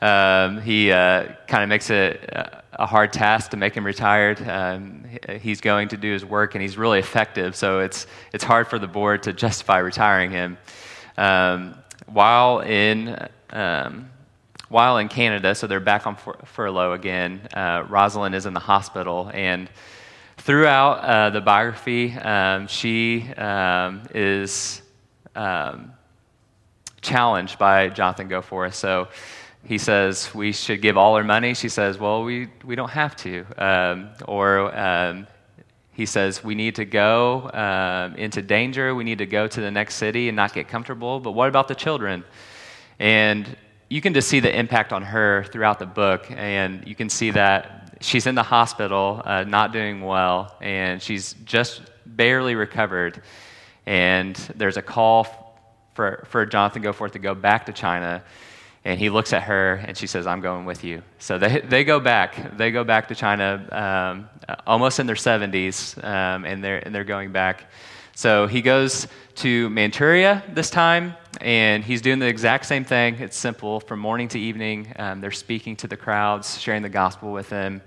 Um, 0.00 0.60
he 0.62 0.90
uh, 0.90 1.26
kind 1.46 1.62
of 1.62 1.68
makes 1.68 1.90
it 1.90 2.28
a 2.72 2.86
hard 2.86 3.12
task 3.12 3.50
to 3.50 3.56
make 3.56 3.74
him 3.74 3.84
retired. 3.84 4.40
Um, 4.48 5.04
he's 5.40 5.60
going 5.60 5.88
to 5.88 5.96
do 5.96 6.12
his 6.12 6.24
work, 6.24 6.54
and 6.54 6.62
he's 6.62 6.78
really 6.78 6.98
effective, 6.98 7.54
so 7.54 7.80
it's, 7.80 8.06
it's 8.32 8.44
hard 8.44 8.68
for 8.68 8.78
the 8.78 8.86
board 8.86 9.24
to 9.24 9.32
justify 9.32 9.78
retiring 9.78 10.30
him. 10.30 10.56
Um, 11.18 11.74
while, 12.06 12.60
in, 12.60 13.28
um, 13.50 14.10
while 14.68 14.96
in 14.96 15.08
Canada, 15.08 15.54
so 15.54 15.66
they're 15.66 15.80
back 15.80 16.06
on 16.06 16.16
fur- 16.16 16.38
furlough 16.44 16.94
again, 16.94 17.42
uh, 17.52 17.84
Rosalind 17.88 18.34
is 18.34 18.46
in 18.46 18.54
the 18.54 18.60
hospital, 18.60 19.30
and 19.34 19.68
throughout 20.38 21.00
uh, 21.00 21.30
the 21.30 21.42
biography, 21.42 22.12
um, 22.14 22.66
she 22.68 23.28
um, 23.34 24.02
is 24.14 24.80
challenged 27.02 27.58
by 27.58 27.88
Jonathan 27.88 28.28
Goforth. 28.28 28.74
So 28.74 29.08
he 29.64 29.78
says 29.78 30.34
we 30.34 30.52
should 30.52 30.80
give 30.80 30.96
all 30.96 31.14
our 31.14 31.24
money. 31.24 31.54
She 31.54 31.68
says, 31.68 31.98
well, 31.98 32.24
we, 32.24 32.48
we 32.64 32.74
don't 32.74 32.90
have 32.90 33.14
to. 33.16 33.44
Um, 33.58 34.10
or 34.26 34.76
um, 34.76 35.26
he 35.92 36.06
says 36.06 36.42
we 36.42 36.54
need 36.54 36.76
to 36.76 36.84
go 36.84 37.50
um, 37.52 38.16
into 38.16 38.42
danger. 38.42 38.94
We 38.94 39.04
need 39.04 39.18
to 39.18 39.26
go 39.26 39.46
to 39.46 39.60
the 39.60 39.70
next 39.70 39.96
city 39.96 40.28
and 40.28 40.36
not 40.36 40.54
get 40.54 40.68
comfortable. 40.68 41.20
But 41.20 41.32
what 41.32 41.48
about 41.48 41.68
the 41.68 41.74
children? 41.74 42.24
And 42.98 43.56
you 43.88 44.00
can 44.00 44.14
just 44.14 44.28
see 44.28 44.40
the 44.40 44.56
impact 44.56 44.92
on 44.92 45.02
her 45.02 45.44
throughout 45.44 45.78
the 45.78 45.86
book. 45.86 46.30
And 46.30 46.86
you 46.86 46.94
can 46.94 47.10
see 47.10 47.30
that 47.32 47.98
she's 48.00 48.26
in 48.26 48.34
the 48.34 48.42
hospital, 48.42 49.20
uh, 49.24 49.44
not 49.44 49.72
doing 49.72 50.00
well, 50.00 50.56
and 50.60 51.02
she's 51.02 51.34
just 51.44 51.82
barely 52.06 52.54
recovered. 52.54 53.22
And 53.86 54.36
there's 54.56 54.76
a 54.76 54.82
call 54.82 55.26
for, 55.94 56.24
for 56.28 56.46
Jonathan 56.46 56.82
Goforth 56.82 57.12
to 57.12 57.18
go 57.18 57.34
back 57.34 57.66
to 57.66 57.72
China 57.72 58.22
and 58.84 58.98
he 58.98 59.10
looks 59.10 59.32
at 59.32 59.42
her 59.42 59.74
and 59.74 59.96
she 59.96 60.06
says, 60.06 60.26
I'm 60.26 60.40
going 60.40 60.64
with 60.64 60.84
you. 60.84 61.02
So 61.18 61.38
they, 61.38 61.60
they 61.60 61.84
go 61.84 62.00
back. 62.00 62.56
They 62.56 62.70
go 62.70 62.82
back 62.82 63.08
to 63.08 63.14
China 63.14 63.66
um, 63.72 64.56
almost 64.66 64.98
in 65.00 65.06
their 65.06 65.16
70s, 65.16 66.02
um, 66.02 66.44
and, 66.44 66.64
they're, 66.64 66.78
and 66.78 66.94
they're 66.94 67.04
going 67.04 67.32
back. 67.32 67.66
So 68.14 68.46
he 68.46 68.62
goes 68.62 69.06
to 69.36 69.70
Manchuria 69.70 70.42
this 70.52 70.70
time, 70.70 71.14
and 71.40 71.84
he's 71.84 72.02
doing 72.02 72.18
the 72.18 72.26
exact 72.26 72.66
same 72.66 72.84
thing. 72.84 73.16
It's 73.16 73.36
simple 73.36 73.80
from 73.80 74.00
morning 74.00 74.28
to 74.28 74.38
evening. 74.38 74.92
Um, 74.96 75.20
they're 75.20 75.30
speaking 75.30 75.76
to 75.76 75.86
the 75.86 75.96
crowds, 75.96 76.58
sharing 76.58 76.82
the 76.82 76.88
gospel 76.88 77.32
with 77.32 77.48
them. 77.48 77.82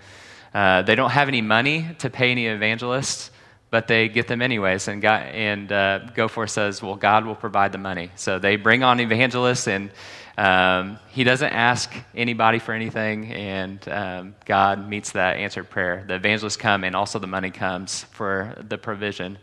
Uh, 0.53 0.83
they 0.83 0.95
don't 0.95 1.09
have 1.09 1.27
any 1.27 1.41
money 1.41 1.87
to 1.99 2.09
pay 2.09 2.31
any 2.31 2.47
evangelists, 2.47 3.31
but 3.69 3.87
they 3.87 4.07
get 4.07 4.27
them 4.27 4.41
anyways. 4.41 4.87
And, 4.87 5.01
God, 5.01 5.23
and 5.23 5.71
uh, 5.71 5.99
Goforth 6.15 6.51
says, 6.51 6.81
Well, 6.81 6.95
God 6.95 7.25
will 7.25 7.35
provide 7.35 7.71
the 7.71 7.79
money. 7.79 8.11
So 8.15 8.39
they 8.39 8.55
bring 8.55 8.83
on 8.83 8.99
evangelists 8.99 9.67
and 9.67 9.91
um, 10.37 10.97
he 11.09 11.23
doesn't 11.23 11.51
ask 11.51 11.93
anybody 12.15 12.57
for 12.57 12.73
anything, 12.73 13.31
and 13.31 13.87
um, 13.89 14.35
God 14.45 14.89
meets 14.89 15.11
that 15.11 15.37
answered 15.37 15.69
prayer. 15.69 16.03
The 16.07 16.15
evangelists 16.15 16.57
come, 16.57 16.83
and 16.83 16.95
also 16.95 17.19
the 17.19 17.27
money 17.27 17.51
comes 17.51 18.03
for 18.05 18.55
the 18.67 18.77
provision. 18.77 19.37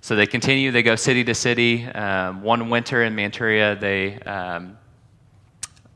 So 0.00 0.14
they 0.14 0.26
continue, 0.26 0.70
they 0.70 0.84
go 0.84 0.94
city 0.94 1.24
to 1.24 1.34
city. 1.34 1.84
Um, 1.86 2.42
one 2.42 2.70
winter 2.70 3.02
in 3.02 3.16
Manchuria, 3.16 3.74
they 3.74 4.20
um, 4.20 4.78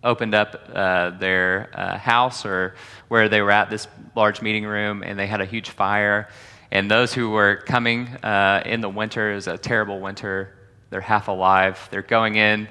opened 0.03 0.35
up 0.35 0.69
uh, 0.75 1.11
their 1.11 1.71
uh, 1.75 1.97
house 1.99 2.45
or 2.45 2.75
where 3.07 3.29
they 3.29 3.43
were 3.43 3.53
at, 3.53 3.71
this 3.71 3.87
large 4.17 4.43
meeting 4.43 4.65
room, 4.65 5.05
and 5.05 5.17
they 5.17 5.29
had 5.29 5.41
a 5.41 5.47
huge 5.47 5.71
fire. 5.71 6.29
And 6.73 6.91
those 6.91 7.15
who 7.15 7.31
were 7.31 7.63
coming 7.65 8.09
uh, 8.25 8.63
in 8.67 8.81
the 8.81 8.89
winter, 8.89 9.35
was 9.35 9.47
a 9.47 9.57
terrible 9.57 10.01
winter, 10.01 10.57
they're 10.91 11.01
half 11.01 11.29
alive. 11.29 11.89
They're 11.91 12.03
going 12.03 12.35
in 12.35 12.69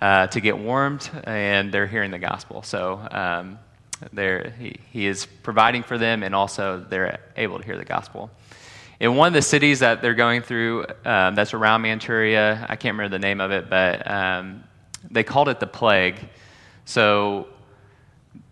uh, 0.00 0.26
to 0.28 0.40
get 0.40 0.58
warmed, 0.58 1.10
and 1.24 1.72
they're 1.72 1.86
hearing 1.86 2.10
the 2.10 2.18
gospel. 2.18 2.62
So 2.62 3.06
um, 3.10 3.58
he, 4.58 4.76
he 4.90 5.06
is 5.06 5.26
providing 5.42 5.82
for 5.82 5.98
them, 5.98 6.22
and 6.22 6.34
also 6.34 6.84
they're 6.88 7.20
able 7.36 7.58
to 7.58 7.64
hear 7.64 7.76
the 7.76 7.84
gospel. 7.84 8.30
In 8.98 9.16
one 9.16 9.28
of 9.28 9.34
the 9.34 9.42
cities 9.42 9.78
that 9.78 10.02
they're 10.02 10.14
going 10.14 10.42
through, 10.42 10.86
um, 11.04 11.34
that's 11.34 11.54
around 11.54 11.82
Manchuria, 11.82 12.66
I 12.68 12.76
can't 12.76 12.96
remember 12.96 13.16
the 13.16 13.26
name 13.26 13.40
of 13.40 13.50
it, 13.50 13.70
but 13.70 14.10
um, 14.10 14.64
they 15.10 15.22
called 15.22 15.48
it 15.48 15.58
the 15.58 15.66
plague. 15.66 16.16
So 16.84 17.48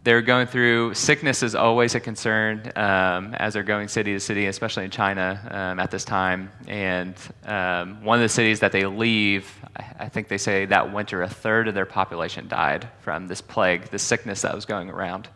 they're 0.05 0.23
going 0.23 0.47
through 0.47 0.95
sickness 0.95 1.43
is 1.43 1.55
always 1.55 1.95
a 1.95 2.01
concern 2.01 2.73
um, 2.77 3.35
as 3.35 3.55
they're 3.55 3.63
going 3.63 3.89
city 3.89 4.13
to 4.13 4.21
city, 4.21 4.47
especially 4.47 4.85
in 4.85 4.91
China 4.91 5.41
um, 5.51 5.81
at 5.81 5.91
this 5.91 6.05
time. 6.05 6.51
And 6.67 7.15
um, 7.45 8.05
one 8.05 8.19
of 8.19 8.23
the 8.23 8.29
cities 8.29 8.61
that 8.61 8.73
they 8.73 8.87
leave, 8.87 9.53
I 9.99 10.09
think 10.09 10.29
they 10.29 10.39
say 10.39 10.67
that 10.67 10.93
winter, 10.93 11.23
a 11.23 11.29
third 11.29 11.69
of 11.69 11.75
their 11.75 11.87
population 11.87 12.49
died 12.49 12.89
from 13.01 13.27
this 13.27 13.41
plague, 13.41 13.91
this 13.91 14.03
sickness 14.03 14.43
that 14.43 14.55
was 14.55 14.65
going 14.65 14.89
around. 14.89 15.29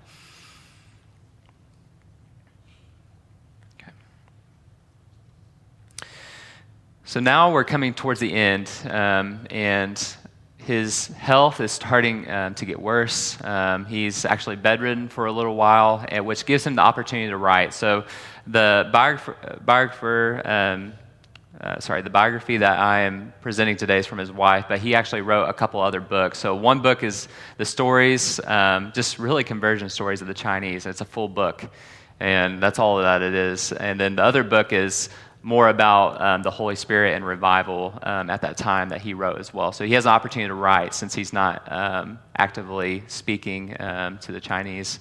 So 7.04 7.20
now 7.20 7.52
we're 7.52 7.64
coming 7.64 7.92
towards 7.92 8.20
the 8.20 8.32
end, 8.32 8.70
um, 8.88 9.46
and 9.50 10.16
his 10.66 11.08
health 11.08 11.60
is 11.60 11.72
starting 11.72 12.30
um, 12.30 12.54
to 12.54 12.64
get 12.64 12.80
worse. 12.80 13.42
Um, 13.42 13.84
he's 13.84 14.24
actually 14.24 14.56
bedridden 14.56 15.08
for 15.08 15.26
a 15.26 15.32
little 15.32 15.56
while, 15.56 16.06
which 16.22 16.46
gives 16.46 16.66
him 16.66 16.76
the 16.76 16.82
opportunity 16.82 17.30
to 17.30 17.36
write. 17.36 17.74
So, 17.74 18.04
the 18.46 18.88
biographer, 18.92 19.60
biographer 19.64 20.42
um, 20.44 20.92
uh, 21.60 21.78
sorry, 21.78 22.02
the 22.02 22.10
biography 22.10 22.56
that 22.56 22.78
I 22.78 23.02
am 23.02 23.32
presenting 23.40 23.76
today 23.76 23.98
is 23.98 24.06
from 24.06 24.18
his 24.18 24.32
wife, 24.32 24.66
but 24.68 24.80
he 24.80 24.96
actually 24.96 25.20
wrote 25.20 25.48
a 25.48 25.52
couple 25.52 25.80
other 25.80 26.00
books. 26.00 26.38
So, 26.38 26.56
one 26.56 26.80
book 26.80 27.04
is 27.04 27.28
the 27.56 27.64
stories, 27.64 28.40
um, 28.46 28.90
just 28.94 29.18
really 29.18 29.44
conversion 29.44 29.88
stories 29.88 30.22
of 30.22 30.26
the 30.26 30.34
Chinese. 30.34 30.86
It's 30.86 31.02
a 31.02 31.04
full 31.04 31.28
book, 31.28 31.70
and 32.18 32.60
that's 32.60 32.78
all 32.78 32.98
that 32.98 33.22
it 33.22 33.34
is. 33.34 33.70
And 33.70 34.00
then 34.00 34.16
the 34.16 34.24
other 34.24 34.42
book 34.42 34.72
is 34.72 35.08
more 35.42 35.68
about 35.68 36.20
um, 36.20 36.42
the 36.42 36.50
Holy 36.50 36.76
Spirit 36.76 37.14
and 37.14 37.26
revival 37.26 37.98
um, 38.02 38.30
at 38.30 38.42
that 38.42 38.56
time 38.56 38.90
that 38.90 39.00
he 39.00 39.12
wrote 39.12 39.38
as 39.38 39.52
well. 39.52 39.72
So 39.72 39.84
he 39.84 39.94
has 39.94 40.06
an 40.06 40.12
opportunity 40.12 40.48
to 40.48 40.54
write 40.54 40.94
since 40.94 41.14
he's 41.14 41.32
not 41.32 41.70
um, 41.70 42.18
actively 42.36 43.02
speaking 43.08 43.76
um, 43.80 44.18
to 44.18 44.32
the 44.32 44.40
Chinese. 44.40 45.00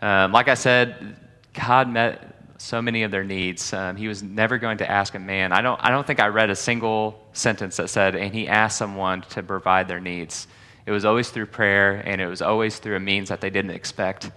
Um, 0.00 0.32
like 0.32 0.48
I 0.48 0.54
said, 0.54 1.16
God 1.52 1.88
met 1.88 2.36
so 2.58 2.80
many 2.80 3.02
of 3.02 3.10
their 3.10 3.24
needs. 3.24 3.72
Um, 3.72 3.96
he 3.96 4.08
was 4.08 4.22
never 4.22 4.58
going 4.58 4.78
to 4.78 4.90
ask 4.90 5.14
a 5.14 5.18
man. 5.18 5.52
I 5.52 5.60
don't, 5.60 5.78
I 5.82 5.90
don't 5.90 6.06
think 6.06 6.20
I 6.20 6.28
read 6.28 6.50
a 6.50 6.56
single 6.56 7.22
sentence 7.32 7.76
that 7.76 7.90
said, 7.90 8.16
and 8.16 8.34
he 8.34 8.48
asked 8.48 8.78
someone 8.78 9.22
to 9.30 9.42
provide 9.42 9.88
their 9.88 10.00
needs. 10.00 10.48
It 10.86 10.90
was 10.90 11.04
always 11.04 11.30
through 11.30 11.46
prayer, 11.46 12.02
and 12.04 12.20
it 12.20 12.26
was 12.26 12.40
always 12.40 12.78
through 12.78 12.96
a 12.96 13.00
means 13.00 13.28
that 13.28 13.40
they 13.40 13.50
didn't 13.50 13.72
expect. 13.72 14.30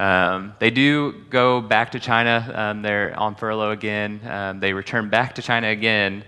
Um, 0.00 0.54
they 0.58 0.70
do 0.70 1.12
go 1.28 1.60
back 1.60 1.90
to 1.90 2.00
China. 2.00 2.50
Um, 2.54 2.80
they're 2.80 3.14
on 3.18 3.34
furlough 3.34 3.72
again. 3.72 4.20
Um, 4.26 4.58
they 4.58 4.72
return 4.72 5.10
back 5.10 5.34
to 5.34 5.42
China 5.42 5.68
again, 5.68 6.24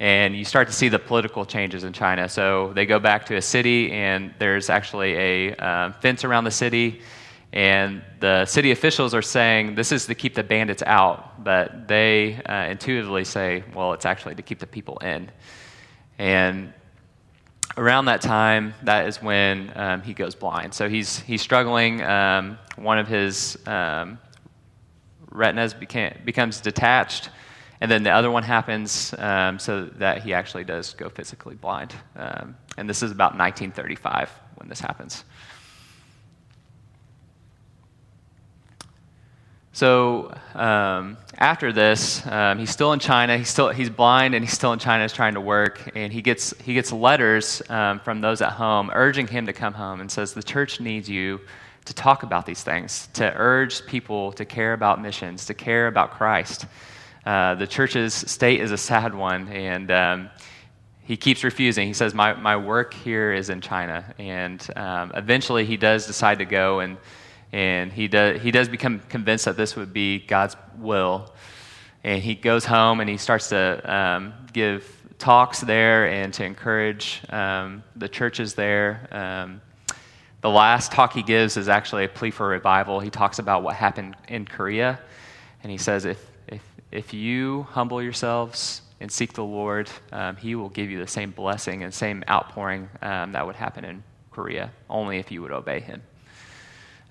and 0.00 0.34
you 0.34 0.44
start 0.44 0.66
to 0.66 0.72
see 0.72 0.88
the 0.88 0.98
political 0.98 1.46
changes 1.46 1.84
in 1.84 1.92
China. 1.92 2.28
So 2.28 2.72
they 2.74 2.84
go 2.84 2.98
back 2.98 3.26
to 3.26 3.36
a 3.36 3.42
city, 3.42 3.92
and 3.92 4.34
there's 4.40 4.68
actually 4.70 5.12
a 5.14 5.54
um, 5.54 5.92
fence 6.00 6.24
around 6.24 6.42
the 6.42 6.50
city, 6.50 7.00
and 7.52 8.02
the 8.18 8.44
city 8.44 8.72
officials 8.72 9.14
are 9.14 9.22
saying 9.22 9.76
this 9.76 9.92
is 9.92 10.06
to 10.06 10.16
keep 10.16 10.34
the 10.34 10.42
bandits 10.42 10.82
out, 10.84 11.44
but 11.44 11.86
they 11.86 12.42
uh, 12.42 12.70
intuitively 12.70 13.24
say, 13.24 13.62
well, 13.72 13.92
it's 13.92 14.04
actually 14.04 14.34
to 14.34 14.42
keep 14.42 14.58
the 14.58 14.66
people 14.66 14.98
in. 14.98 15.30
And 16.18 16.72
around 17.76 18.06
that 18.06 18.20
time, 18.20 18.74
that 18.82 19.06
is 19.08 19.22
when 19.22 19.72
um, 19.74 20.02
he 20.02 20.14
goes 20.14 20.34
blind. 20.34 20.74
So 20.74 20.88
he's, 20.88 21.18
he's 21.20 21.42
struggling. 21.42 22.02
Um, 22.02 22.58
one 22.76 22.98
of 22.98 23.08
his 23.08 23.58
um, 23.66 24.18
retinas 25.30 25.74
became, 25.74 26.14
becomes 26.24 26.60
detached, 26.60 27.30
and 27.80 27.90
then 27.90 28.02
the 28.02 28.10
other 28.10 28.30
one 28.30 28.42
happens 28.42 29.14
um, 29.18 29.58
so 29.58 29.86
that 29.96 30.22
he 30.22 30.34
actually 30.34 30.64
does 30.64 30.94
go 30.94 31.08
physically 31.08 31.56
blind. 31.56 31.94
Um, 32.14 32.56
and 32.78 32.88
this 32.88 33.02
is 33.02 33.10
about 33.10 33.36
1935 33.36 34.30
when 34.56 34.68
this 34.68 34.80
happens. 34.80 35.24
So 39.74 40.34
um, 40.54 41.16
after 41.38 41.72
this, 41.72 42.24
um, 42.26 42.58
he's 42.58 42.70
still 42.70 42.92
in 42.92 42.98
China. 42.98 43.38
He's 43.38 43.48
still 43.48 43.70
he's 43.70 43.88
blind 43.88 44.34
and 44.34 44.44
he's 44.44 44.52
still 44.52 44.74
in 44.74 44.78
China. 44.78 45.04
He's 45.04 45.14
trying 45.14 45.34
to 45.34 45.40
work, 45.40 45.90
and 45.94 46.12
he 46.12 46.20
gets 46.20 46.54
he 46.60 46.74
gets 46.74 46.92
letters 46.92 47.62
um, 47.70 47.98
from 48.00 48.20
those 48.20 48.42
at 48.42 48.52
home 48.52 48.90
urging 48.94 49.26
him 49.26 49.46
to 49.46 49.52
come 49.52 49.72
home 49.72 50.00
and 50.00 50.10
says 50.10 50.34
the 50.34 50.42
church 50.42 50.78
needs 50.78 51.08
you 51.08 51.40
to 51.86 51.94
talk 51.94 52.22
about 52.22 52.46
these 52.46 52.62
things, 52.62 53.08
to 53.14 53.32
urge 53.34 53.84
people 53.86 54.32
to 54.32 54.44
care 54.44 54.74
about 54.74 55.00
missions, 55.00 55.46
to 55.46 55.54
care 55.54 55.86
about 55.86 56.12
Christ. 56.12 56.66
Uh, 57.24 57.54
the 57.54 57.66
church's 57.66 58.14
state 58.14 58.60
is 58.60 58.72
a 58.72 58.78
sad 58.78 59.14
one, 59.14 59.48
and 59.48 59.90
um, 59.90 60.30
he 61.02 61.16
keeps 61.16 61.44
refusing. 61.44 61.86
He 61.86 61.94
says, 61.94 62.12
"My 62.12 62.34
my 62.34 62.58
work 62.58 62.92
here 62.92 63.32
is 63.32 63.48
in 63.48 63.62
China," 63.62 64.04
and 64.18 64.64
um, 64.76 65.12
eventually 65.14 65.64
he 65.64 65.78
does 65.78 66.06
decide 66.06 66.40
to 66.40 66.44
go 66.44 66.80
and 66.80 66.98
and 67.52 67.92
he 67.92 68.08
does, 68.08 68.40
he 68.40 68.50
does 68.50 68.68
become 68.68 69.00
convinced 69.08 69.44
that 69.44 69.56
this 69.56 69.76
would 69.76 69.92
be 69.92 70.20
God's 70.20 70.56
will. 70.78 71.32
And 72.02 72.22
he 72.22 72.34
goes 72.34 72.64
home 72.64 73.00
and 73.00 73.08
he 73.08 73.16
starts 73.16 73.50
to 73.50 73.94
um, 73.94 74.34
give 74.52 74.84
talks 75.18 75.60
there 75.60 76.08
and 76.08 76.34
to 76.34 76.44
encourage 76.44 77.22
um, 77.28 77.84
the 77.94 78.08
churches 78.08 78.54
there. 78.54 79.06
Um, 79.12 79.60
the 80.40 80.50
last 80.50 80.90
talk 80.90 81.12
he 81.12 81.22
gives 81.22 81.56
is 81.56 81.68
actually 81.68 82.04
a 82.04 82.08
plea 82.08 82.32
for 82.32 82.48
revival. 82.48 82.98
He 82.98 83.10
talks 83.10 83.38
about 83.38 83.62
what 83.62 83.76
happened 83.76 84.16
in 84.26 84.44
Korea, 84.44 84.98
and 85.62 85.70
he 85.70 85.78
says, 85.78 86.04
If, 86.04 86.26
if, 86.48 86.62
if 86.90 87.14
you 87.14 87.62
humble 87.70 88.02
yourselves 88.02 88.82
and 88.98 89.10
seek 89.10 89.34
the 89.34 89.44
Lord, 89.44 89.88
um, 90.10 90.34
he 90.34 90.56
will 90.56 90.68
give 90.68 90.90
you 90.90 90.98
the 90.98 91.06
same 91.06 91.30
blessing 91.30 91.84
and 91.84 91.94
same 91.94 92.24
outpouring 92.28 92.88
um, 93.02 93.30
that 93.32 93.46
would 93.46 93.54
happen 93.54 93.84
in 93.84 94.02
Korea, 94.32 94.72
only 94.90 95.18
if 95.18 95.30
you 95.30 95.42
would 95.42 95.52
obey 95.52 95.78
him. 95.78 96.02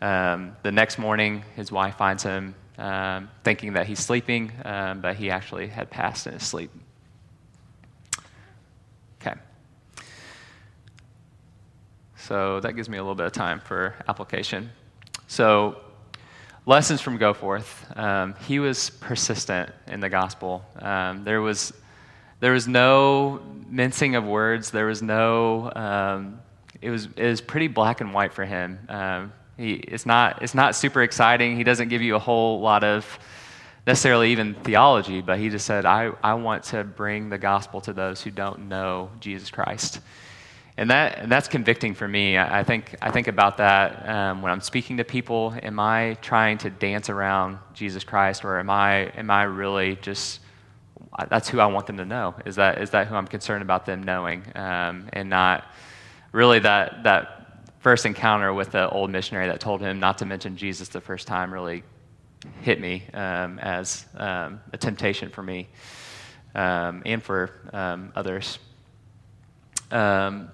Um, 0.02 0.56
the 0.64 0.72
next 0.72 0.97
morning, 0.97 1.43
his 1.56 1.72
wife 1.72 1.95
finds 1.97 2.24
him 2.24 2.56
um, 2.78 3.30
thinking 3.43 3.74
that 3.74 3.86
he's 3.86 3.99
sleeping, 3.99 4.52
um, 4.66 5.02
but 5.02 5.16
he 5.16 5.30
actually 5.30 5.68
had 5.68 5.89
passed 5.89 6.26
in 6.26 6.34
his 6.34 6.43
sleep. 6.43 6.72
Okay. 9.22 9.36
So 12.16 12.60
that 12.62 12.74
gives 12.74 12.89
me 12.89 12.97
a 12.97 13.02
little 13.02 13.16
bit 13.16 13.28
of 13.28 13.34
time 13.34 13.60
for 13.60 13.95
application. 14.08 14.72
So, 15.28 15.78
lessons 16.66 17.02
from 17.02 17.20
Goforth. 17.20 17.97
Um, 17.97 18.36
he 18.47 18.60
was 18.60 18.89
persistent 18.89 19.72
in 19.88 19.99
the 19.99 20.10
gospel. 20.10 20.66
Um, 20.80 21.24
there 21.24 21.41
was 21.41 21.74
there 22.39 22.54
was 22.54 22.68
no 22.68 23.39
mincing 23.70 24.16
of 24.16 24.26
words. 24.26 24.72
There 24.72 24.88
was 24.88 25.04
no. 25.04 25.72
Um, 25.76 26.41
it 26.82 26.89
was 26.89 27.08
it 27.16 27.28
was 27.28 27.41
pretty 27.41 27.68
black 27.68 28.02
and 28.02 28.14
white 28.14 28.34
for 28.34 28.43
him. 28.43 28.80
Um, 28.89 29.34
he, 29.58 29.74
it's, 29.74 30.06
not, 30.06 30.41
it's 30.41 30.56
not 30.56 30.76
super 30.76 31.02
exciting. 31.02 31.58
He 31.58 31.64
doesn't 31.64 31.89
give 31.89 32.02
you 32.02 32.16
a 32.16 32.20
whole 32.20 32.60
lot 32.62 32.84
of 32.84 33.20
necessarily 33.86 34.32
even 34.32 34.54
theology, 34.54 35.22
but 35.22 35.39
he 35.39 35.49
just 35.49 35.66
said, 35.66 35.86
I, 35.86 36.12
I 36.24 36.36
want 36.36 36.64
to 36.66 36.84
bring 36.84 37.30
the 37.30 37.38
gospel 37.38 37.82
to 37.82 37.93
those 37.93 38.22
who 38.22 38.32
don't 38.32 38.70
know 38.70 39.10
Jesus 39.20 39.49
Christ. 39.49 39.99
And, 40.78 40.89
that, 40.89 41.20
and 41.20 41.32
that's 41.32 41.47
convicting 41.47 41.93
for 41.93 42.08
me. 42.08 42.38
I, 42.38 42.60
I 42.60 42.64
think, 42.64 42.95
I 43.02 43.12
think 43.12 43.28
about 43.28 43.58
that 43.58 44.08
um, 44.08 44.41
when 44.41 44.52
I'm 44.52 44.62
speaking 44.62 44.97
to 44.97 45.04
people. 45.04 45.54
Am 45.62 45.80
I 45.80 46.18
trying 46.22 46.58
to 46.60 46.70
dance 46.70 47.10
around 47.10 47.58
Jesus 47.74 48.04
Christ, 48.04 48.45
or 48.45 48.60
am 48.60 48.70
I, 48.70 49.08
am 49.18 49.30
I 49.30 49.43
really 49.43 49.97
just, 49.97 50.39
that's 51.30 51.49
who 51.49 51.60
I 51.60 51.66
want 51.66 51.88
them 51.88 51.97
to 51.97 52.06
know? 52.06 52.36
Is 52.45 52.56
that, 52.56 52.82
is 52.82 52.91
that 52.91 53.08
who 53.08 53.16
I'm 53.16 53.28
concerned 53.28 53.64
about 53.64 53.86
them 53.86 54.04
knowing? 54.04 54.43
Um, 54.56 55.10
and 55.12 55.30
not 55.30 55.66
really 56.32 56.60
that, 56.60 57.04
that 57.04 57.41
first 57.82 58.05
encounter 58.05 58.53
with 58.53 58.71
the 58.71 58.88
old 58.89 59.09
missionary 59.09 59.47
that 59.47 59.59
told 59.59 59.82
him 59.82 59.99
not 59.99 60.19
to 60.19 60.25
mention 60.25 60.55
Jesus 60.55 60.88
the 60.89 61.01
first 61.01 61.27
time 61.27 61.51
really 61.51 61.84
hit 62.61 62.79
me 62.79 63.03
um, 63.13 63.59
as 63.59 64.05
um, 64.15 64.61
a 64.71 64.77
temptation 64.77 65.29
for 65.29 65.41
me 65.41 65.67
um, 66.53 67.01
and 67.05 67.21
for 67.21 67.51
um, 67.73 68.13
others. 68.15 68.59
Um, 69.89 70.49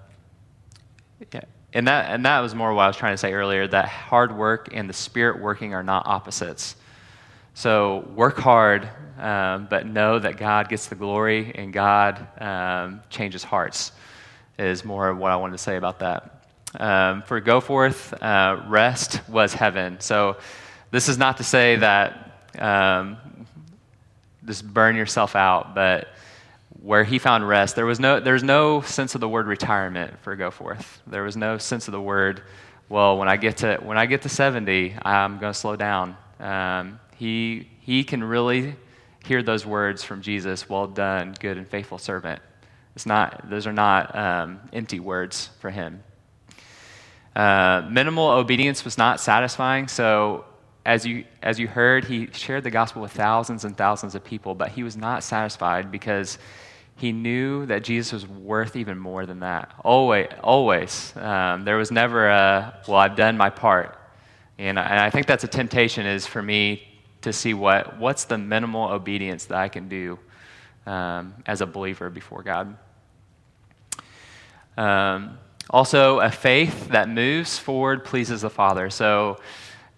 yeah. 1.33 1.41
And 1.73 1.87
that, 1.89 2.09
and 2.11 2.25
that 2.25 2.39
was 2.39 2.55
more 2.55 2.73
what 2.73 2.83
I 2.83 2.87
was 2.87 2.95
trying 2.95 3.13
to 3.13 3.17
say 3.17 3.33
earlier 3.33 3.67
that 3.67 3.89
hard 3.89 4.35
work 4.35 4.69
and 4.71 4.89
the 4.89 4.93
spirit 4.93 5.41
working 5.41 5.73
are 5.73 5.83
not 5.83 6.07
opposites. 6.07 6.77
So 7.53 8.09
work 8.15 8.37
hard, 8.37 8.89
um, 9.19 9.67
but 9.69 9.85
know 9.85 10.17
that 10.17 10.37
God 10.37 10.69
gets 10.69 10.87
the 10.87 10.95
glory 10.95 11.51
and 11.53 11.73
God 11.73 12.25
changes 13.09 13.43
hearts, 13.43 13.91
is 14.57 14.85
more 14.85 15.09
of 15.09 15.17
what 15.17 15.31
I 15.31 15.35
wanted 15.35 15.53
to 15.53 15.57
say 15.57 15.75
about 15.75 15.99
that. 15.99 16.36
Um, 16.75 17.21
for 17.23 17.39
Goforth, 17.41 18.13
uh, 18.21 18.67
rest 18.67 19.21
was 19.29 19.53
heaven. 19.53 19.99
So 19.99 20.37
this 20.91 21.09
is 21.09 21.17
not 21.17 21.37
to 21.37 21.43
say 21.43 21.77
that 21.77 22.49
um, 22.59 23.17
just 24.45 24.65
burn 24.65 24.95
yourself 24.95 25.35
out. 25.35 25.75
But 25.75 26.09
where 26.81 27.03
he 27.03 27.19
found 27.19 27.47
rest, 27.47 27.75
there 27.75 27.85
was 27.85 27.99
no, 27.99 28.19
there's 28.19 28.43
no 28.43 28.81
sense 28.81 29.15
of 29.15 29.21
the 29.21 29.29
word 29.29 29.47
retirement 29.47 30.19
for 30.21 30.35
Goforth. 30.35 30.85
There 31.07 31.23
was 31.23 31.35
no 31.35 31.57
sense 31.57 31.87
of 31.87 31.91
the 31.91 32.01
word, 32.01 32.41
well, 32.89 33.17
when 33.17 33.27
I 33.27 33.37
get 33.37 33.57
to, 33.57 33.77
when 33.77 33.97
I 33.97 34.05
get 34.05 34.21
to 34.23 34.29
70, 34.29 34.95
I'm 35.01 35.39
going 35.39 35.53
to 35.53 35.59
slow 35.59 35.75
down. 35.75 36.15
Um, 36.39 36.99
he, 37.15 37.67
he 37.81 38.03
can 38.03 38.23
really 38.23 38.75
hear 39.25 39.43
those 39.43 39.65
words 39.65 40.03
from 40.03 40.21
Jesus, 40.21 40.69
well 40.69 40.87
done, 40.87 41.35
good 41.39 41.57
and 41.57 41.67
faithful 41.67 41.97
servant. 41.97 42.41
It's 42.95 43.05
not, 43.05 43.49
those 43.49 43.67
are 43.67 43.73
not 43.73 44.15
um, 44.15 44.59
empty 44.71 44.99
words 44.99 45.49
for 45.59 45.69
him. 45.69 46.03
Uh, 47.37 47.87
minimal 47.91 48.29
obedience 48.29 48.83
was 48.83 48.97
not 48.97 49.19
satisfying, 49.19 49.87
so 49.87 50.43
as 50.87 51.05
you, 51.05 51.23
as 51.43 51.59
you 51.59 51.67
heard, 51.67 52.03
he 52.05 52.27
shared 52.31 52.63
the 52.63 52.71
gospel 52.71 52.99
with 52.99 53.11
thousands 53.11 53.63
and 53.63 53.77
thousands 53.77 54.15
of 54.15 54.23
people, 54.23 54.55
but 54.55 54.69
he 54.69 54.81
was 54.81 54.97
not 54.97 55.23
satisfied 55.23 55.91
because 55.91 56.39
he 56.95 57.11
knew 57.11 57.67
that 57.67 57.83
Jesus 57.83 58.11
was 58.11 58.25
worth 58.25 58.75
even 58.75 58.97
more 58.97 59.27
than 59.27 59.41
that. 59.41 59.71
Always, 59.83 60.29
always. 60.43 61.15
Um, 61.15 61.63
there 61.63 61.77
was 61.77 61.91
never 61.91 62.27
a, 62.27 62.81
well, 62.87 62.97
I've 62.97 63.15
done 63.15 63.37
my 63.37 63.51
part. 63.51 63.99
And 64.57 64.79
I, 64.79 64.83
and 64.83 64.99
I 64.99 65.11
think 65.11 65.27
that's 65.27 65.43
a 65.43 65.47
temptation 65.47 66.07
is 66.07 66.25
for 66.25 66.41
me 66.41 66.87
to 67.21 67.31
see 67.31 67.53
what, 67.53 67.99
what's 67.99 68.25
the 68.25 68.39
minimal 68.39 68.89
obedience 68.89 69.45
that 69.45 69.59
I 69.59 69.69
can 69.69 69.89
do 69.89 70.17
um, 70.87 71.35
as 71.45 71.61
a 71.61 71.67
believer 71.67 72.09
before 72.09 72.41
God. 72.41 72.75
Um, 74.75 75.37
also, 75.69 76.19
a 76.19 76.31
faith 76.31 76.89
that 76.89 77.09
moves 77.09 77.59
forward 77.59 78.05
pleases 78.05 78.41
the 78.41 78.49
Father. 78.49 78.89
So, 78.89 79.37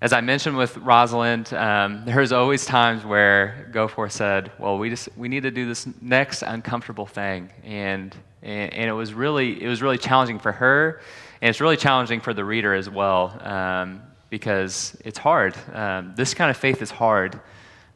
as 0.01 0.13
I 0.13 0.21
mentioned 0.21 0.57
with 0.57 0.77
Rosalind, 0.77 1.53
um, 1.53 2.03
there's 2.05 2.31
always 2.31 2.65
times 2.65 3.05
where 3.05 3.69
Goforth 3.71 4.13
said, 4.13 4.51
"Well, 4.57 4.79
we 4.79 4.89
just 4.89 5.09
we 5.15 5.27
need 5.27 5.43
to 5.43 5.51
do 5.51 5.67
this 5.67 5.87
next 6.01 6.41
uncomfortable 6.41 7.05
thing," 7.05 7.51
and, 7.63 8.15
and 8.41 8.73
and, 8.73 8.89
it 8.89 8.93
was 8.93 9.13
really 9.13 9.61
it 9.61 9.67
was 9.67 9.83
really 9.83 9.99
challenging 9.99 10.39
for 10.39 10.51
her, 10.53 11.01
and 11.41 11.49
it's 11.49 11.61
really 11.61 11.77
challenging 11.77 12.19
for 12.19 12.33
the 12.33 12.43
reader 12.43 12.73
as 12.73 12.89
well 12.89 13.37
um, 13.43 14.01
because 14.31 14.97
it's 15.05 15.19
hard. 15.19 15.55
Um, 15.73 16.13
this 16.15 16.33
kind 16.33 16.49
of 16.49 16.57
faith 16.57 16.81
is 16.81 16.89
hard, 16.89 17.39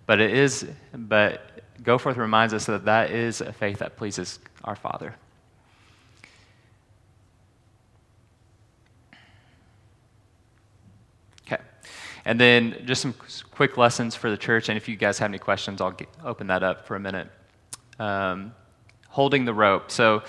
but 0.06 0.20
it 0.20 0.32
is. 0.32 0.68
But 0.94 1.62
Goforth 1.82 2.18
reminds 2.18 2.54
us 2.54 2.66
that 2.68 2.86
that 2.86 3.10
is 3.10 3.42
a 3.42 3.52
faith 3.52 3.80
that 3.80 3.98
pleases 3.98 4.40
our 4.64 4.76
Father. 4.76 5.16
And 12.26 12.40
then 12.40 12.84
just 12.86 13.02
some 13.02 13.14
quick 13.52 13.78
lessons 13.78 14.16
for 14.16 14.30
the 14.30 14.38
church. 14.38 14.70
And 14.70 14.78
if 14.78 14.88
you 14.88 14.96
guys 14.96 15.20
have 15.20 15.30
any 15.30 15.40
questions, 15.40 15.82
I'll 15.82 15.92
get, 15.92 16.10
open 16.24 16.48
that 16.48 16.64
up 16.64 16.88
for 16.88 16.96
a 16.96 17.00
minute. 17.00 17.30
Um, 18.00 18.54
holding 19.10 19.46
the 19.46 19.54
rope. 19.54 19.92
So 19.92 20.24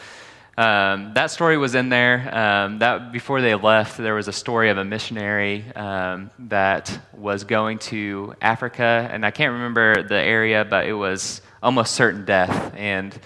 um, 0.57 1.15
that 1.15 1.31
story 1.31 1.57
was 1.57 1.75
in 1.75 1.89
there. 1.89 2.33
Um, 2.33 2.79
that 2.79 3.13
before 3.13 3.41
they 3.41 3.55
left, 3.55 3.97
there 3.97 4.15
was 4.15 4.29
a 4.29 4.33
story 4.33 4.71
of 4.71 4.79
a 4.79 4.85
missionary 4.85 5.65
um, 5.75 6.31
that 6.39 6.97
was 7.13 7.43
going 7.43 7.79
to 7.79 8.35
Africa, 8.41 9.09
and 9.11 9.27
I 9.27 9.33
can't 9.33 9.53
remember 9.53 10.03
the 10.03 10.15
area, 10.15 10.65
but 10.65 10.87
it 10.87 10.93
was 10.93 11.43
almost 11.63 11.95
certain 11.95 12.25
death. 12.25 12.73
And 12.77 13.19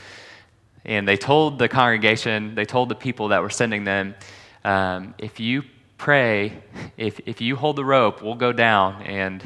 and 0.84 1.06
they 1.06 1.18
told 1.18 1.58
the 1.58 1.68
congregation, 1.68 2.54
they 2.54 2.64
told 2.64 2.88
the 2.88 2.94
people 2.94 3.28
that 3.28 3.42
were 3.42 3.50
sending 3.50 3.84
them, 3.84 4.14
um, 4.64 5.14
if 5.18 5.38
you 5.38 5.64
pray, 5.98 6.62
if, 6.96 7.20
if 7.26 7.40
you 7.40 7.56
hold 7.56 7.76
the 7.76 7.84
rope, 7.84 8.22
we'll 8.22 8.36
go 8.36 8.52
down. 8.52 9.02
And 9.02 9.42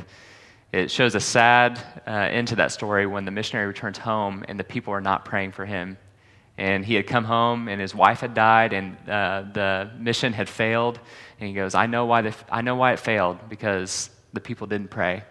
it 0.72 0.90
shows 0.90 1.14
a 1.14 1.20
sad 1.20 1.78
uh, 2.06 2.10
end 2.10 2.48
to 2.48 2.56
that 2.56 2.70
story 2.72 3.06
when 3.06 3.24
the 3.24 3.30
missionary 3.30 3.66
returns 3.66 3.98
home 3.98 4.44
and 4.46 4.60
the 4.60 4.64
people 4.64 4.92
are 4.92 5.00
not 5.00 5.24
praying 5.24 5.52
for 5.52 5.66
him. 5.66 5.98
And 6.58 6.84
he 6.84 6.94
had 6.94 7.06
come 7.06 7.24
home 7.24 7.68
and 7.68 7.80
his 7.80 7.94
wife 7.94 8.20
had 8.20 8.34
died 8.34 8.72
and 8.74 8.96
uh, 9.08 9.44
the 9.52 9.90
mission 9.98 10.34
had 10.34 10.48
failed. 10.48 11.00
And 11.40 11.48
he 11.48 11.54
goes, 11.54 11.74
I 11.74 11.86
know, 11.86 12.04
why 12.04 12.32
I 12.50 12.60
know 12.60 12.76
why 12.76 12.92
it 12.92 13.00
failed 13.00 13.38
because 13.48 14.10
the 14.32 14.40
people 14.40 14.66
didn't 14.66 14.88
pray. 14.90 15.24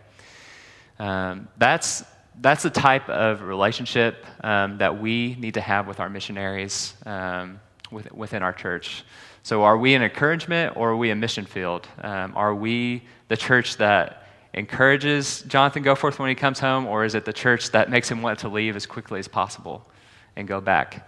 Um, 0.99 1.47
that's, 1.57 2.03
that's 2.39 2.63
the 2.63 2.69
type 2.69 3.09
of 3.09 3.41
relationship 3.41 4.25
um, 4.43 4.79
that 4.79 4.99
we 4.99 5.35
need 5.39 5.53
to 5.55 5.61
have 5.61 5.87
with 5.87 5.99
our 5.99 6.09
missionaries 6.09 6.95
um, 7.05 7.59
within 7.91 8.43
our 8.43 8.53
church. 8.53 9.03
So, 9.43 9.63
are 9.63 9.77
we 9.77 9.95
an 9.95 10.03
encouragement 10.03 10.77
or 10.77 10.91
are 10.91 10.97
we 10.97 11.09
a 11.09 11.15
mission 11.15 11.45
field? 11.45 11.87
Um, 12.01 12.33
are 12.35 12.53
we 12.53 13.03
the 13.27 13.37
church 13.37 13.77
that 13.77 14.27
encourages 14.53 15.41
Jonathan 15.43 15.83
Goforth 15.83 16.19
when 16.19 16.29
he 16.29 16.35
comes 16.35 16.59
home, 16.59 16.85
or 16.85 17.05
is 17.05 17.15
it 17.15 17.25
the 17.25 17.33
church 17.33 17.71
that 17.71 17.89
makes 17.89 18.09
him 18.09 18.21
want 18.21 18.39
to 18.39 18.49
leave 18.49 18.75
as 18.75 18.85
quickly 18.85 19.19
as 19.19 19.27
possible 19.27 19.87
and 20.35 20.47
go 20.47 20.61
back? 20.61 21.07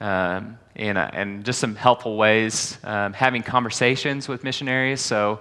Um, 0.00 0.58
and, 0.74 0.98
uh, 0.98 1.10
and 1.12 1.44
just 1.44 1.60
some 1.60 1.76
helpful 1.76 2.16
ways 2.16 2.78
um, 2.84 3.12
having 3.12 3.42
conversations 3.42 4.28
with 4.28 4.44
missionaries. 4.44 5.00
So, 5.00 5.40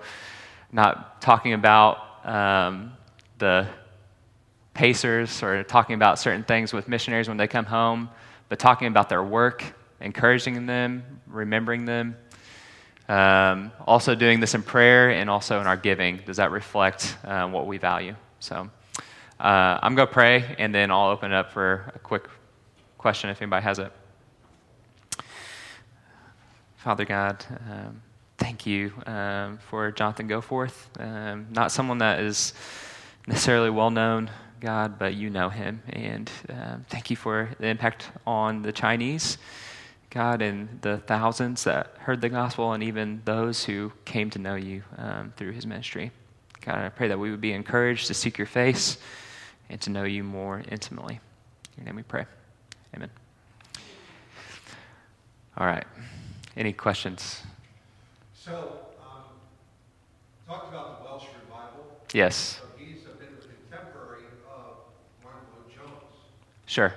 not 0.72 1.22
talking 1.22 1.54
about 1.54 2.26
um, 2.26 2.94
the 3.38 3.68
pacers 4.74 5.44
or 5.44 5.64
talking 5.64 5.96
about 5.96 6.18
certain 6.18 6.44
things 6.44 6.74
with 6.74 6.88
missionaries 6.88 7.28
when 7.28 7.38
they 7.38 7.48
come 7.48 7.66
home, 7.66 8.10
but 8.50 8.58
talking 8.58 8.88
about 8.88 9.10
their 9.10 9.24
work 9.24 9.64
encouraging 10.02 10.66
them, 10.66 11.22
remembering 11.28 11.86
them. 11.86 12.18
Um, 13.08 13.72
also, 13.86 14.16
doing 14.16 14.40
this 14.40 14.54
in 14.56 14.64
prayer 14.64 15.10
and 15.10 15.30
also 15.30 15.60
in 15.60 15.68
our 15.68 15.78
giving. 15.78 16.18
Does 16.26 16.38
that 16.38 16.52
reflect 16.52 17.18
uh, 17.24 17.48
what 17.48 17.68
we 17.68 17.78
value? 17.78 18.16
So, 18.40 18.70
uh, 19.40 19.80
I'm 19.82 19.96
going 19.96 20.08
to 20.08 20.14
pray 20.14 20.56
and 20.58 20.74
then 20.74 20.92
I'll 20.92 21.10
open 21.10 21.32
it 21.32 21.36
up 21.36 21.52
for 21.52 21.92
a 21.96 22.00
quick 22.00 22.28
question 22.98 23.30
if 23.30 23.42
anybody 23.42 23.64
has 23.64 23.80
it. 23.80 23.92
Father 26.78 27.06
God, 27.06 27.46
um, 27.70 28.02
thank 28.38 28.66
you 28.66 28.94
um, 29.06 29.58
for 29.70 29.92
Jonathan 29.92 30.28
Goforth. 30.28 30.88
Um, 31.00 31.48
not 31.52 31.72
someone 31.72 32.00
that 32.00 32.20
is 32.20 32.54
necessarily 33.28 33.70
well 33.70 33.92
known, 33.92 34.32
God, 34.60 34.98
but 34.98 35.16
you 35.16 35.30
know 35.30 35.50
him. 35.50 35.82
And 35.90 36.32
um, 36.50 36.86
thank 36.90 37.10
you 37.10 37.16
for 37.16 37.50
the 37.60 37.68
impact 37.68 38.10
on 38.26 38.62
the 38.62 38.72
Chinese. 38.72 39.38
God, 40.12 40.42
and 40.42 40.82
the 40.82 40.98
thousands 40.98 41.64
that 41.64 41.96
heard 42.00 42.20
the 42.20 42.28
gospel, 42.28 42.74
and 42.74 42.84
even 42.84 43.22
those 43.24 43.64
who 43.64 43.94
came 44.04 44.30
to 44.32 44.40
know 44.40 44.56
you 44.56 44.84
um, 44.98 45.34
through 45.38 45.54
his 45.54 45.66
ministry. 45.66 46.12
God, 46.60 46.80
I 46.80 46.90
pray 46.90 47.08
that 47.08 47.18
we 47.18 47.32
would 47.32 47.40
be 47.40 47.54
encouraged 47.54 48.08
to 48.08 48.14
seek 48.14 48.38
your 48.38 48.46
face 48.46 48.98
and 49.70 49.80
to 49.82 49.90
know 49.90 50.04
you 50.04 50.26
more 50.26 50.64
intimately. 50.70 51.22
In 51.78 51.84
your 51.84 51.86
name 51.86 51.96
we 51.96 52.04
pray. 52.04 52.26
Amen. 52.94 53.10
All 55.58 55.66
right. 55.66 55.86
Any 56.58 56.74
questions? 56.74 57.42
So, 58.34 58.80
um, 59.02 59.24
talked 60.46 60.68
about 60.68 61.00
the 61.00 61.10
Welsh 61.10 61.24
revival. 61.42 61.86
Yes. 62.14 62.60
So 62.60 62.66
he's 62.78 63.06
a 63.06 63.16
bit 63.18 63.30
of 63.30 63.46
a 63.46 63.48
contemporary 63.48 64.24
of 64.54 64.76
Martyn 65.24 65.42
Lloyd-Jones. 65.56 66.04
Sure. 66.66 66.94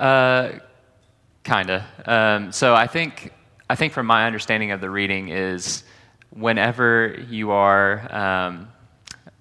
Uh, 0.00 0.58
kinda. 1.44 1.86
Um, 2.06 2.52
so 2.52 2.74
I 2.74 2.86
think 2.86 3.32
I 3.68 3.74
think 3.74 3.92
from 3.92 4.06
my 4.06 4.26
understanding 4.26 4.72
of 4.72 4.80
the 4.80 4.90
reading 4.90 5.28
is 5.28 5.84
whenever 6.30 7.16
you 7.28 7.50
are. 7.50 8.14
Um, 8.14 8.68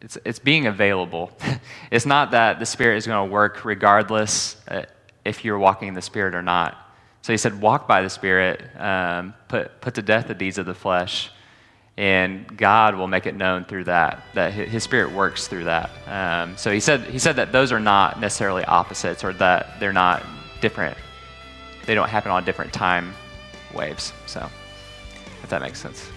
it's, 0.01 0.17
it's 0.23 0.39
being 0.39 0.67
available. 0.67 1.31
it's 1.91 2.05
not 2.05 2.31
that 2.31 2.59
the 2.59 2.65
Spirit 2.65 2.97
is 2.97 3.07
going 3.07 3.27
to 3.27 3.31
work 3.31 3.65
regardless 3.65 4.55
uh, 4.67 4.83
if 5.25 5.43
you're 5.43 5.59
walking 5.59 5.87
in 5.87 5.93
the 5.93 6.01
Spirit 6.01 6.35
or 6.35 6.41
not. 6.41 6.77
So 7.21 7.33
he 7.33 7.37
said, 7.37 7.59
walk 7.59 7.87
by 7.87 8.01
the 8.01 8.09
Spirit, 8.09 8.61
um, 8.79 9.33
put, 9.47 9.81
put 9.81 9.95
to 9.95 10.01
death 10.01 10.27
the 10.27 10.33
deeds 10.33 10.57
of 10.57 10.65
the 10.65 10.73
flesh, 10.73 11.31
and 11.97 12.57
God 12.57 12.95
will 12.95 13.07
make 13.07 13.25
it 13.25 13.35
known 13.35 13.65
through 13.65 13.85
that, 13.85 14.23
that 14.35 14.53
his 14.53 14.83
Spirit 14.83 15.11
works 15.11 15.47
through 15.47 15.65
that. 15.65 15.89
Um, 16.07 16.55
so 16.55 16.71
he 16.71 16.79
said, 16.79 17.01
he 17.01 17.19
said 17.19 17.35
that 17.35 17.51
those 17.51 17.73
are 17.73 17.79
not 17.79 18.21
necessarily 18.21 18.63
opposites 18.63 19.23
or 19.23 19.33
that 19.33 19.81
they're 19.81 19.91
not 19.91 20.23
different, 20.61 20.97
they 21.85 21.95
don't 21.95 22.09
happen 22.09 22.31
on 22.31 22.43
different 22.45 22.73
time 22.73 23.13
waves. 23.73 24.13
So, 24.25 24.49
if 25.43 25.49
that 25.49 25.61
makes 25.61 25.79
sense. 25.79 26.09